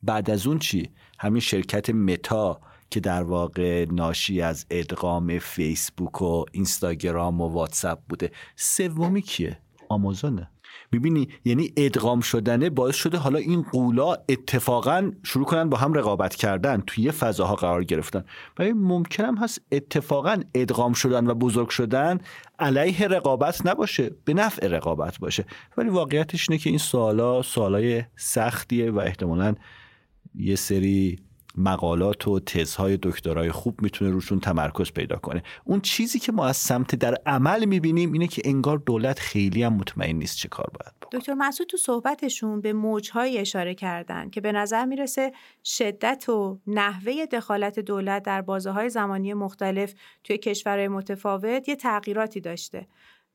بعد 0.02 0.30
از 0.30 0.46
اون 0.46 0.58
چی؟ 0.58 0.90
همین 1.18 1.40
شرکت 1.40 1.90
متا 1.90 2.60
که 2.90 3.00
در 3.00 3.22
واقع 3.22 3.86
ناشی 3.90 4.40
از 4.40 4.66
ادغام 4.70 5.38
فیسبوک 5.38 6.22
و 6.22 6.44
اینستاگرام 6.52 7.40
و 7.40 7.48
واتساپ 7.48 7.98
بوده. 8.08 8.30
سومی 8.56 9.22
کیه؟ 9.22 9.58
آمازونه. 9.88 10.50
می‌بینی؟ 10.92 11.28
یعنی 11.44 11.72
ادغام 11.76 12.20
شدنه 12.20 12.70
باعث 12.70 12.94
شده 12.94 13.18
حالا 13.18 13.38
این 13.38 13.62
قولا 13.62 14.16
اتفاقا 14.28 15.10
شروع 15.22 15.44
کنن 15.44 15.68
با 15.68 15.76
هم 15.76 15.92
رقابت 15.92 16.34
کردن 16.34 16.82
توی 16.86 17.10
فضاها 17.10 17.54
قرار 17.54 17.84
گرفتن. 17.84 18.24
ولی 18.58 18.72
ممکنم 18.72 19.36
هست 19.36 19.60
اتفاقا 19.72 20.40
ادغام 20.54 20.92
شدن 20.92 21.26
و 21.26 21.34
بزرگ 21.34 21.68
شدن 21.68 22.18
علیه 22.58 23.08
رقابت 23.08 23.66
نباشه 23.66 24.10
به 24.24 24.34
نفع 24.34 24.66
رقابت 24.66 25.18
باشه. 25.18 25.44
ولی 25.76 25.88
واقعیتش 25.88 26.50
اینه 26.50 26.62
که 26.62 26.70
این 26.70 26.78
سوالا 26.78 27.42
سوالای 27.42 28.04
سختیه 28.16 28.90
و 28.90 28.98
احتمالا 28.98 29.54
یه 30.34 30.56
سری 30.56 31.18
مقالات 31.56 32.28
و 32.28 32.40
تزهای 32.40 32.98
دکترای 33.02 33.50
خوب 33.50 33.82
می‌تونه 33.82 34.10
روشون 34.10 34.40
تمرکز 34.40 34.92
پیدا 34.92 35.16
کنه. 35.16 35.42
اون 35.64 35.80
چیزی 35.80 36.18
که 36.18 36.32
ما 36.32 36.46
از 36.46 36.56
سمت 36.56 36.94
در 36.94 37.14
عمل 37.26 37.64
می‌بینیم 37.64 38.12
اینه 38.12 38.26
که 38.26 38.42
انگار 38.44 38.78
دولت 38.78 39.18
خیلی 39.18 39.62
هم 39.62 39.72
مطمئن 39.72 40.16
نیست 40.16 40.36
چه 40.36 40.48
کار 40.48 40.70
باید 40.78 40.94
بکنه. 41.02 41.20
دکتر 41.20 41.34
مسعود 41.34 41.68
تو 41.68 41.76
صحبتشون 41.76 42.60
به 42.60 42.72
موجهایی 42.72 43.38
اشاره 43.38 43.74
کردن 43.74 44.30
که 44.30 44.40
به 44.40 44.52
نظر 44.52 44.84
می‌رسه 44.84 45.32
شدت 45.64 46.28
و 46.28 46.60
نحوه 46.66 47.26
دخالت 47.26 47.78
دولت 47.78 48.22
در 48.22 48.42
بازه 48.42 48.70
های 48.70 48.90
زمانی 48.90 49.34
مختلف 49.34 49.94
توی 50.24 50.38
کشورهای 50.38 50.88
متفاوت 50.88 51.68
یه 51.68 51.76
تغییراتی 51.76 52.40
داشته. 52.40 52.86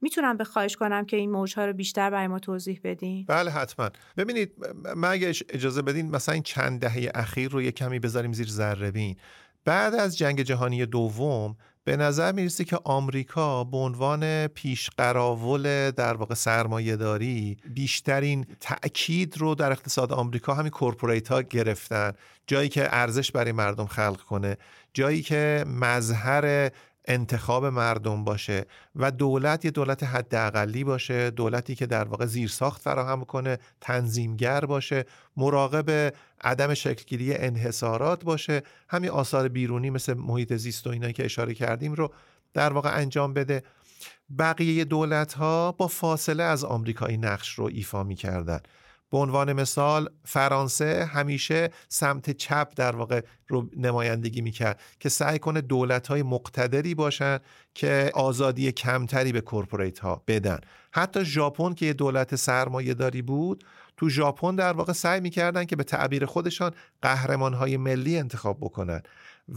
می‌تونم 0.01 0.38
به 0.38 0.43
خواهش 0.43 0.75
کنم 0.75 1.05
که 1.05 1.17
این 1.17 1.31
موجها 1.31 1.65
رو 1.65 1.73
بیشتر 1.73 2.10
برای 2.10 2.27
ما 2.27 2.39
توضیح 2.39 2.79
بدین؟ 2.84 3.25
بله 3.27 3.51
حتما. 3.51 3.89
ببینید 4.17 4.51
من 4.95 5.12
اگه 5.12 5.34
اجازه 5.49 5.81
بدین 5.81 6.12
مثلا 6.12 6.34
این 6.34 6.43
چند 6.43 6.79
دهه 6.79 7.12
اخیر 7.15 7.51
رو 7.51 7.62
یه 7.62 7.71
کمی 7.71 7.99
بذاریم 7.99 8.34
زیر 8.34 8.47
ذره 8.47 8.91
بین. 8.91 9.15
بعد 9.65 9.95
از 9.95 10.17
جنگ 10.17 10.41
جهانی 10.41 10.86
دوم 10.86 11.55
به 11.84 11.97
نظر 11.97 12.31
می‌رسه 12.31 12.63
که 12.63 12.79
آمریکا 12.84 13.63
به 13.63 13.77
عنوان 13.77 14.47
پیشقراول 14.47 15.91
در 15.91 16.13
واقع 16.13 16.36
سرمایه 16.36 16.95
داری 16.95 17.58
بیشترین 17.73 18.45
تأکید 18.60 19.38
رو 19.38 19.55
در 19.55 19.71
اقتصاد 19.71 20.13
آمریکا 20.13 20.53
همین 20.53 20.71
کورپوریت 20.71 21.27
ها 21.27 21.41
گرفتن. 21.41 22.12
جایی 22.47 22.69
که 22.69 22.95
ارزش 22.95 23.31
برای 23.31 23.51
مردم 23.51 23.86
خلق 23.86 24.21
کنه. 24.21 24.58
جایی 24.93 25.21
که 25.21 25.65
مظهر 25.67 26.71
انتخاب 27.07 27.65
مردم 27.65 28.23
باشه 28.23 28.65
و 28.95 29.11
دولت 29.11 29.65
یه 29.65 29.71
دولت 29.71 30.03
حداقلی 30.03 30.83
باشه 30.83 31.29
دولتی 31.29 31.75
که 31.75 31.85
در 31.85 32.03
واقع 32.03 32.25
زیرساخت 32.25 32.81
فراهم 32.81 33.23
کنه 33.23 33.57
تنظیمگر 33.81 34.65
باشه 34.65 35.05
مراقب 35.37 36.13
عدم 36.41 36.73
شکلگیری 36.73 37.33
انحصارات 37.33 38.23
باشه. 38.23 38.63
همین 38.89 39.09
آثار 39.09 39.47
بیرونی 39.47 39.89
مثل 39.89 40.13
محیط 40.13 40.53
زیست 40.53 40.87
و 40.87 40.89
اینایی 40.89 41.13
که 41.13 41.25
اشاره 41.25 41.53
کردیم 41.53 41.93
رو 41.93 42.13
در 42.53 42.73
واقع 42.73 42.97
انجام 42.97 43.33
بده. 43.33 43.63
بقیه 44.39 44.85
دولت 44.85 45.33
ها 45.33 45.71
با 45.71 45.87
فاصله 45.87 46.43
از 46.43 46.63
آمریکایی 46.63 47.17
نقش 47.17 47.53
رو 47.53 47.65
ایفا 47.65 48.03
می‌کردن. 48.03 48.59
به 49.15 49.21
عنوان 49.21 49.54
مثال 49.54 50.10
فرانسه 50.25 51.06
همیشه 51.06 51.69
سمت 51.89 52.30
چپ 52.30 52.67
در 52.75 52.95
واقع 52.95 53.21
رو 53.47 53.69
نمایندگی 53.78 54.41
می‌کرد 54.41 54.82
که 54.99 55.10
سعی 55.10 55.39
کنه 55.39 55.62
دولت 55.62 56.08
های 56.08 56.23
مقتدری 56.23 56.95
باشن 56.95 57.39
که 57.73 58.12
آزادی 58.13 58.71
کمتری 58.71 59.32
به 59.32 59.41
کورپوریت 59.41 59.99
ها 59.99 60.23
بدن. 60.28 60.60
حتی 60.91 61.25
ژاپن 61.25 61.73
که 61.73 61.86
یه 61.86 61.93
دولت 61.93 62.36
سرمایه 62.36 62.93
داری 62.93 63.21
بود 63.21 63.63
تو 63.97 64.10
ژاپن 64.10 64.56
در 64.56 64.73
واقع 64.73 64.93
سعی 64.93 65.21
می‌کردن 65.21 65.65
که 65.65 65.75
به 65.75 65.84
تعبیر 65.84 66.25
خودشان 66.25 66.71
قهرمان 67.01 67.54
های 67.54 67.78
ملی 67.78 68.17
انتخاب 68.17 68.58
بکنن 68.62 69.01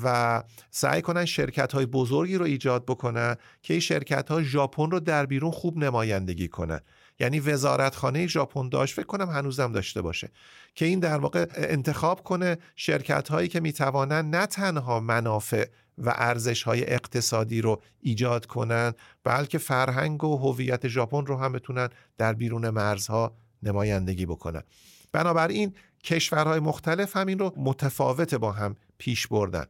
و 0.03 0.43
سعی 0.71 1.03
کنن 1.03 1.25
شرکت 1.25 1.73
های 1.73 1.87
بزرگی 1.87 2.37
رو 2.37 2.45
ایجاد 2.45 2.85
بکنن 2.85 3.37
که 3.63 3.75
این 3.75 3.81
شرکت 3.81 4.29
ها 4.29 4.43
ژاپن 4.43 4.91
رو 4.91 5.01
در 5.01 5.27
بیرون 5.27 5.51
خوب 5.51 5.77
نمایندگی 5.77 6.49
کنن. 6.49 6.81
یعنی 7.21 7.41
وزارتخانه 7.41 8.27
ژاپن 8.27 8.69
داشت 8.69 8.95
فکر 8.95 9.07
کنم 9.07 9.31
هنوزم 9.31 9.73
داشته 9.73 10.03
باشه 10.03 10.31
که 10.75 10.85
این 10.85 10.99
در 11.01 11.19
واقع 11.19 11.47
انتخاب 11.55 12.23
کنه 12.25 12.59
شرکت 12.77 13.29
هایی 13.29 13.49
که 13.49 13.61
می‌توانند 13.61 14.37
نه 14.37 14.47
تنها 14.47 15.01
منافع 15.01 15.67
و 15.99 16.15
ارزش 16.17 16.63
های 16.63 16.93
اقتصادی 16.93 17.61
رو 17.61 17.83
ایجاد 18.01 18.47
کنند 18.47 18.97
بلکه 19.25 19.59
فرهنگ 19.59 20.25
و 20.25 20.37
هویت 20.37 20.89
ژاپن 20.89 21.27
رو 21.27 21.37
هم 21.37 21.53
بتونن 21.53 21.89
در 22.19 22.33
بیرون 22.33 22.71
مرزها 22.71 23.37
نمایندگی 23.63 24.27
بکنن. 24.27 24.63
بنابراین 25.13 25.75
کشورهای 26.05 26.61
مختلف 26.61 27.17
همین 27.17 27.39
رو 27.39 27.53
متفاوت 27.57 28.35
با 28.35 28.53
هم 28.53 28.77
پیش 28.99 29.27
بردن. 29.27 29.65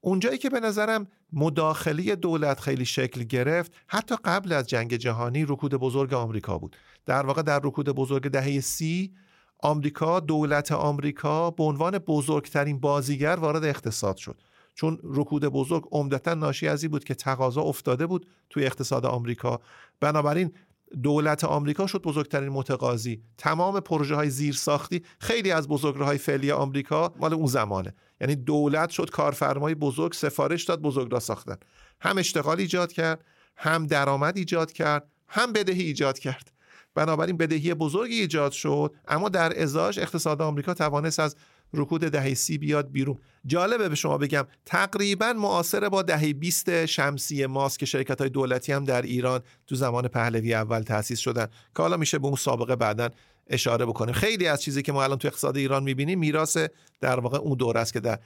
اونجایی 0.00 0.38
که 0.38 0.50
به 0.50 0.60
نظرم 0.60 1.06
مداخله 1.32 2.16
دولت 2.16 2.60
خیلی 2.60 2.84
شکل 2.84 3.22
گرفت 3.22 3.72
حتی 3.86 4.14
قبل 4.24 4.52
از 4.52 4.66
جنگ 4.66 4.94
جهانی 4.94 5.44
رکود 5.44 5.74
بزرگ 5.74 6.14
آمریکا 6.14 6.58
بود. 6.58 6.76
در 7.06 7.26
واقع 7.26 7.42
در 7.42 7.60
رکود 7.64 7.88
بزرگ 7.88 8.28
دهه 8.28 8.60
سی 8.60 9.12
آمریکا 9.58 10.20
دولت 10.20 10.72
آمریکا 10.72 11.50
به 11.50 11.64
عنوان 11.64 11.98
بزرگترین 11.98 12.80
بازیگر 12.80 13.36
وارد 13.36 13.64
اقتصاد 13.64 14.16
شد. 14.16 14.40
چون 14.74 14.98
رکود 15.04 15.44
بزرگ 15.44 15.88
عمدتا 15.92 16.34
ناشی 16.34 16.68
از 16.68 16.82
این 16.82 16.90
بود 16.90 17.04
که 17.04 17.14
تقاضا 17.14 17.62
افتاده 17.62 18.06
بود 18.06 18.26
توی 18.50 18.66
اقتصاد 18.66 19.06
آمریکا. 19.06 19.60
بنابراین 20.00 20.52
دولت 21.02 21.44
آمریکا 21.44 21.86
شد 21.86 22.02
بزرگترین 22.02 22.48
متقاضی. 22.48 23.22
تمام 23.38 23.80
پروژه 23.80 24.14
های 24.14 24.30
زیرساختی 24.30 25.02
خیلی 25.20 25.50
از 25.50 25.68
بزرگراهای 25.68 26.18
فعلی 26.18 26.50
آمریکا 26.50 27.14
مال 27.20 27.34
اون 27.34 27.46
زمانه. 27.46 27.94
یعنی 28.20 28.36
دولت 28.36 28.90
شد 28.90 29.10
کارفرمای 29.10 29.74
بزرگ 29.74 30.12
سفارش 30.12 30.64
داد 30.64 30.82
بزرگراه 30.82 31.20
ساختن. 31.20 31.56
هم 32.00 32.18
اشتغال 32.18 32.58
ایجاد 32.58 32.92
کرد 32.92 33.24
هم 33.56 33.86
درآمد 33.86 34.36
ایجاد 34.36 34.72
کرد 34.72 35.10
هم 35.28 35.52
بدهی 35.52 35.82
ایجاد 35.82 36.18
کرد. 36.18 36.52
بنابراین 36.94 37.36
بدهی 37.36 37.74
بزرگی 37.74 38.20
ایجاد 38.20 38.52
شد 38.52 38.94
اما 39.08 39.28
در 39.28 39.62
ازاش 39.62 39.98
اقتصاد 39.98 40.42
آمریکا 40.42 40.74
توانست 40.74 41.20
از 41.20 41.36
رکود 41.74 42.00
دهه 42.00 42.34
سی 42.34 42.58
بیاد 42.58 42.90
بیرون. 42.92 43.18
جالبه 43.46 43.88
به 43.88 43.94
شما 43.94 44.18
بگم 44.18 44.46
تقریبا 44.66 45.32
معاصر 45.32 45.88
با 45.88 46.02
دهه 46.02 46.32
20 46.32 46.86
شمسی 46.86 47.46
ماست 47.46 47.78
که 47.78 47.86
شرکت 47.86 48.20
های 48.20 48.30
دولتی 48.30 48.72
هم 48.72 48.84
در 48.84 49.02
ایران 49.02 49.40
تو 49.66 49.74
زمان 49.74 50.08
پهلوی 50.08 50.54
اول 50.54 50.80
تأسیس 50.82 51.18
شدن. 51.18 51.46
که 51.46 51.82
حالا 51.82 51.96
میشه 51.96 52.18
به 52.18 52.26
اون 52.26 52.36
سابقه 52.36 52.76
بعدا 52.76 53.08
اشاره 53.46 53.86
بکنیم. 53.86 54.14
خیلی 54.14 54.46
از 54.46 54.62
چیزی 54.62 54.82
که 54.82 54.92
ما 54.92 55.04
الان 55.04 55.18
تو 55.18 55.28
اقتصاد 55.28 55.56
ایران 55.56 55.82
می‌بینیم 55.82 56.18
میراث 56.18 56.56
در 57.00 57.20
واقع 57.20 57.38
اون 57.38 57.58
دوره 57.58 57.80
است 57.80 57.92
که 57.92 58.00
در 58.00 58.18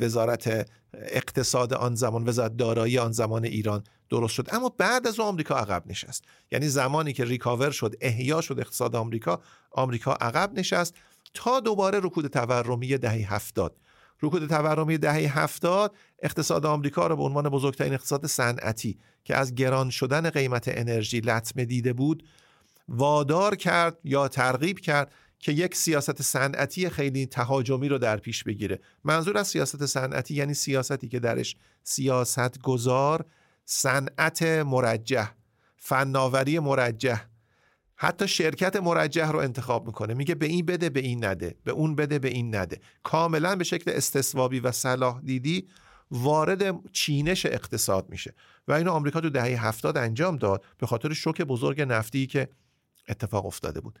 وزارت 0.00 0.70
اقتصاد 0.94 1.74
آن 1.74 1.94
زمان 1.94 2.28
وزارت 2.28 2.56
دارایی 2.56 2.98
آن 2.98 3.12
زمان 3.12 3.44
ایران 3.44 3.84
درست 4.10 4.34
شد. 4.34 4.48
اما 4.52 4.68
بعد 4.68 5.06
از 5.06 5.20
آمریکا 5.20 5.56
عقب 5.56 5.82
نشست. 5.86 6.24
یعنی 6.52 6.68
زمانی 6.68 7.12
که 7.12 7.24
ریکاور 7.24 7.70
شد 7.70 7.94
احیا 8.00 8.40
شد 8.40 8.60
اقتصاد 8.60 8.96
آمریکا 8.96 9.40
آمریکا 9.70 10.12
عقب 10.12 10.58
نشست. 10.58 10.94
تا 11.34 11.60
دوباره 11.60 11.98
رکود 11.98 12.26
تورمی 12.26 12.98
دهه 12.98 13.34
هفتاد. 13.34 13.76
رکود 14.22 14.48
تورمی 14.48 14.98
دهه 14.98 15.38
هفتاد 15.38 15.96
اقتصاد 16.22 16.66
آمریکا 16.66 17.06
را 17.06 17.16
به 17.16 17.22
عنوان 17.22 17.48
بزرگترین 17.48 17.94
اقتصاد 17.94 18.26
صنعتی 18.26 18.98
که 19.24 19.36
از 19.36 19.54
گران 19.54 19.90
شدن 19.90 20.30
قیمت 20.30 20.64
انرژی 20.66 21.20
لطمه 21.20 21.64
دیده 21.64 21.92
بود 21.92 22.24
وادار 22.88 23.56
کرد 23.56 23.98
یا 24.04 24.28
ترغیب 24.28 24.78
کرد 24.78 25.12
که 25.38 25.52
یک 25.52 25.74
سیاست 25.74 26.22
صنعتی 26.22 26.88
خیلی 26.88 27.26
تهاجمی 27.26 27.88
رو 27.88 27.98
در 27.98 28.16
پیش 28.16 28.44
بگیره. 28.44 28.80
منظور 29.04 29.38
از 29.38 29.48
سیاست 29.48 29.86
صنعتی 29.86 30.34
یعنی 30.34 30.54
سیاستی 30.54 31.08
که 31.08 31.20
درش 31.20 31.56
سیاست 31.82 32.58
گذار 32.60 33.24
صنعت 33.64 34.42
مرجح 34.42 35.32
فناوری 35.76 36.58
مرجح 36.58 37.31
حتی 38.02 38.28
شرکت 38.28 38.76
مرجح 38.76 39.30
رو 39.30 39.38
انتخاب 39.38 39.86
می‌کنه. 39.86 40.14
میگه 40.14 40.34
به 40.34 40.46
این 40.46 40.66
بده 40.66 40.90
به 40.90 41.00
این 41.00 41.24
نده. 41.24 41.54
به 41.64 41.72
اون 41.72 41.94
بده 41.94 42.18
به 42.18 42.28
این 42.28 42.54
نده. 42.54 42.80
کاملا 43.02 43.56
به 43.56 43.64
شکل 43.64 43.90
استثوابی 43.90 44.60
و 44.60 44.72
صلاح 44.72 45.20
دیدی 45.20 45.68
وارد 46.10 46.90
چینش 46.92 47.46
اقتصاد 47.46 48.10
میشه. 48.10 48.34
و 48.68 48.72
اینو 48.72 48.90
آمریکا 48.90 49.20
تو 49.20 49.30
دهه 49.30 49.66
هفتاد 49.66 49.96
انجام 49.96 50.36
داد 50.36 50.64
به 50.78 50.86
خاطر 50.86 51.12
شوک 51.12 51.42
بزرگ 51.42 51.80
نفتی 51.80 52.26
که 52.26 52.48
اتفاق 53.08 53.46
افتاده 53.46 53.80
بود. 53.80 53.98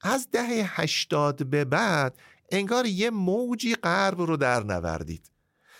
از 0.00 0.28
دهه 0.32 0.80
هشتاد 0.80 1.46
به 1.46 1.64
بعد 1.64 2.18
انگار 2.52 2.86
یه 2.86 3.10
موجی 3.10 3.74
غرب 3.74 4.20
رو 4.20 4.36
در 4.36 4.64
نوردید. 4.64 5.30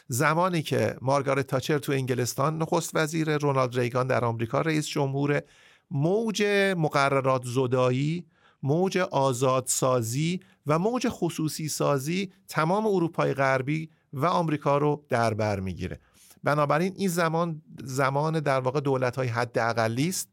زمانی 0.08 0.62
که 0.62 0.96
مارگارت 1.00 1.46
تاچر 1.46 1.78
تو 1.78 1.92
انگلستان 1.92 2.58
نخست 2.58 2.90
وزیر 2.94 3.36
رونالد 3.38 3.78
ریگان 3.78 4.06
در 4.06 4.24
آمریکا 4.24 4.60
رئیس 4.60 4.86
جمهور 4.86 5.42
موج 5.90 6.42
مقررات 6.76 7.42
زدایی 7.44 8.26
موج 8.62 8.98
آزادسازی 8.98 10.40
و 10.66 10.78
موج 10.78 11.08
خصوصی 11.08 11.68
سازی 11.68 12.32
تمام 12.48 12.86
اروپای 12.86 13.34
غربی 13.34 13.90
و 14.12 14.26
آمریکا 14.26 14.78
رو 14.78 15.04
در 15.08 15.34
بر 15.34 15.60
می‌گیره. 15.60 16.00
بنابراین 16.44 16.92
این 16.96 17.08
زمان 17.08 17.62
زمان 17.84 18.40
در 18.40 18.60
واقع 18.60 18.80
دولت 18.80 19.16
های 19.16 19.28
حد 19.28 19.58
است. 19.58 20.28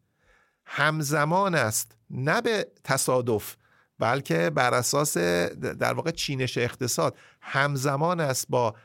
همزمان 0.66 1.56
است 1.56 1.97
نه 2.10 2.41
به 2.41 2.68
تصادف 2.84 3.56
بلکه 3.99 4.49
بر 4.49 4.74
اساس 4.74 5.18
در 5.18 5.93
واقع 5.93 6.12
چینش 6.12 6.58
اقتصاد. 6.58 7.18
همزمان 7.41 8.20
است 8.20 8.45
با 8.49 8.76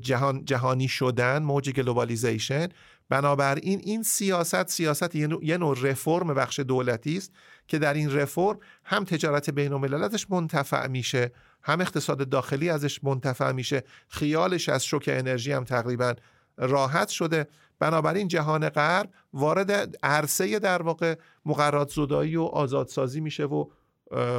جهان 0.00 0.44
جهانی 0.44 0.88
شدن 0.88 1.42
موج 1.42 1.70
globalization 1.70 2.68
بنابراین 3.08 3.80
این 3.82 4.02
سیاست 4.02 4.68
سیاست 4.68 5.14
یه 5.14 5.56
نوع 5.56 5.76
رفرم 5.82 6.34
بخش 6.34 6.60
دولتی 6.60 7.16
است 7.16 7.32
که 7.66 7.78
در 7.78 7.94
این 7.94 8.12
رفرم 8.12 8.58
هم 8.84 9.04
تجارت 9.04 9.50
بین 9.50 9.72
الملل 9.72 10.02
ازش 10.02 10.30
منتفع 10.30 10.86
میشه 10.86 11.32
هم 11.62 11.80
اقتصاد 11.80 12.28
داخلی 12.28 12.70
ازش 12.70 13.04
منتفع 13.04 13.52
میشه 13.52 13.84
خیالش 14.08 14.68
از 14.68 14.84
شوک 14.84 15.04
انرژی 15.12 15.52
هم 15.52 15.64
تقریبا 15.64 16.14
راحت 16.56 17.08
شده. 17.08 17.46
بنابراین 17.78 18.28
جهان 18.28 18.68
غرب 18.68 19.10
وارد 19.32 19.96
عرصه 20.02 20.58
در 20.58 20.82
واقع 20.82 21.14
مقررات 21.44 21.90
زدایی 21.90 22.36
و 22.36 22.42
آزادسازی 22.42 23.20
میشه 23.20 23.44
و 23.44 23.64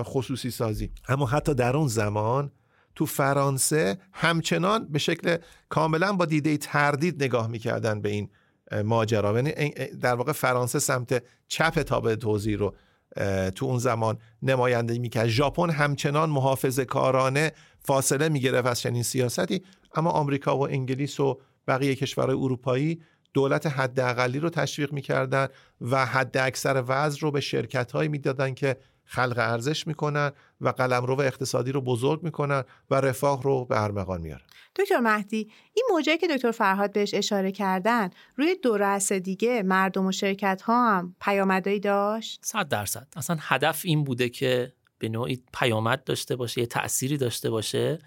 خصوصی 0.04 0.52
سازی. 0.52 0.92
اما 1.10 1.26
حتی 1.26 1.54
در 1.54 1.78
اون 1.78 1.88
زمان 1.88 2.52
تو 2.96 3.06
فرانسه 3.06 3.98
همچنان 4.14 4.88
به 4.88 5.00
شکل 5.00 5.38
کاملا 5.70 6.14
با 6.14 6.26
دیده 6.26 6.58
تردید 6.58 7.24
نگاه 7.24 7.48
می‌کردن 7.48 8.02
به 8.02 8.10
این 8.10 8.30
ماجرا. 8.86 9.36
یعنی 9.36 9.72
در 10.02 10.16
واقع 10.16 10.32
فرانسه 10.32 10.80
سمت 10.80 11.24
چپ 11.48 11.82
تابع 11.82 12.16
توضیح 12.16 12.58
رو 12.58 12.76
تو 13.56 13.66
اون 13.66 13.78
زمان 13.80 14.18
نمایندگی 14.42 15.00
می‌کرد. 15.00 15.28
ژاپن 15.28 15.70
همچنان 15.70 16.30
محافظه 16.30 16.86
کارانه 16.86 17.52
فاصله 17.80 18.30
می‌گرفت 18.30 18.68
از 18.68 18.80
چنین 18.80 19.04
سیاستی 19.04 19.64
اما 19.96 20.10
آمریکا 20.10 20.58
و 20.58 20.68
انگلیس 20.70 21.20
و 21.20 21.40
بقیه 21.68 21.96
کشورهای 21.96 22.38
اروپایی 22.38 23.02
دولت 23.34 23.68
حداقلی 23.68 24.40
رو 24.40 24.50
تشویق 24.50 24.94
می‌کردن 24.94 25.48
و 25.82 26.06
حد 26.06 26.38
اکثر 26.38 26.84
وضع 26.88 27.20
رو 27.20 27.32
به 27.32 27.42
شرکت 27.42 27.92
هایی 27.92 28.10
می‌دادن 28.10 28.54
که 28.54 28.78
خلق 29.12 29.36
ارزش 29.38 29.88
می‌کنن 29.88 30.32
و 30.62 30.70
قلمرو 30.70 31.22
اقتصادی 31.22 31.72
رو 31.72 31.82
بزرگ 31.82 32.24
می‌کنن 32.24 32.64
و 32.90 32.96
رفاه 32.96 33.44
رو 33.44 33.66
به 33.66 33.84
ارمغان 33.84 34.22
میارن. 34.22 34.46
دکتر 34.76 35.00
مهدی 35.00 35.52
این 35.74 35.86
موجه 35.92 36.18
که 36.18 36.28
دکتر 36.28 36.52
فرهاد 36.52 36.92
بهش 36.92 37.14
اشاره 37.14 37.52
کردن 37.52 38.10
روی 38.36 38.56
دو 38.56 38.78
رأس 38.78 39.12
دیگه 39.12 39.64
مردم 39.64 40.06
و 40.06 40.12
شرکت 40.12 40.62
ها 40.62 40.98
هم 40.98 41.16
پیامدهایی 41.22 41.80
داشت؟ 41.80 42.40
صد 42.44 42.68
درصد. 42.68 43.08
اصلا 43.16 43.38
هدف 43.40 43.82
این 43.86 44.04
بوده 44.04 44.30
که 44.30 44.74
به 45.00 45.10
نوعی 45.10 45.44
پیامد 45.54 46.04
داشته 46.04 46.36
باشه 46.36 46.62
یه 46.62 46.68
تأثیری 46.68 47.18
داشته 47.18 47.50
باشه 47.50 48.00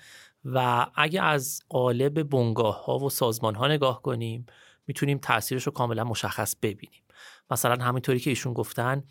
و 0.44 0.86
اگه 0.94 1.22
از 1.22 1.60
قالب 1.68 2.22
بنگاه 2.22 2.84
ها 2.84 2.98
و 2.98 3.10
سازمان 3.10 3.54
ها 3.54 3.68
نگاه 3.68 4.02
کنیم 4.02 4.46
می‌تونیم 4.86 5.18
تاثیرش 5.18 5.62
رو 5.62 5.72
کاملا 5.72 6.04
مشخص 6.04 6.56
ببینیم. 6.62 7.02
مثلا 7.50 7.84
همینطوری 7.84 8.20
که 8.20 8.30
ایشون 8.30 8.52
گفتن 8.52 9.02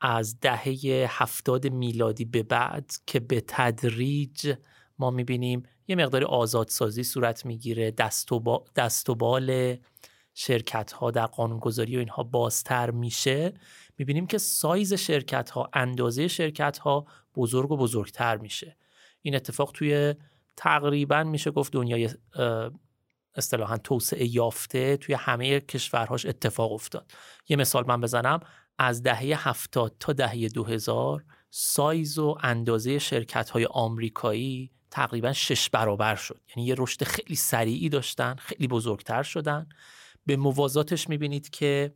از 0.00 0.40
دهه 0.40 1.06
هفتاد 1.08 1.66
میلادی 1.66 2.24
به 2.24 2.42
بعد 2.42 2.90
که 3.06 3.20
به 3.20 3.44
تدریج 3.48 4.54
ما 4.98 5.10
می‌بینیم 5.10 5.62
یه 5.88 5.96
مقدار 5.96 6.24
آزادسازی 6.24 7.02
صورت 7.02 7.46
می‌گیره 7.46 7.90
دست 7.90 8.32
و, 8.32 8.40
با 8.40 8.64
بال 9.18 9.76
شرکت 10.34 10.92
ها 10.92 11.10
در 11.10 11.26
قانونگذاری 11.26 11.96
و 11.96 11.98
اینها 11.98 12.22
بازتر 12.22 12.90
میشه. 12.90 13.54
می‌بینیم 13.98 14.26
که 14.26 14.38
سایز 14.38 14.94
شرکت 14.94 15.50
ها 15.50 15.70
اندازه 15.72 16.28
شرکت 16.28 16.78
ها 16.78 17.06
بزرگ 17.36 17.70
و 17.70 17.76
بزرگتر 17.76 18.36
میشه. 18.36 18.76
این 19.22 19.34
اتفاق 19.34 19.72
توی 19.74 20.14
تقریبا 20.56 21.24
میشه 21.24 21.50
گفت 21.50 21.72
دنیای 21.72 22.08
اصطلاحا 23.34 23.78
توسعه 23.78 24.34
یافته 24.34 24.96
توی 24.96 25.14
همه 25.14 25.60
کشورهاش 25.60 26.26
اتفاق 26.26 26.72
افتاد. 26.72 27.12
یه 27.48 27.56
مثال 27.56 27.84
من 27.86 28.00
بزنم. 28.00 28.40
از 28.78 29.02
دهه 29.02 29.48
هفتاد 29.48 29.96
تا 30.00 30.12
دهه 30.12 30.48
2000 30.48 31.24
سایز 31.50 32.18
و 32.18 32.36
اندازه 32.42 32.98
شرکت 32.98 33.50
های 33.50 33.66
آمریکایی 33.70 34.70
تقریبا 34.90 35.32
شش 35.32 35.70
برابر 35.70 36.14
شد. 36.14 36.40
یعنی 36.48 36.68
یه 36.68 36.74
رشد 36.78 37.04
خیلی 37.04 37.34
سریعی 37.34 37.88
داشتن 37.88 38.34
خیلی 38.34 38.68
بزرگتر 38.68 39.22
شدن. 39.22 39.68
به 40.26 40.36
موازاتش 40.36 41.08
می‌بینید 41.08 41.50
که 41.50 41.94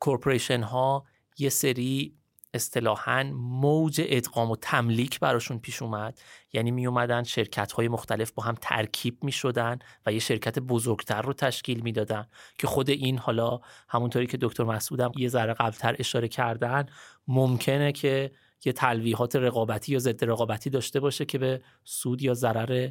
کورپوریشن 0.00 0.62
ها 0.62 1.04
یه 1.38 1.48
سری 1.48 2.16
اصطلاحا 2.54 3.22
موج 3.34 4.02
ادغام 4.04 4.50
و 4.50 4.56
تملیک 4.56 5.20
براشون 5.20 5.58
پیش 5.58 5.82
اومد. 5.82 6.20
یعنی 6.52 6.70
می 6.70 6.86
اومدن 6.86 7.22
شرکت 7.22 7.72
های 7.72 7.88
مختلف 7.88 8.30
با 8.32 8.42
هم 8.42 8.54
ترکیب 8.60 9.24
می 9.24 9.32
شدن 9.32 9.78
و 10.06 10.12
یه 10.12 10.18
شرکت 10.18 10.58
بزرگتر 10.58 11.22
رو 11.22 11.32
تشکیل 11.32 11.80
می‌دادن 11.80 12.26
که 12.58 12.66
خود 12.66 12.90
این 12.90 13.18
حالا 13.18 13.60
همونطوری 13.88 14.26
که 14.26 14.38
دکتر 14.40 14.64
مسعودم 14.64 15.12
یه 15.16 15.28
ذره 15.28 15.54
قبلتر 15.54 15.96
اشاره 15.98 16.28
کردن 16.28 16.86
ممکنه 17.28 17.92
که 17.92 18.32
یه 18.64 18.72
تلویحات 18.72 19.36
رقابتی 19.36 19.92
یا 19.92 19.98
ضد 19.98 20.24
رقابتی 20.24 20.70
داشته 20.70 21.00
باشه 21.00 21.24
که 21.24 21.38
به 21.38 21.62
سود 21.84 22.22
یا 22.22 22.34
ضرر 22.34 22.90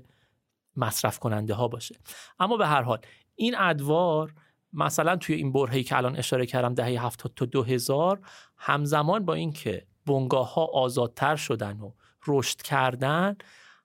مصرف 0.75 1.19
کننده 1.19 1.53
ها 1.53 1.67
باشه. 1.67 1.95
اما 2.39 2.57
به 2.57 2.67
هر 2.67 2.81
حال 2.81 2.99
این 3.35 3.55
ادوار 3.57 4.33
مثلا 4.73 5.15
توی 5.15 5.35
این 5.35 5.51
برهه‌ای 5.51 5.83
که 5.83 5.97
الان 5.97 6.17
اشاره 6.17 6.45
کردم 6.45 6.73
دهه 6.73 7.05
70 7.05 7.33
تا 7.35 7.45
2000 7.45 8.19
همزمان 8.57 9.25
با 9.25 9.33
اینکه 9.33 9.87
بنگاه 10.05 10.53
ها 10.53 10.65
آزادتر 10.65 11.35
شدن 11.35 11.79
و 11.79 11.91
رشد 12.27 12.61
کردن 12.61 13.35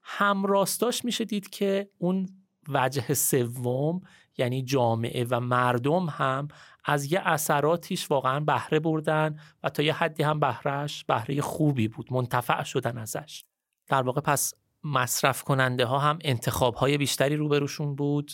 همراستاش 0.02 1.04
میشه 1.04 1.24
دید 1.24 1.50
که 1.50 1.90
اون 1.98 2.28
وجه 2.68 3.14
سوم 3.14 4.00
یعنی 4.38 4.62
جامعه 4.62 5.26
و 5.30 5.40
مردم 5.40 6.06
هم 6.06 6.48
از 6.84 7.12
یه 7.12 7.20
اثراتیش 7.24 8.10
واقعا 8.10 8.40
بهره 8.40 8.80
بردن 8.80 9.40
و 9.62 9.68
تا 9.68 9.82
یه 9.82 9.92
حدی 9.92 10.22
هم 10.22 10.40
بهرهش 10.40 11.04
بهره 11.04 11.40
خوبی 11.40 11.88
بود 11.88 12.12
منتفع 12.12 12.62
شدن 12.62 12.98
ازش. 12.98 13.44
در 13.88 14.02
واقع 14.02 14.20
پس 14.20 14.54
مصرف 14.84 15.42
کننده 15.42 15.86
ها 15.86 15.98
هم 15.98 16.18
انتخاب 16.20 16.74
های 16.74 16.98
بیشتری 16.98 17.36
روبروشون 17.36 17.94
بود. 17.94 18.32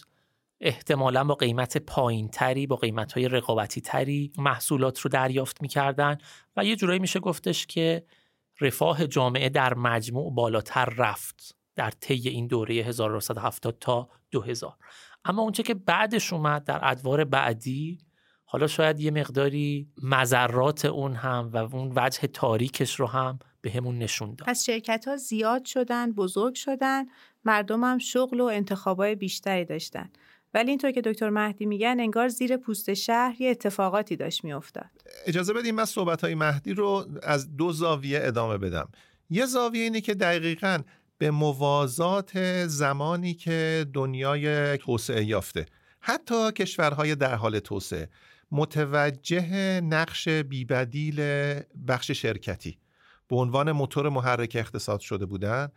احتمالا 0.62 1.24
با 1.24 1.34
قیمت 1.34 1.78
پایین 1.78 2.28
تری 2.28 2.66
با 2.66 2.76
قیمت 2.76 3.12
های 3.12 3.28
رقابتی 3.28 3.80
تری 3.80 4.32
محصولات 4.38 5.00
رو 5.00 5.10
دریافت 5.10 5.62
می‌کردن 5.62 6.18
و 6.56 6.64
یه 6.64 6.76
جورایی 6.76 6.98
میشه 6.98 7.20
گفتش 7.20 7.66
که 7.66 8.06
رفاه 8.60 9.06
جامعه 9.06 9.48
در 9.48 9.74
مجموع 9.74 10.34
بالاتر 10.34 10.84
رفت 10.84 11.56
در 11.76 11.90
طی 11.90 12.28
این 12.28 12.46
دوره 12.46 12.74
1970 12.74 13.76
تا 13.80 14.08
2000 14.30 14.76
اما 15.24 15.42
اونچه 15.42 15.62
که 15.62 15.74
بعدش 15.74 16.32
اومد 16.32 16.64
در 16.64 16.80
ادوار 16.82 17.24
بعدی 17.24 17.98
حالا 18.44 18.66
شاید 18.66 19.00
یه 19.00 19.10
مقداری 19.10 19.88
مذرات 20.02 20.84
اون 20.84 21.14
هم 21.14 21.50
و 21.52 21.56
اون 21.56 21.92
وجه 21.96 22.26
تاریکش 22.26 23.00
رو 23.00 23.06
هم 23.06 23.38
به 23.60 23.70
همون 23.70 23.98
نشون 23.98 24.34
داد. 24.34 24.48
پس 24.48 24.64
شرکت 24.64 25.08
ها 25.08 25.16
زیاد 25.16 25.64
شدن 25.64 26.12
بزرگ 26.12 26.54
شدن 26.54 27.04
مردم 27.44 27.84
هم 27.84 27.98
شغل 27.98 28.40
و 28.40 28.44
انتخابای 28.44 29.14
بیشتری 29.14 29.64
داشتن. 29.64 30.10
ولی 30.54 30.70
اینطور 30.70 30.90
که 30.90 31.00
دکتر 31.00 31.30
مهدی 31.30 31.66
میگن 31.66 31.96
انگار 32.00 32.28
زیر 32.28 32.56
پوست 32.56 32.94
شهر 32.94 33.36
یه 33.40 33.50
اتفاقاتی 33.50 34.16
داشت 34.16 34.44
میافتاد. 34.44 34.90
اجازه 35.26 35.52
بدیم 35.52 35.74
من 35.74 35.84
صحبت 35.84 36.20
های 36.24 36.34
مهدی 36.34 36.74
رو 36.74 37.06
از 37.22 37.56
دو 37.56 37.72
زاویه 37.72 38.20
ادامه 38.22 38.58
بدم. 38.58 38.88
یه 39.30 39.46
زاویه 39.46 39.82
اینه 39.82 40.00
که 40.00 40.14
دقیقا 40.14 40.78
به 41.18 41.30
موازات 41.30 42.66
زمانی 42.66 43.34
که 43.34 43.86
دنیای 43.92 44.78
توسعه 44.78 45.24
یافته 45.24 45.66
حتی 46.00 46.52
کشورهای 46.52 47.14
در 47.14 47.34
حال 47.34 47.58
توسعه 47.58 48.08
متوجه 48.50 49.80
نقش 49.80 50.28
بیبدیل 50.28 51.20
بخش 51.88 52.10
شرکتی. 52.10 52.78
به 53.28 53.36
عنوان 53.36 53.72
موتور 53.72 54.08
محرک 54.08 54.56
اقتصاد 54.60 55.00
شده 55.00 55.26
بودن 55.26 55.68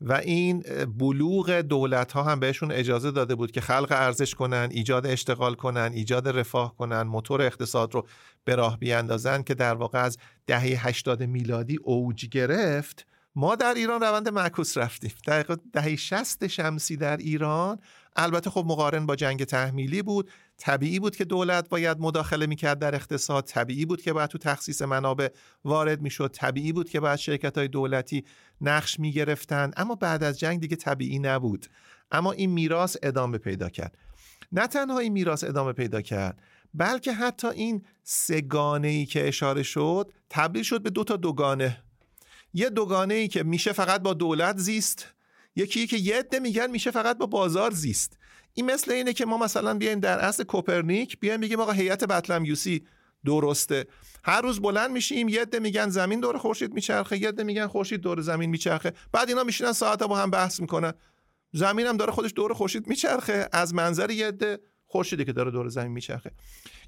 و 0.00 0.12
این 0.12 0.64
بلوغ 0.98 1.50
دولت 1.50 2.12
ها 2.12 2.22
هم 2.22 2.40
بهشون 2.40 2.72
اجازه 2.72 3.10
داده 3.10 3.34
بود 3.34 3.50
که 3.50 3.60
خلق 3.60 3.88
ارزش 3.90 4.34
کنن 4.34 4.68
ایجاد 4.70 5.06
اشتغال 5.06 5.54
کنن 5.54 5.90
ایجاد 5.94 6.28
رفاه 6.28 6.76
کنن 6.76 7.02
موتور 7.02 7.42
اقتصاد 7.42 7.94
رو 7.94 8.06
به 8.44 8.54
راه 8.54 8.78
بیاندازن 8.78 9.42
که 9.42 9.54
در 9.54 9.74
واقع 9.74 10.02
از 10.02 10.18
دهه 10.46 10.86
80 10.86 11.22
میلادی 11.22 11.76
اوج 11.76 12.26
گرفت. 12.28 13.06
ما 13.34 13.56
در 13.56 13.74
ایران 13.74 14.00
روند 14.00 14.28
معکوس 14.28 14.78
رفتیم. 14.78 15.12
دقیقا 15.26 15.56
دهه 15.72 15.96
60 15.96 16.46
شمسی 16.46 16.96
در 16.96 17.16
ایران 17.16 17.78
البته 18.16 18.50
خب 18.50 18.64
مقارن 18.68 19.06
با 19.06 19.16
جنگ 19.16 19.44
تحمیلی 19.44 20.02
بود. 20.02 20.30
طبیعی 20.56 21.00
بود 21.00 21.16
که 21.16 21.24
دولت 21.24 21.68
باید 21.68 21.98
مداخله 22.00 22.46
می‌کرد 22.46 22.78
در 22.78 22.94
اقتصاد. 22.94 23.44
طبیعی 23.44 23.86
بود 23.86 24.02
که 24.02 24.12
باید 24.12 24.30
تو 24.30 24.38
تخصیص 24.38 24.82
منابع 24.82 25.28
وارد 25.64 26.02
می‌شد. 26.02 26.30
طبیعی 26.34 26.72
بود 26.72 26.90
که 26.90 27.00
باید 27.00 27.18
شرکت 27.18 27.58
های 27.58 27.68
دولتی 27.68 28.24
نقش 28.60 29.00
می‌گرفتند. 29.00 29.74
اما 29.76 29.94
بعد 29.94 30.24
از 30.24 30.38
جنگ 30.38 30.60
دیگه 30.60 30.76
طبیعی 30.76 31.18
نبود. 31.18 31.66
اما 32.12 32.32
این 32.32 32.50
میراث 32.50 32.96
ادامه 33.02 33.38
پیدا 33.38 33.68
کرد. 33.68 33.98
نه 34.52 34.66
تنها 34.66 34.98
این 34.98 35.12
میراث 35.12 35.44
ادامه 35.44 35.72
پیدا 35.72 36.02
کرد 36.02 36.42
بلکه 36.74 37.12
حتی 37.12 37.48
این 37.48 37.84
سگانه 38.02 38.88
ای 38.88 39.06
که 39.06 39.28
اشاره 39.28 39.62
شد 39.62 40.12
تبدیل 40.30 40.62
شد 40.62 40.82
به 40.82 40.90
دو 40.90 41.04
تا 41.04 41.16
دوگانه 41.16 41.82
یه 42.52 42.70
دوگانه 42.70 43.14
ای 43.14 43.28
که 43.28 43.42
میشه 43.42 43.72
فقط 43.72 44.02
با 44.02 44.14
دولت 44.14 44.58
زیست 44.58 45.06
یکی 45.56 45.86
که 45.86 45.96
یه 45.96 46.18
عده 46.18 46.38
میگن 46.38 46.70
میشه 46.70 46.90
فقط 46.90 47.18
با 47.18 47.26
بازار 47.26 47.70
زیست. 47.70 48.18
این 48.54 48.66
مثل 48.66 48.92
اینه 48.92 49.12
که 49.12 49.26
ما 49.26 49.38
مثلا 49.38 49.74
بیایم 49.74 50.00
در 50.00 50.18
اصل 50.18 50.44
کوپرنیک 50.44 51.20
بیایم 51.20 51.40
بگیم 51.40 51.60
آقا 51.60 51.72
هیئت 51.72 52.04
بطلمیوسی 52.04 52.86
درسته. 53.24 53.86
هر 54.24 54.40
روز 54.40 54.60
بلند 54.60 54.90
میشیم 54.90 55.28
یه 55.28 55.42
عده 55.42 55.58
میگن 55.58 55.88
زمین 55.88 56.20
دور 56.20 56.38
خورشید 56.38 56.74
میچرخه 56.74 57.18
یه 57.18 57.28
عده 57.28 57.44
میگن 57.44 57.66
خورشید 57.66 58.00
دور 58.00 58.20
زمین 58.20 58.50
میچرخه. 58.50 58.92
بعد 59.12 59.28
اینا 59.28 59.44
میشینن 59.44 59.72
ساعت 59.72 60.02
با 60.02 60.16
هم 60.16 60.30
بحث 60.30 60.60
می‌کنن. 60.60 60.92
زمین 61.52 61.86
هم 61.86 61.96
داره 61.96 62.12
خودش 62.12 62.32
دور 62.36 62.54
خورشید 62.54 62.86
میچرخه 62.86 63.48
از 63.52 63.74
منظر 63.74 64.10
یه 64.10 64.28
عده 64.28 64.58
خورشیدی 64.86 65.24
که 65.24 65.32
داره 65.32 65.50
دور 65.50 65.68
زمین 65.68 65.92
میچرخه. 65.92 66.30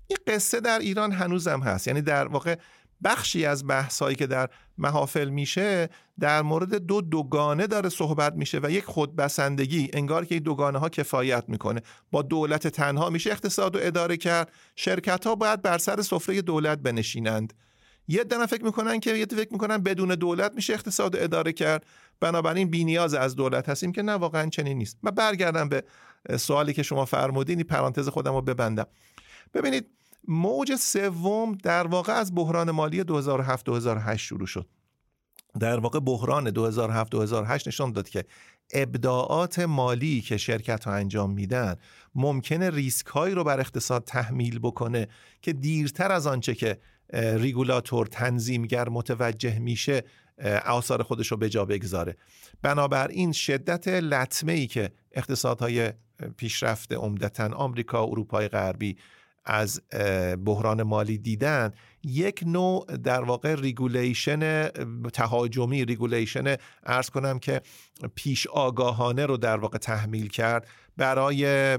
این 0.07 0.19
قصه 0.27 0.61
در 0.61 0.79
ایران 0.79 1.13
هنوزم 1.13 1.61
هست. 1.61 1.87
یعنی 1.87 2.03
در 2.03 2.29
واقع 2.29 2.57
بخشی 3.05 3.45
از 3.45 3.67
بحثایی 3.67 4.17
که 4.17 4.27
در 4.27 4.49
محافل 4.79 5.29
میشه 5.29 5.89
در 6.21 6.43
مورد 6.43 6.75
دو 6.75 7.01
دوگانه 7.01 7.67
داره 7.67 7.89
صحبت 7.89 8.35
میشه 8.35 8.61
و 8.63 8.71
یک 8.71 8.85
خودبسندگی 8.85 9.91
انگار 9.93 10.25
که 10.25 10.35
این 10.35 10.45
دوگانه 10.45 10.79
ها 10.79 10.89
کفایت 10.89 11.45
می‌کنه. 11.49 11.83
با 12.11 12.23
دولت 12.23 12.67
تنها 12.69 13.11
میشه 13.11 13.31
اقتصاد 13.31 13.77
رو 13.77 13.81
اداره 13.85 14.17
کرد. 14.17 14.53
شرکت 14.77 15.27
ها 15.27 15.35
باید 15.35 15.63
بر 15.63 15.79
سر 15.79 16.03
سفره 16.03 16.43
دولت 16.43 16.79
بنشینند. 16.79 17.53
یه 18.09 18.25
دنه 18.25 18.47
فکر 18.47 18.65
می‌کنن 18.65 19.01
که 19.01 19.17
یه 19.17 19.27
فکر 19.27 19.53
می‌کنن 19.53 19.79
بدون 19.79 20.09
دولت 20.09 20.53
میشه 20.55 20.73
اقتصاد 20.73 21.17
رو 21.17 21.23
اداره 21.23 21.53
کرد. 21.53 21.87
بنابراین 22.21 22.71
بینیاز 22.71 23.15
از 23.15 23.37
دولت 23.37 23.69
هستیم 23.69 23.93
که 23.93 24.03
نه 24.03 24.13
واقعا 24.13 24.49
چنین 24.49 24.79
نیست. 24.79 24.99
و 25.03 25.11
برگردم 25.11 25.69
به 25.69 25.85
سوالی 26.37 26.73
که 26.73 26.83
شما 26.83 27.05
فرمودین 27.05 27.63
پرانتز 27.63 28.09
خودم 28.09 28.35
رو 28.35 28.43
ببندم. 28.43 28.87
ببینید 29.55 29.87
موج 30.29 30.75
سوم 30.75 31.55
در 31.55 31.87
واقع 31.87 32.13
از 32.13 32.35
بحران 32.35 32.71
مالی 32.71 33.03
2007-2008 33.03 34.17
شروع 34.17 34.47
شد. 34.47 34.67
در 35.61 35.81
واقع 35.81 36.01
بحران 36.01 36.51
2007-2008 36.51 37.67
نشان 37.67 37.93
داد 37.93 38.09
که 38.09 38.25
ابداعات 38.73 39.59
مالی 39.59 40.21
که 40.21 40.37
شرکت 40.37 40.85
ها 40.85 40.93
انجام 40.93 41.31
میدن 41.31 41.77
ممکنه 42.15 42.71
ریسک 42.71 43.07
هایی 43.07 43.35
رو 43.35 43.45
بر 43.45 43.61
اقتصاد 43.61 44.05
تحمیل 44.05 44.59
بکنه 44.59 45.09
که 45.43 45.53
دیرتر 45.53 46.13
از 46.13 46.27
آنچه 46.27 46.55
که 46.55 46.79
ریگولاتور 47.13 48.07
تنظیمگر 48.07 48.89
متوجه 48.89 49.59
میشه 49.59 50.05
آثار 50.67 51.03
خودش 51.03 51.27
رو 51.27 51.37
به 51.37 51.49
جا 51.49 51.65
بگذاره. 51.65 52.17
بنابراین 52.63 53.33
شدت 53.33 53.89
لطمه 53.89 54.53
ای 54.53 54.67
که 54.67 54.91
اقتصادهای 55.13 55.93
پیشرفته 56.37 56.97
عمدتا 56.97 57.49
آمریکا 57.55 58.03
اروپای 58.03 58.49
غربی 58.49 58.97
از 59.45 59.83
بحران 60.45 60.83
مالی 60.83 61.19
دیدن 61.19 61.71
یک 62.05 62.43
نوع 62.47 62.97
در 63.05 63.23
واقع 63.23 63.55
regulation 63.55 64.69
تهاجمی 65.13 65.85
regulation 65.85 66.57
عرض 66.85 67.11
کنم 67.11 67.39
که 67.39 67.61
پیش 68.15 68.47
آگاهانه 68.47 69.27
رو 69.27 69.37
در 69.37 69.57
واقع 69.57 69.79
تحمیل 69.79 70.29
کرد 70.29 70.69
برای 70.97 71.79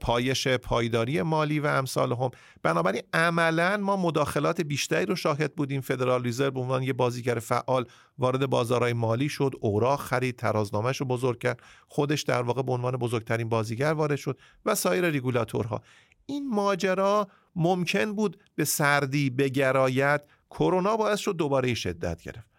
پایش 0.00 0.48
پایداری 0.48 1.22
مالی 1.22 1.60
و 1.60 1.66
امثالهم. 1.66 2.30
بنابراین 2.62 3.02
عملا 3.12 3.76
ما 3.76 3.96
مداخلات 3.96 4.60
بیشتری 4.60 5.06
رو 5.06 5.16
شاهد 5.16 5.54
بودیم. 5.54 5.80
Federal 5.80 6.22
Reserve 6.22 6.50
به 6.50 6.60
عنوان 6.60 6.82
یه 6.82 6.92
بازیگر 6.92 7.38
فعال 7.38 7.84
وارد 8.18 8.46
بازارهای 8.46 8.92
مالی 8.92 9.28
شد 9.28 9.52
اوراق 9.60 10.00
خرید 10.00 10.36
ترازنامه‌ش 10.36 10.96
رو 10.96 11.06
بزرگ 11.06 11.38
کرد 11.38 11.60
خودش 11.86 12.22
در 12.22 12.42
واقع 12.42 12.62
به 12.62 12.72
عنوان 12.72 12.96
بزرگترین 12.96 13.48
بازیگر 13.48 13.92
وارد 13.92 14.16
شد 14.16 14.38
و 14.64 14.74
سایر 14.74 15.10
ریگولاتورها 15.10 15.82
این 16.26 16.48
ماجرا 16.48 17.28
ممکن 17.56 18.12
بود 18.12 18.40
به 18.54 18.64
سردی 18.64 19.30
بگراید 19.30 20.22
کرونا 20.50 20.96
باعث 20.96 21.18
شد 21.18 21.36
دوباره 21.36 21.74
شدت 21.74 22.22
گرفت. 22.22 22.52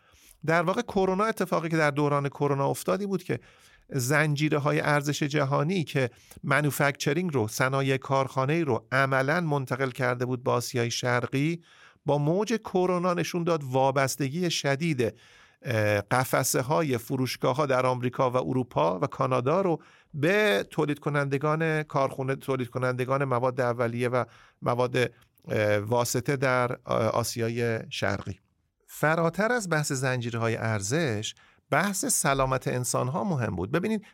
در 0.45 0.61
واقع 0.61 0.81
کرونا 0.81 1.23
اتفاقی 1.23 1.69
که 1.69 1.77
در 1.77 1.91
دوران 1.91 2.29
کرونا 2.29 2.69
افتادی 2.69 3.05
بود 3.05 3.23
که 3.23 3.39
زنجیره 3.89 4.57
های 4.57 4.79
ارزش 4.79 5.23
جهانی 5.23 5.83
که 5.83 6.09
منوفکچرینگ 6.43 7.33
رو 7.33 7.47
صنایع 7.47 7.97
کارخانه 7.97 8.63
رو 8.63 8.87
عملا 8.91 9.41
منتقل 9.41 9.89
کرده 9.91 10.25
بود 10.25 10.43
با 10.43 10.53
آسیای 10.53 10.91
شرقی 10.91 11.61
با 12.05 12.17
موج 12.17 12.53
کرونا 12.53 13.13
نشون 13.13 13.43
داد 13.43 13.63
وابستگی 13.63 14.51
شدید 14.51 15.13
قفسه 16.11 16.61
های 16.61 16.97
فروشگاه 16.97 17.55
ها 17.55 17.65
در 17.65 17.85
آمریکا 17.85 18.31
و 18.31 18.37
اروپا 18.37 18.99
و 18.99 19.07
کانادا 19.07 19.61
رو 19.61 19.81
به 20.13 20.65
تولید 20.69 20.99
کنندگان 20.99 21.83
کارخونه 21.83 22.35
تولید 22.35 22.69
کنندگان 22.69 23.23
مواد 23.23 23.61
اولیه 23.61 24.09
و 24.09 24.25
مواد 24.61 25.11
واسطه 25.87 26.35
در 26.35 26.77
آسیای 27.13 27.79
شرقی. 27.89 28.39
فراتر 28.87 29.51
از 29.51 29.69
بحث 29.69 29.91
زنجیرهای 29.91 30.55
ارزش 30.55 31.35
بحث 31.69 32.05
سلامت 32.05 32.67
انسان 32.67 33.07
ها 33.07 33.23
مهم 33.23 33.55
بود. 33.55 33.71
ببینید 33.71 34.05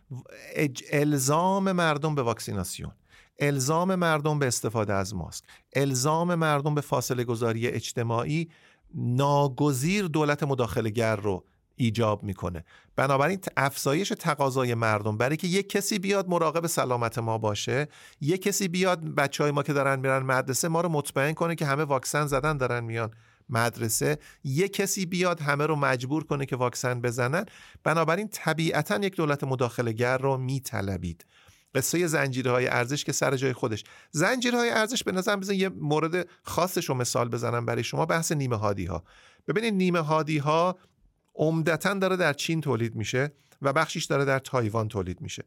الزام 0.92 1.72
مردم 1.72 2.16
به 2.16 2.22
واکسیناسیون 2.22 2.92
الزام 3.40 3.96
مردم 3.96 4.40
به 4.40 4.48
استفاده 4.48 4.94
از 4.94 5.16
ماسک 5.16 5.44
الزام 5.76 6.36
مردم 6.36 6.76
به 6.76 6.82
فاصله 6.82 7.24
گذاری 7.24 7.68
اجتماعی 7.68 8.50
ناگزیر 8.96 10.06
دولت 10.08 10.44
مداخله 10.44 11.16
رو 11.16 11.46
ایجاب 11.80 12.24
می‌کنه. 12.24 12.64
بنابراین 12.96 13.40
افزایش 13.58 14.14
تقاضای 14.20 14.74
مردم 14.74 15.18
برای 15.18 15.38
که 15.38 15.48
یک 15.48 15.70
کسی 15.70 16.00
بیاد 16.00 16.28
مراقب 16.28 16.68
سلامت 16.68 17.18
ما 17.18 17.38
باشه 17.38 17.88
یک 18.22 18.42
کسی 18.42 18.68
بیاد 18.68 19.04
بچه 19.16 19.44
های 19.44 19.52
ما 19.52 19.64
که 19.64 19.74
دارن 19.74 20.00
میرن 20.00 20.24
مدرسه 20.24 20.68
ما 20.68 20.82
رو 20.82 20.90
مطمئن 20.90 21.34
کنه 21.34 21.56
که 21.56 21.66
همه 21.66 21.84
واکسن 21.84 22.28
زدن 22.28 22.58
دارن 22.58 22.84
میان 22.84 23.12
مدرسه. 23.50 24.18
یک 24.44 24.74
کسی 24.74 25.06
بیاد 25.06 25.40
همه 25.40 25.66
رو 25.66 25.76
مجبور 25.76 26.24
کنه 26.24 26.46
که 26.46 26.56
واکسن 26.56 27.02
بزنن. 27.02 27.46
بنابراین 27.84 28.28
طبیعتا 28.28 28.96
یک 28.96 29.16
دولت 29.16 29.44
مداخله 29.44 30.18
رو 30.18 30.38
میطلبید. 30.38 31.26
قصه 31.76 32.08
زنجیره 32.08 32.52
های 32.52 32.68
ارزش 32.68 33.04
که 33.04 33.12
سر 33.12 33.36
جای 33.36 33.54
خودش. 33.54 33.84
زنجیره 34.12 34.58
های 34.58 34.70
ارزش 34.70 35.04
به 35.04 35.12
نظر 35.12 35.36
بزن 35.36 35.54
یه 35.54 35.70
مورد 35.70 36.28
خاصش 36.44 36.90
رو 36.90 36.96
مثال 36.96 37.30
بزنم 37.30 37.66
برای 37.66 37.84
شما 37.84 38.06
بحث 38.06 38.32
نیمه 38.32 38.56
هادی 38.56 38.86
ها 38.86 39.04
ببینید 39.48 39.74
نیمه 39.74 40.00
هادی 40.00 40.38
ها 40.38 40.78
عمدتا 41.36 41.94
داره 41.94 42.16
در 42.16 42.34
چین 42.34 42.62
تولید 42.62 42.96
میشه 42.96 43.32
و 43.62 43.74
بخشیش 43.74 44.06
داره 44.06 44.26
در 44.26 44.40
تایوان 44.40 44.88
تولید 44.88 45.22
میشه. 45.22 45.44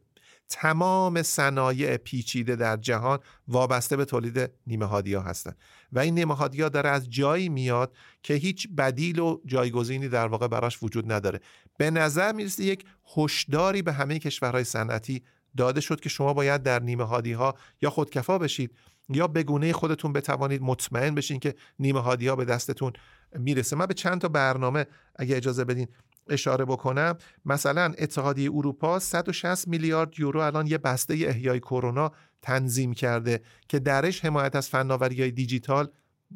تمام 0.49 1.21
صنایع 1.21 1.97
پیچیده 1.97 2.55
در 2.55 2.77
جهان 2.77 3.19
وابسته 3.47 3.97
به 3.97 4.05
تولید 4.05 4.51
نیمه 4.67 4.85
هادی 4.85 5.13
ها 5.13 5.21
هستن. 5.21 5.53
و 5.91 5.99
این 5.99 6.13
نیمه 6.15 6.35
هادی 6.35 6.61
ها 6.61 6.69
داره 6.69 6.89
از 6.89 7.09
جایی 7.09 7.49
میاد 7.49 7.95
که 8.23 8.33
هیچ 8.33 8.67
بدیل 8.77 9.19
و 9.19 9.39
جایگزینی 9.45 10.09
در 10.09 10.27
واقع 10.27 10.47
براش 10.47 10.83
وجود 10.83 11.11
نداره. 11.11 11.39
به 11.77 11.91
نظر 11.91 12.31
می‌رسه 12.31 12.63
یک 12.63 12.85
هشداری 13.17 13.81
به 13.81 13.93
همه 13.93 14.19
کشورهای 14.19 14.63
صنعتی 14.63 15.23
داده 15.57 15.81
شد 15.81 15.99
که 15.99 16.09
شما 16.09 16.33
باید 16.33 16.63
در 16.63 16.79
نیمه 16.79 17.03
هادی 17.03 17.33
ها 17.33 17.55
یا 17.81 17.89
خودکفا 17.89 18.37
بشید 18.37 18.71
یا 19.09 19.27
بگونه 19.27 19.73
خودتون 19.73 20.13
بتوانید 20.13 20.61
مطمئن 20.61 21.15
بشین 21.15 21.39
که 21.39 21.55
نیمه 21.79 21.99
هادی 21.99 22.27
ها 22.27 22.35
به 22.35 22.45
دستتون 22.45 22.93
می‌رسه. 23.39 23.75
من 23.75 23.85
به 23.85 23.93
چند 23.93 24.21
تا 24.21 24.27
برنامه 24.27 24.85
اگه 25.15 25.37
اجازه 25.37 25.65
بدین 25.65 25.87
اشاره 26.29 26.65
بکنم. 26.65 27.17
مثلا 27.45 27.93
اتحادیه 27.97 28.51
اروپا 28.53 28.99
160 28.99 29.67
میلیارد 29.67 30.19
یورو 30.19 30.39
الان 30.39 30.67
یه 30.67 30.77
بسته 30.77 31.13
احیای 31.13 31.59
کرونا 31.59 32.11
تنظیم 32.41 32.93
کرده 32.93 33.41
که 33.67 33.79
درش 33.79 34.25
حمایت 34.25 34.55
از 34.55 34.69
فناوری 34.69 35.21
های 35.21 35.31
دیجیتال 35.31 35.87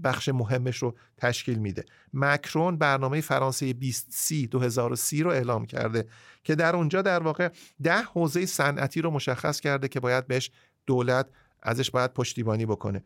بخش 0.03 0.29
مهمش 0.29 0.77
رو 0.77 0.95
تشکیل 1.17 1.59
میده. 1.59 1.85
مکرون 2.13 2.77
برنامه 2.77 3.21
فرانسه 3.21 3.73
2030 3.73 4.47
2030 4.47 5.23
رو 5.23 5.31
اعلام 5.31 5.65
کرده 5.65 6.07
که 6.43 6.55
در 6.55 6.75
اونجا 6.75 7.01
در 7.01 7.23
واقع 7.23 7.49
ده 7.83 8.01
حوزه 8.01 8.45
صنعتی 8.45 9.01
رو 9.01 9.11
مشخص 9.11 9.59
کرده 9.59 9.87
که 9.87 9.99
باید 9.99 10.27
بهش 10.27 10.51
دولت 10.85 11.29
ازش 11.63 11.91
باید 11.91 12.13
پشتیبانی 12.13 12.65
بکنه. 12.65 13.03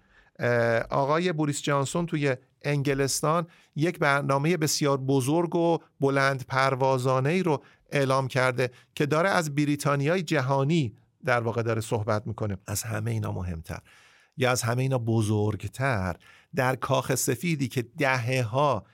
آقای 0.89 1.33
بوریس 1.33 1.61
جانسون 1.61 2.05
توی 2.05 2.35
انگلستان 2.61 3.47
یک 3.75 3.99
برنامه 3.99 4.57
بسیار 4.57 4.97
بزرگ 4.97 5.55
و 5.55 5.77
بلند 5.99 6.45
پروازانه 6.47 7.29
ای 7.29 7.43
رو 7.43 7.63
اعلام 7.91 8.27
کرده 8.27 8.71
که 8.95 9.05
داره 9.05 9.29
از 9.29 9.55
بریتانیای 9.55 10.23
جهانی 10.23 10.95
در 11.25 11.41
واقع 11.41 11.61
داره 11.61 11.81
صحبت 11.81 12.27
می‌کنه. 12.27 12.57
از 12.67 12.83
همه 12.83 13.11
اینا 13.11 13.31
مهمتر. 13.31 13.79
یا 14.37 14.51
از 14.51 14.61
همه 14.61 14.81
اینا 14.81 14.97
بزرگتر 14.97 16.15
در 16.55 16.75
کاخ 16.75 17.15
سفیدی 17.15 17.67
که 17.67 17.81
دهه 17.81 18.43
ها 18.43 18.85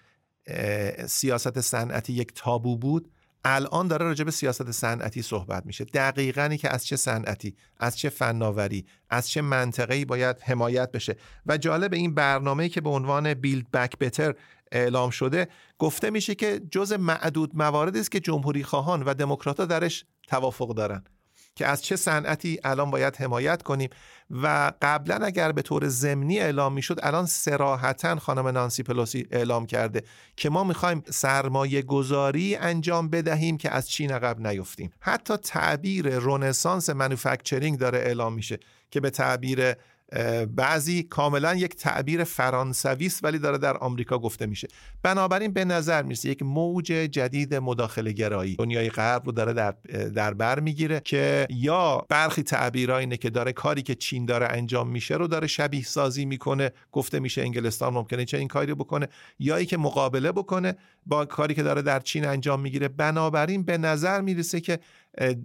سیاست 1.05 1.61
صنعتی 1.61 2.13
یک 2.13 2.31
تابو 2.35 2.77
بود 2.77 3.11
الان 3.49 3.87
داره 3.87 4.05
راجع 4.05 4.23
به 4.23 4.31
سیاست 4.31 4.71
صنعتی 4.71 5.21
صحبت 5.21 5.65
میشه. 5.65 5.85
دقیقا 5.85 6.47
که 6.47 6.73
از 6.73 6.85
چه 6.85 6.95
صنعتی 6.95 7.55
از 7.77 7.97
چه 7.97 8.09
فناوری 8.09 8.85
از 9.09 9.29
چه 9.29 9.41
منطقه‌ای 9.41 10.05
باید 10.05 10.41
حمایت 10.41 10.91
بشه. 10.91 11.15
و 11.45 11.57
جالب 11.57 11.93
این 11.93 12.15
برنامه‌ای 12.15 12.69
که 12.69 12.81
به 12.81 12.89
عنوان 12.89 13.33
بیلد 13.33 13.71
بک 13.71 13.97
بتر 13.97 14.33
اعلام 14.71 15.09
شده 15.09 15.47
گفته 15.77 16.09
میشه 16.09 16.35
که 16.35 16.61
جز 16.71 16.93
معدود 16.93 17.51
مواردی 17.53 17.99
است 17.99 18.11
که 18.11 18.19
جمهوری 18.19 18.63
خواهان 18.63 19.03
و 19.03 19.13
دموکرات‌ها 19.13 19.65
درش 19.65 20.05
توافق 20.27 20.73
دارن. 20.73 21.03
که 21.57 21.67
از 21.67 21.83
چه 21.83 21.95
صنعتی 21.95 22.59
الان 22.63 22.91
باید 22.91 23.15
حمایت 23.15 23.63
کنیم. 23.63 23.89
و 24.31 24.71
قبلا 24.81 25.15
اگر 25.25 25.51
به 25.51 25.61
طور 25.61 25.87
ضمنی 25.87 26.39
اعلام 26.39 26.73
می‌شد 26.73 26.99
الان 27.03 27.25
سراحتا 27.25 28.15
خانم 28.15 28.47
نانسی 28.47 28.83
پلوسی 28.83 29.27
اعلام 29.31 29.65
کرده 29.65 30.03
که 30.35 30.49
ما 30.49 30.63
می‌خوایم 30.63 31.03
سرمایه 31.09 31.81
گذاری 31.81 32.55
انجام 32.55 33.09
بدهیم 33.09 33.57
که 33.57 33.71
از 33.71 33.89
چین 33.89 34.11
عقب 34.11 34.47
نیفتیم. 34.47 34.91
حتی 34.99 35.37
تعبیر 35.37 36.19
رونسانس 36.19 36.89
منوفکچرینگ 36.89 37.79
داره 37.79 37.99
اعلام 37.99 38.33
میشه 38.33 38.59
که 38.91 38.99
به 38.99 39.09
تعبیر 39.09 39.73
بعضی 40.55 41.03
کاملا 41.03 41.55
یک 41.55 41.75
تعبیر 41.75 42.23
فرانسوی 42.23 43.05
است 43.05 43.23
ولی 43.23 43.39
داره 43.39 43.57
در 43.57 43.77
آمریکا 43.77 44.19
گفته 44.19 44.45
میشه. 44.45 44.67
بنابراین 45.03 45.53
به 45.53 45.65
نظر 45.65 46.03
می‌رسه 46.03 46.29
یک 46.29 46.43
موج 46.43 46.85
جدید 46.85 47.55
مداخله 47.55 48.11
گرایی 48.11 48.55
دنیای 48.55 48.89
غرب 48.89 49.25
رو 49.25 49.31
داره 49.31 49.53
در 49.53 49.71
در 50.15 50.33
بر 50.33 50.59
می‌گیره 50.59 51.01
که 51.05 51.47
یا 51.49 52.05
برخی 52.09 52.43
تعبیرها 52.43 52.97
اینه 52.97 53.17
که 53.17 53.29
داره 53.29 53.53
کاری 53.53 53.81
که 53.81 53.95
چین 53.95 54.25
داره 54.25 54.47
انجام 54.49 54.89
میشه 54.89 55.15
رو 55.15 55.27
داره 55.27 55.47
شبیه 55.47 55.83
سازی 55.83 56.25
می‌کنه. 56.25 56.71
گفته 56.91 57.19
میشه 57.19 57.41
انگلستان 57.41 57.93
ممکنه 57.93 58.25
چه 58.25 58.37
این 58.37 58.47
کاری 58.47 58.73
بکنه 58.73 59.07
یا 59.39 59.55
ای 59.55 59.65
که 59.65 59.77
مقابله 59.77 60.31
بکنه 60.31 60.75
با 61.05 61.25
کاری 61.25 61.53
که 61.53 61.63
داره 61.63 61.81
در 61.81 61.99
چین 61.99 62.25
انجام 62.25 62.61
می‌گیره. 62.61 62.87
بنابراین 62.87 63.63
به 63.63 63.77
نظر 63.77 64.21
می‌رسه 64.21 64.59
که 64.59 64.79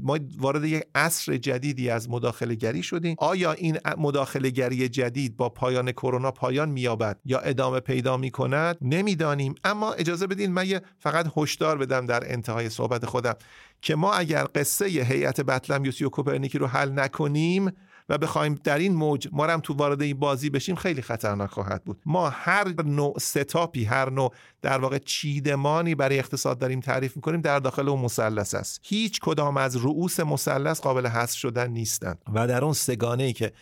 ما 0.03 0.19
وارد 0.39 0.65
یک 0.65 0.85
عصر 0.95 1.37
جدیدی 1.37 1.91
از 1.91 2.11
مداخله 2.11 2.55
گری 2.55 2.83
شدیم. 2.83 3.17
آیا 3.19 3.53
این 3.53 3.79
مداخله 3.99 4.51
گری 4.51 4.89
جدید 4.89 5.37
با 5.37 5.49
پایان 5.49 5.93
کرونا 5.93 6.31
پایان 6.31 6.69
مییابد 6.69 7.19
یا 7.25 7.39
ادامه 7.39 7.81
پیدا 7.81 8.17
می‌کند؟ 8.17 8.77
نمی‌دانیم. 8.81 9.55
اما 9.65 9.93
اجازه 9.93 10.27
بدین 10.27 10.53
من 10.53 10.81
فقط 10.99 11.33
هشدار 11.37 11.79
بدم 11.79 12.07
در 12.07 12.33
انتهای 12.33 12.69
صحبت 12.69 13.07
خودم 13.07 13.35
که 13.83 13.95
ما 13.95 14.13
اگر 14.13 14.47
قصه 14.55 14.85
هیئت 14.85 15.41
بطلمیوس 15.41 16.03
و 16.03 16.09
کوپرنیکی 16.11 16.59
رو 16.59 16.67
حل 16.67 16.99
نکنیم 16.99 17.73
و 18.09 18.19
بخوایم 18.19 18.55
در 18.65 18.79
این 18.79 18.95
موج 18.95 19.29
ما 19.33 19.47
هم 19.47 19.61
تو 19.61 19.75
وارد 19.75 20.03
این 20.03 20.19
بازی 20.19 20.51
بشیم 20.51 20.75
خیلی 20.75 21.03
خطرناک 21.03 21.51
خواهد 21.51 21.85
بود. 21.85 22.03
ما 22.07 22.31
هر 22.31 22.83
نوع 22.83 23.19
ستاپی 23.19 23.85
هر 23.85 24.11
نوع 24.11 24.35
در 24.63 24.79
واقع 24.79 24.99
چیدمانی 24.99 25.95
برای 25.95 26.19
اقتصاد 26.19 26.59
داریم 26.59 26.81
تعریف 26.81 27.17
می‌کنیم 27.17 27.41
در 27.41 27.59
داخل 27.59 27.89
اون 27.89 28.01
مثلث 28.01 28.55
است. 28.55 28.81
هیچ 28.83 29.21
کدام 29.21 29.57
از 29.57 29.77
رؤوس 29.77 30.21
مثلث 30.21 30.81
قابل 30.81 31.07
حذف 31.07 31.37
شدن 31.37 31.71
نیستن. 31.71 32.15
و 32.35 32.47
در 32.47 32.65
اون 32.65 32.73
سگانه 32.73 33.23
ای 33.23 33.33
که 33.33 33.53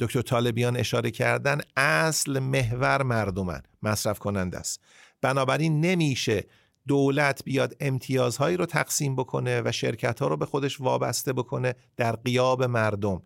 دکتر 0.00 0.22
طالبیان 0.22 0.76
اشاره 0.76 1.10
کردن 1.10 1.60
اصل 1.76 2.38
محور 2.38 3.02
مردمن 3.02 3.62
مصرف 3.82 4.18
کننده 4.18 4.58
است. 4.58 4.80
بنابراین 5.20 5.80
نمیشه 5.80 6.44
دولت 6.88 7.44
بیاد 7.44 7.76
امتیازهایی 7.80 8.56
رو 8.56 8.66
تقسیم 8.66 9.16
بکنه 9.16 9.62
و 9.64 9.72
شرکت 9.72 10.20
ها 10.20 10.28
رو 10.28 10.36
به 10.36 10.46
خودش 10.46 10.80
وابسته 10.80 11.32
بکنه 11.32 11.74
در 11.96 12.16
قیاب 12.16 12.62
مردم. 12.64 13.22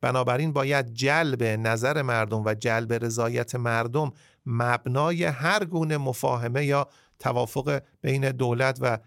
بنابراین 0.00 0.52
باید 0.52 0.94
جلب 0.94 1.42
نظر 1.42 2.02
مردم 2.02 2.42
و 2.44 2.54
جلب 2.54 2.92
رضایت 2.92 3.54
مردم 3.54 4.12
مبنای 4.46 5.24
هر 5.24 5.64
گونه 5.64 5.96
مفاهمه 5.96 6.64
یا 6.64 6.88
توافق 7.18 7.80
بین 8.02 8.30
دولت 8.30 8.78
و 8.80 8.98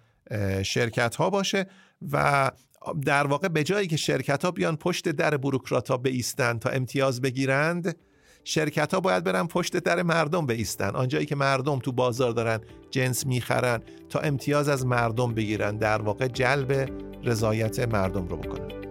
شرکت 0.63 1.15
ها 1.15 1.29
باشه 1.29 1.65
و 2.11 2.51
در 3.05 3.27
واقع 3.27 3.47
به 3.47 3.63
جایی 3.63 3.87
که 3.87 3.97
شرکت 3.97 4.45
ها 4.45 4.51
بیان 4.51 4.77
پشت 4.77 5.09
در 5.09 5.37
بروکرات 5.37 5.91
ها 5.91 6.01
تا 6.37 6.69
امتیاز 6.69 7.21
بگیرند 7.21 7.95
شرکت 8.43 8.93
ها 8.93 8.99
باید 8.99 9.23
برن 9.23 9.47
پشت 9.47 9.77
در 9.77 10.01
مردم 10.01 10.45
بیستن 10.45 10.89
آنجایی 10.89 11.25
که 11.25 11.35
مردم 11.35 11.79
تو 11.79 11.91
بازار 11.91 12.31
دارن 12.31 12.59
جنس 12.91 13.25
می‌خرن 13.25 13.81
تا 14.09 14.19
امتیاز 14.19 14.69
از 14.69 14.85
مردم 14.85 15.33
بگیرن 15.33 15.77
در 15.77 16.01
واقع 16.01 16.27
جلب 16.27 16.89
رضایت 17.23 17.79
مردم 17.79 18.27
رو 18.27 18.37
بکنن 18.37 18.83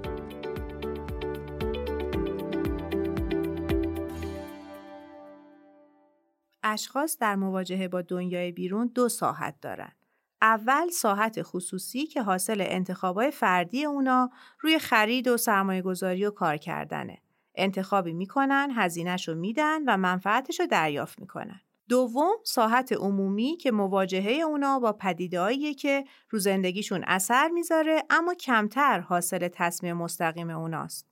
اشخاص 6.62 7.18
در 7.18 7.36
مواجهه 7.36 7.88
با 7.88 8.02
دنیای 8.02 8.52
بیرون 8.52 8.90
دو 8.94 9.08
ساحت 9.08 9.54
دارند. 9.60 9.96
اول 10.42 10.90
ساحت 10.90 11.42
خصوصی 11.42 12.06
که 12.06 12.22
حاصل 12.22 12.64
انتخابای 12.66 13.30
فردی 13.30 13.84
اونا 13.84 14.30
روی 14.60 14.78
خرید 14.78 15.28
و 15.28 15.36
سرمایه 15.36 15.82
گذاری 15.82 16.24
و 16.26 16.30
کار 16.30 16.56
کردنه. 16.56 17.18
انتخابی 17.54 18.12
می‌کنن، 18.12 18.70
هزینهش 18.74 19.28
رو 19.28 19.34
میدن 19.34 19.84
و 19.84 19.96
منفعتش 19.96 20.60
رو 20.60 20.66
دریافت 20.66 21.18
می‌کنن. 21.18 21.60
دوم 21.88 22.36
ساحت 22.44 22.92
عمومی 22.92 23.56
که 23.56 23.72
مواجهه 23.72 24.42
اونا 24.42 24.78
با 24.78 24.92
پدیدهایی 24.92 25.74
که 25.74 26.04
رو 26.30 26.38
زندگیشون 26.38 27.04
اثر 27.06 27.48
می‌ذاره 27.48 28.02
اما 28.10 28.34
کمتر 28.34 29.00
حاصل 29.00 29.48
تصمیم 29.48 29.96
مستقیم 29.96 30.50
اوناست. 30.50 31.06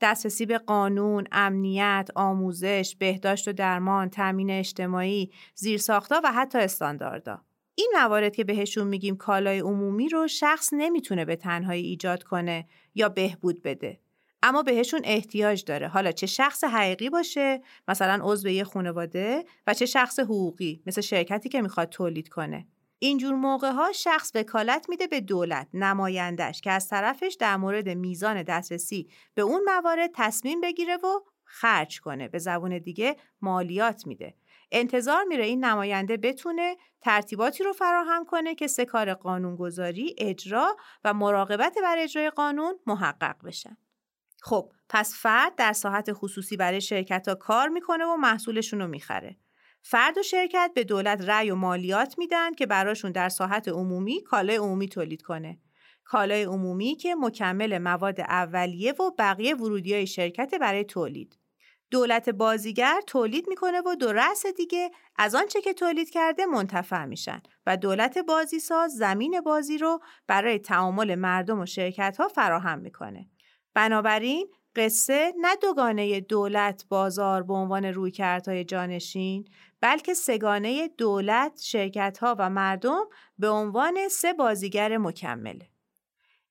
دسترسی 0.00 0.46
به 0.46 0.58
قانون، 0.58 1.24
امنیت، 1.32 2.08
آموزش، 2.14 2.96
بهداشت 2.98 3.48
و 3.48 3.52
درمان، 3.52 4.10
تامین 4.10 4.50
اجتماعی، 4.50 5.30
زیرساختا 5.54 6.20
و 6.24 6.32
حتی 6.32 6.58
استانداردا. 6.58 7.40
این 7.74 7.92
موارد 7.96 8.36
که 8.36 8.44
بهشون 8.44 8.86
میگیم 8.86 9.16
کالای 9.16 9.58
عمومی 9.58 10.08
رو 10.08 10.28
شخص 10.28 10.68
نمی‌تونه 10.72 11.24
به 11.24 11.36
تنهایی 11.36 11.86
ایجاد 11.86 12.22
کنه 12.22 12.66
یا 12.94 13.08
بهبود 13.08 13.62
بده. 13.62 14.00
اما 14.42 14.62
بهشون 14.62 15.00
احتیاج 15.04 15.64
داره. 15.64 15.88
حالا 15.88 16.12
چه 16.12 16.26
شخص 16.26 16.64
حقیقی 16.64 17.10
باشه؟ 17.10 17.62
مثلا 17.88 18.18
عضو 18.22 18.48
یه 18.48 18.64
خانواده 18.64 19.44
و 19.66 19.74
چه 19.74 19.86
شخص 19.86 20.18
حقوقی؟ 20.18 20.82
مثل 20.86 21.00
شرکتی 21.00 21.48
که 21.48 21.62
می‌خواد 21.62 21.88
تولید 21.88 22.28
کنه. 22.28 22.66
اینجور 22.98 23.34
موقع 23.34 23.70
ها 23.70 23.92
شخص 23.92 24.32
وکالت 24.34 24.86
میده 24.88 25.06
به 25.06 25.20
دولت 25.20 25.68
نمایندش 25.74 26.60
که 26.60 26.70
از 26.70 26.88
طرفش 26.88 27.36
در 27.40 27.56
مورد 27.56 27.88
میزان 27.88 28.42
دسترسی 28.42 29.08
به 29.34 29.42
اون 29.42 29.62
موارد 29.66 30.10
تصمیم 30.14 30.60
بگیره 30.60 30.96
و 30.96 31.20
خرج 31.44 32.00
کنه. 32.00 32.28
به 32.28 32.38
زبون 32.38 32.78
دیگه 32.78 33.16
مالیات 33.40 34.06
میده. 34.06 34.34
انتظار 34.72 35.24
میره 35.24 35.44
این 35.44 35.64
نماینده 35.64 36.16
بتونه 36.16 36.76
ترتیباتی 37.00 37.64
رو 37.64 37.72
فراهم 37.72 38.24
کنه 38.24 38.54
که 38.54 38.66
سه 38.66 38.84
کار 38.84 39.14
قانونگذاری، 39.14 40.14
اجرا 40.18 40.76
و 41.04 41.14
مراقبت 41.14 41.78
بر 41.82 41.98
اجرای 41.98 42.30
قانون 42.30 42.74
محقق 42.86 43.44
بشن. 43.44 43.76
خب 44.42 44.72
پس 44.88 45.14
فرد 45.16 45.54
در 45.54 45.72
ساحت 45.72 46.12
خصوصی 46.12 46.56
برای 46.56 46.80
شرکت 46.80 47.28
ها 47.28 47.34
کار 47.34 47.68
می‌کنه 47.68 48.04
و 48.04 48.16
محصولشون 48.16 48.80
رو 48.80 48.86
می‌خره. 48.86 49.36
فرد 49.82 50.18
و 50.18 50.22
شرکت 50.22 50.70
به 50.74 50.84
دولت 50.84 51.20
رأی 51.28 51.50
و 51.50 51.54
مالیات 51.54 52.18
میدن 52.18 52.54
که 52.54 52.66
براشون 52.66 53.12
در 53.12 53.28
ساحت 53.28 53.68
عمومی 53.68 54.22
کالای 54.22 54.56
عمومی 54.56 54.88
تولید 54.88 55.22
کنه. 55.22 55.58
کالای 56.04 56.42
عمومی 56.42 56.96
که 56.96 57.14
مکمل 57.14 57.78
مواد 57.78 58.20
اولیه 58.20 58.92
و 58.92 59.10
بقیه 59.18 59.54
ورودی 59.54 59.94
های 59.94 60.06
شرکت 60.06 60.54
برای 60.54 60.84
تولید. 60.84 61.36
دولت 61.90 62.28
بازیگر 62.28 63.00
تولید 63.06 63.48
می‌کنه 63.48 63.80
و 63.80 63.94
دو 63.94 64.12
رأس 64.12 64.46
دیگه 64.46 64.90
از 65.16 65.34
آنچه 65.34 65.60
که 65.60 65.72
تولید 65.74 66.10
کرده 66.10 66.46
منتفع 66.46 67.04
میشن 67.04 67.42
و 67.66 67.76
دولت 67.76 68.18
بازیساز 68.18 68.92
زمین 68.92 69.40
بازی 69.40 69.78
رو 69.78 70.00
برای 70.26 70.58
تعامل 70.58 71.14
مردم 71.14 71.60
و 71.60 71.66
شرکت 71.66 72.16
ها 72.16 72.28
فراهم 72.28 72.78
می‌کنه. 72.78 73.26
بنابراین 73.74 74.48
قصه 74.76 75.32
نه 75.40 75.56
دوگانه 75.56 76.20
دولت 76.20 76.84
بازار 76.88 77.42
به 77.42 77.54
عنوان 77.54 77.84
رویکردهای 77.84 78.64
جانشین 78.64 79.48
بلکه 79.80 80.14
سگانه 80.14 80.88
دولت 80.88 81.60
شرکتها 81.60 82.36
و 82.38 82.50
مردم 82.50 83.04
به 83.38 83.48
عنوان 83.48 84.08
سه 84.10 84.32
بازیگر 84.32 84.98
مکمله. 84.98 85.68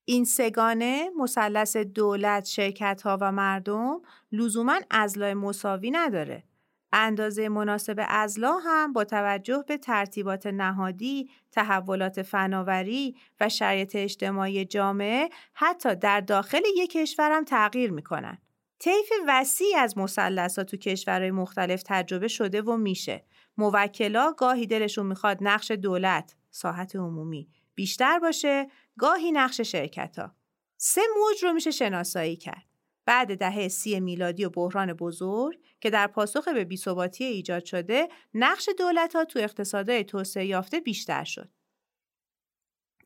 این 0.04 0.24
سگانه 0.24 1.10
مثلث 1.18 1.76
دولت 1.76 2.44
شرکتها 2.44 3.18
و 3.20 3.32
مردم 3.32 4.00
لزوما 4.32 4.80
ازلای 4.90 5.34
مساوی 5.34 5.90
نداره. 5.90 6.44
اندازه 6.92 7.48
مناسب 7.48 8.04
ازلا 8.08 8.58
هم 8.58 8.92
با 8.92 9.04
توجه 9.04 9.64
به 9.68 9.78
ترتیبات 9.78 10.46
نهادی، 10.46 11.30
تحولات 11.52 12.22
فناوری 12.22 13.16
و 13.40 13.48
شرایط 13.48 13.96
اجتماعی 13.96 14.64
جامعه 14.64 15.28
حتی 15.54 15.94
در 15.94 16.20
داخل 16.20 16.62
یک 16.76 16.90
کشور 16.90 17.30
هم 17.32 17.44
تغییر 17.44 17.92
می‌کنن. 17.92 18.38
طیف 18.78 19.12
وسیعی 19.28 19.74
از 19.74 19.98
مثلثات 19.98 20.66
تو 20.66 20.76
کشورهای 20.76 21.30
مختلف 21.30 21.82
تجربه 21.86 22.28
شده 22.28 22.62
و 22.62 22.76
میشه. 22.76 23.24
موکلا 23.58 24.32
گاهی 24.32 24.66
دلشون 24.66 25.06
می‌خواد 25.06 25.38
نقش 25.40 25.70
دولت، 25.70 26.36
ساحت 26.50 26.96
عمومی 26.96 27.48
بیشتر 27.74 28.18
باشه، 28.18 28.68
گاهی 28.98 29.32
نقش 29.32 29.60
شرکت 29.60 30.18
ها. 30.18 30.34
سه 30.76 31.00
موج 31.18 31.44
رو 31.44 31.52
میشه 31.52 31.70
شناسایی 31.70 32.36
کرد. 32.36 32.69
بعد 33.10 33.38
دهه 33.38 33.68
سی 33.68 34.00
میلادی 34.00 34.44
و 34.44 34.50
بحران 34.50 34.92
بزرگ 34.92 35.58
که 35.80 35.90
در 35.90 36.06
پاسخ 36.06 36.48
به 36.48 36.64
بیثباتی 36.64 37.24
ایجاد 37.24 37.64
شده 37.64 38.08
نقش 38.34 38.68
دولت 38.78 39.16
ها 39.16 39.24
تو 39.24 39.38
اقتصادهای 39.38 40.04
توسعه 40.04 40.46
یافته 40.46 40.80
بیشتر 40.80 41.24
شد. 41.24 41.48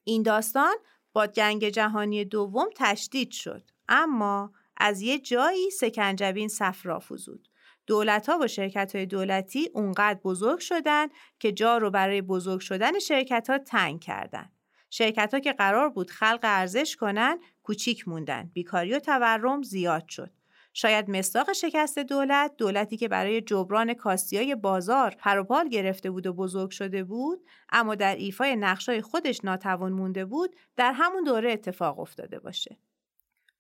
این 0.05 0.23
داستان 0.23 0.75
با 1.13 1.27
جنگ 1.27 1.69
جهانی 1.69 2.25
دوم 2.25 2.67
تشدید 2.77 3.31
شد 3.31 3.71
اما 3.89 4.53
از 4.77 5.01
یه 5.01 5.19
جایی 5.19 5.71
سکنجبین 5.71 6.49
صفرا 6.49 7.01
فزود. 7.01 7.49
دولت 7.87 8.29
ها 8.29 8.39
و 8.39 8.47
شرکت 8.47 8.97
های 8.97 9.07
دولتی 9.07 9.71
اونقدر 9.75 10.21
بزرگ 10.25 10.59
شدن 10.59 11.07
که 11.39 11.53
جا 11.53 11.79
رو 11.79 11.91
برای 11.91 12.23
بزرگ 12.23 12.61
شدن 12.61 12.99
شرکت 12.99 13.51
ها 13.51 13.59
تنگ 13.59 14.01
کردن. 14.01 14.53
شرکت 14.97 15.35
ها 15.35 15.41
که 15.41 15.53
قرار 15.53 15.89
بود 15.89 16.11
خلق 16.11 16.41
ارزش 16.43 16.97
کنن 16.97 17.39
کوچیک 17.63 18.09
موندن. 18.09 18.51
بیکاری 18.53 18.95
و 18.95 18.99
تورم 18.99 19.63
زیاد 19.63 20.09
شد. 20.09 20.31
شاید 20.73 21.11
مستاق 21.11 21.53
شکست 21.53 21.99
دولت 21.99 22.53
دولتی 22.59 22.97
که 22.97 23.09
برای 23.09 23.41
جبران 23.41 23.95
کاستیای 23.95 24.55
بازار 24.55 25.15
پروپال 25.19 25.69
گرفته 25.69 26.11
بود 26.11 26.27
و 26.27 26.33
بزرگ 26.33 26.71
شده 26.71 27.05
بود 27.05 27.47
اما 27.69 27.95
در 27.95 28.17
ایفای 28.17 28.57
نقشای 28.57 29.03
خودش 29.03 29.45
ناتوان 29.45 29.93
مونده 29.93 30.25
بود 30.25 30.57
در 30.77 30.93
همون 30.93 31.25
دوره 31.25 31.53
اتفاق 31.53 32.01
افتاده 32.01 32.39
باشه 32.39 32.79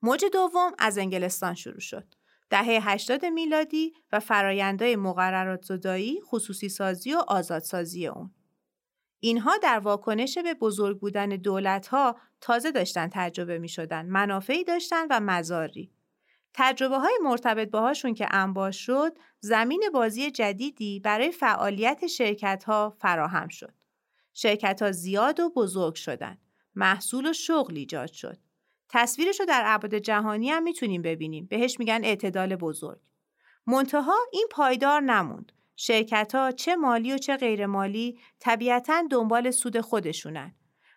موج 0.02 0.24
دوم 0.32 0.72
از 0.78 0.98
انگلستان 0.98 1.54
شروع 1.54 1.80
شد 1.80 2.14
دهه 2.50 2.90
80 2.90 3.24
میلادی 3.24 3.92
و 4.12 4.20
فرایندهای 4.20 4.96
مقررات 4.96 5.62
زدایی 5.62 6.20
خصوصی 6.20 6.68
سازی 6.68 7.14
و 7.14 7.18
آزادسازی 7.18 8.06
اون 8.06 8.30
اینها 9.20 9.56
در 9.62 9.78
واکنش 9.78 10.38
به 10.38 10.54
بزرگ 10.54 11.00
بودن 11.00 11.28
دولتها 11.28 12.16
تازه 12.40 12.70
داشتن 12.70 13.08
تجربه 13.12 13.58
می 13.58 13.68
شدن. 13.68 14.06
منافعی 14.06 14.64
داشتن 14.64 15.06
و 15.10 15.20
مزاری. 15.20 15.90
تجربه 16.54 16.98
های 16.98 17.18
مرتبط 17.22 17.70
باهاشون 17.70 18.14
که 18.14 18.26
انباش 18.30 18.86
شد 18.86 19.18
زمین 19.40 19.82
بازی 19.94 20.30
جدیدی 20.30 21.00
برای 21.00 21.32
فعالیت 21.32 22.06
شرکت 22.06 22.64
ها 22.64 22.96
فراهم 22.98 23.48
شد. 23.48 23.74
شرکت 24.32 24.82
ها 24.82 24.92
زیاد 24.92 25.40
و 25.40 25.50
بزرگ 25.56 25.94
شدن. 25.94 26.38
محصول 26.74 27.30
و 27.30 27.32
شغل 27.32 27.76
ایجاد 27.76 28.12
شد. 28.12 28.38
تصویرش 28.88 29.40
رو 29.40 29.46
در 29.46 29.62
ابعاد 29.66 29.94
جهانی 29.94 30.50
هم 30.50 30.62
می‌تونیم 30.62 31.02
ببینیم. 31.02 31.46
بهش 31.46 31.78
میگن 31.78 32.00
اعتدال 32.04 32.56
بزرگ. 32.56 33.00
منتها 33.66 34.16
این 34.32 34.46
پایدار 34.50 35.00
نموند. 35.00 35.52
شرکت 35.76 36.34
ها 36.34 36.52
چه 36.52 36.76
مالی 36.76 37.12
و 37.12 37.18
چه 37.18 37.36
غیر 37.36 37.66
مالی 37.66 38.18
طبیعتا 38.40 39.04
دنبال 39.10 39.50
سود 39.50 39.80
خودشونن. 39.80 40.54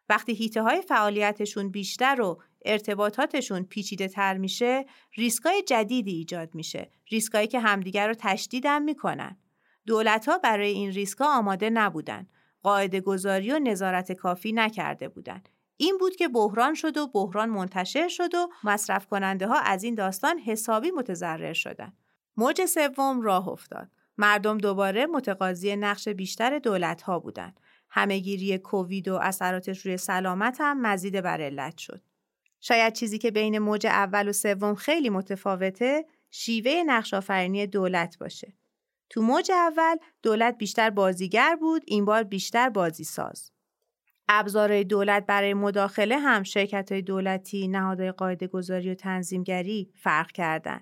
وقتی 0.09 0.33
هیته 0.33 0.61
های 0.61 0.81
فعالیتشون 0.81 1.69
بیشتر 1.69 2.21
و 2.21 2.41
ارتباطاتشون 2.65 3.63
پیچیده 3.63 4.07
تر 4.07 4.37
میشه 4.37 4.85
ریسکای 5.15 5.61
جدیدی 5.61 6.11
ایجاد 6.11 6.55
میشه 6.55 6.91
ریسکایی 7.11 7.47
که 7.47 7.59
همدیگر 7.59 8.07
رو 8.07 8.15
تشدیدم 8.17 8.81
می‌کنن. 8.81 9.37
دولت 9.85 10.29
ها 10.29 10.37
برای 10.37 10.71
این 10.71 10.91
ریسکا 10.91 11.25
آماده 11.25 11.69
نبودن. 11.69 12.27
قاعده 12.63 13.01
گذاری 13.01 13.51
و 13.51 13.59
نظارت 13.59 14.11
کافی 14.11 14.51
نکرده 14.51 15.09
بودن. 15.09 15.43
این 15.77 15.97
بود 15.97 16.15
که 16.15 16.27
بحران 16.27 16.73
شد 16.73 16.97
و 16.97 17.07
بحران 17.07 17.49
منتشر 17.49 18.07
شد 18.07 18.35
و 18.35 18.49
مصرف 18.63 19.07
کننده 19.07 19.47
ها 19.47 19.59
از 19.59 19.83
این 19.83 19.95
داستان 19.95 20.39
حسابی 20.39 20.91
متضرر 20.91 21.53
شدن. 21.53 21.93
موج 22.37 22.65
سوم 22.65 23.21
راه 23.21 23.47
افتاد. 23.47 23.91
مردم 24.17 24.57
دوباره 24.57 25.05
متقاضی 25.05 25.75
نقش 25.75 26.07
بیشتر 26.07 26.59
دولت 26.59 27.01
ها 27.01 27.19
بودند 27.19 27.59
همهگیری 27.89 28.57
کووید 28.57 29.07
و 29.07 29.15
اثراتش 29.15 29.85
روی 29.85 29.97
سلامت 29.97 30.57
هم 30.59 30.81
مزید 30.81 31.21
بر 31.21 31.41
علت 31.41 31.77
شد 31.77 32.01
شاید 32.59 32.93
چیزی 32.93 33.17
که 33.17 33.31
بین 33.31 33.59
موج 33.59 33.87
اول 33.87 34.29
و 34.29 34.33
سوم 34.33 34.75
خیلی 34.75 35.09
متفاوته 35.09 36.05
شیوه 36.31 36.83
نقش 36.85 37.13
آفرینی 37.13 37.67
دولت 37.67 38.17
باشه. 38.17 38.53
تو 39.09 39.21
موج 39.21 39.51
اول 39.51 39.95
دولت 40.23 40.57
بیشتر 40.57 40.89
بازیگر 40.89 41.55
بود، 41.55 41.81
این 41.85 42.05
بار 42.05 42.23
بیشتر 42.23 42.69
بازی 42.69 43.03
ساز. 43.03 43.51
ابزارهای 44.27 44.83
دولت 44.83 45.25
برای 45.25 45.53
مداخله 45.53 46.19
هم 46.19 46.43
شرکت 46.43 46.91
های 46.91 47.01
دولتی، 47.01 47.67
نهادهای 47.67 48.11
قاعده 48.11 48.47
گذاری 48.47 48.91
و 48.91 48.95
تنظیمگری 48.95 49.91
فرق 49.95 50.31
کردن. 50.31 50.79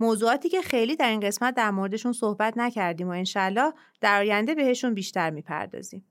موضوعاتی 0.00 0.48
که 0.48 0.62
خیلی 0.62 0.96
در 0.96 1.10
این 1.10 1.20
قسمت 1.20 1.54
در 1.54 1.70
موردشون 1.70 2.12
صحبت 2.12 2.58
نکردیم 2.58 3.08
و 3.08 3.10
انشالله 3.10 3.72
در 4.00 4.20
آینده 4.20 4.54
بهشون 4.54 4.94
بیشتر 4.94 5.30
می‌پردازیم. 5.30 6.06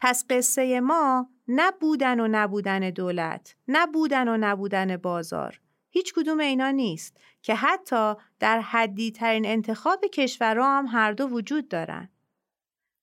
پس 0.00 0.24
قصه 0.30 0.80
ما 0.80 1.28
نه 1.48 1.72
بودن 1.80 2.20
و 2.20 2.28
نبودن 2.30 2.90
دولت، 2.90 3.56
نه 3.68 3.86
بودن 3.86 4.28
و 4.28 4.36
نبودن 4.40 4.96
بازار. 4.96 5.60
هیچ 5.90 6.14
کدوم 6.14 6.40
اینا 6.40 6.70
نیست 6.70 7.16
که 7.42 7.54
حتی 7.54 8.14
در 8.38 8.60
حدی 8.60 9.10
ترین 9.10 9.46
انتخاب 9.46 10.04
کشورها 10.04 10.78
هم 10.78 10.86
هر 10.86 11.12
دو 11.12 11.26
وجود 11.26 11.68
دارن. 11.68 12.08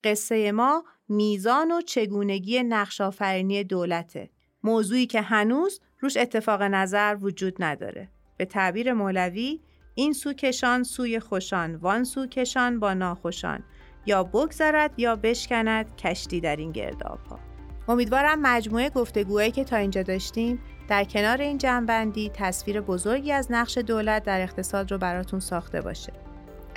قصه 0.03 0.51
ما 0.51 0.83
میزان 1.09 1.71
و 1.71 1.81
چگونگی 1.81 2.63
نقش 2.63 3.01
آفرینی 3.01 3.63
دولته. 3.63 4.29
موضوعی 4.63 5.05
که 5.05 5.21
هنوز 5.21 5.81
روش 5.99 6.17
اتفاق 6.17 6.61
نظر 6.61 7.17
وجود 7.21 7.63
نداره. 7.63 8.09
به 8.37 8.45
تعبیر 8.45 8.93
مولوی 8.93 9.59
این 9.99 10.13
سو 10.13 10.33
کشان 10.33 10.83
سوی 10.83 11.19
خوشان 11.19 11.75
وان 11.75 12.03
سو 12.03 12.27
کشان 12.27 12.79
با 12.79 12.93
ناخوشان 12.93 13.63
یا 14.05 14.23
بگذرد 14.23 14.91
یا 14.97 15.15
بشکند 15.15 15.95
کشتی 15.95 16.41
در 16.41 16.55
این 16.55 16.71
گرداب 16.71 17.19
ها. 17.29 17.39
امیدوارم 17.87 18.41
مجموعه 18.41 18.89
گفتگوهایی 18.89 19.51
که 19.51 19.63
تا 19.63 19.77
اینجا 19.77 20.03
داشتیم 20.03 20.59
در 20.87 21.03
کنار 21.03 21.41
این 21.41 21.57
جنبندی 21.57 22.31
تصویر 22.33 22.81
بزرگی 22.81 23.31
از 23.31 23.47
نقش 23.51 23.77
دولت 23.77 24.23
در 24.23 24.41
اقتصاد 24.41 24.91
رو 24.91 24.97
براتون 24.97 25.39
ساخته 25.39 25.81
باشه. 25.81 26.13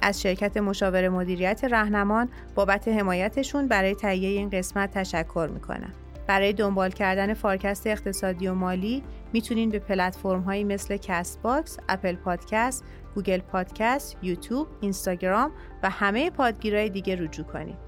از 0.02 0.22
شرکت 0.22 0.56
مشاور 0.56 1.08
مدیریت 1.08 1.64
رهنمان 1.64 2.28
بابت 2.54 2.88
حمایتشون 2.88 3.68
برای 3.68 3.94
تهیه 3.94 4.28
این 4.28 4.50
قسمت 4.50 4.90
تشکر 4.90 5.48
می‌کنم. 5.54 5.92
برای 6.26 6.52
دنبال 6.52 6.90
کردن 6.90 7.34
فارکست 7.34 7.86
اقتصادی 7.86 8.48
و 8.48 8.54
مالی 8.54 9.02
می‌تونین 9.32 9.70
به 9.70 9.78
پلتفرم 9.78 10.66
مثل 10.66 10.96
Castbox، 10.96 11.78
Apple 11.88 12.16
Podcast، 12.16 12.84
Google 13.14 13.38
Podcast، 13.38 14.16
یوتیوب، 14.22 14.68
اینستاگرام 14.80 15.52
و 15.82 15.90
همه 15.90 16.30
پادگیرهای 16.30 16.90
دیگه 16.90 17.16
رجوع 17.16 17.46
کنید. 17.46 17.78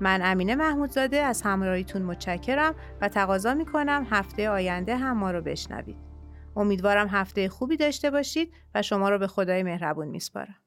من 0.00 0.20
امینه 0.22 0.54
محمودزاده 0.54 1.16
از 1.16 1.42
همراهیتون 1.42 2.02
متشکرم 2.02 2.74
و 3.00 3.08
تقاضا 3.08 3.54
می‌کنم 3.54 4.06
هفته 4.10 4.50
آینده 4.50 4.96
هم 4.96 5.18
ما 5.18 5.30
رو 5.30 5.40
بشنوید. 5.40 5.96
امیدوارم 6.56 7.08
هفته 7.08 7.48
خوبی 7.48 7.76
داشته 7.76 8.10
باشید 8.10 8.52
و 8.74 8.82
شما 8.82 9.08
رو 9.08 9.18
به 9.18 9.26
خدای 9.26 9.62
مهربون 9.62 10.08
میسپارم. 10.08 10.63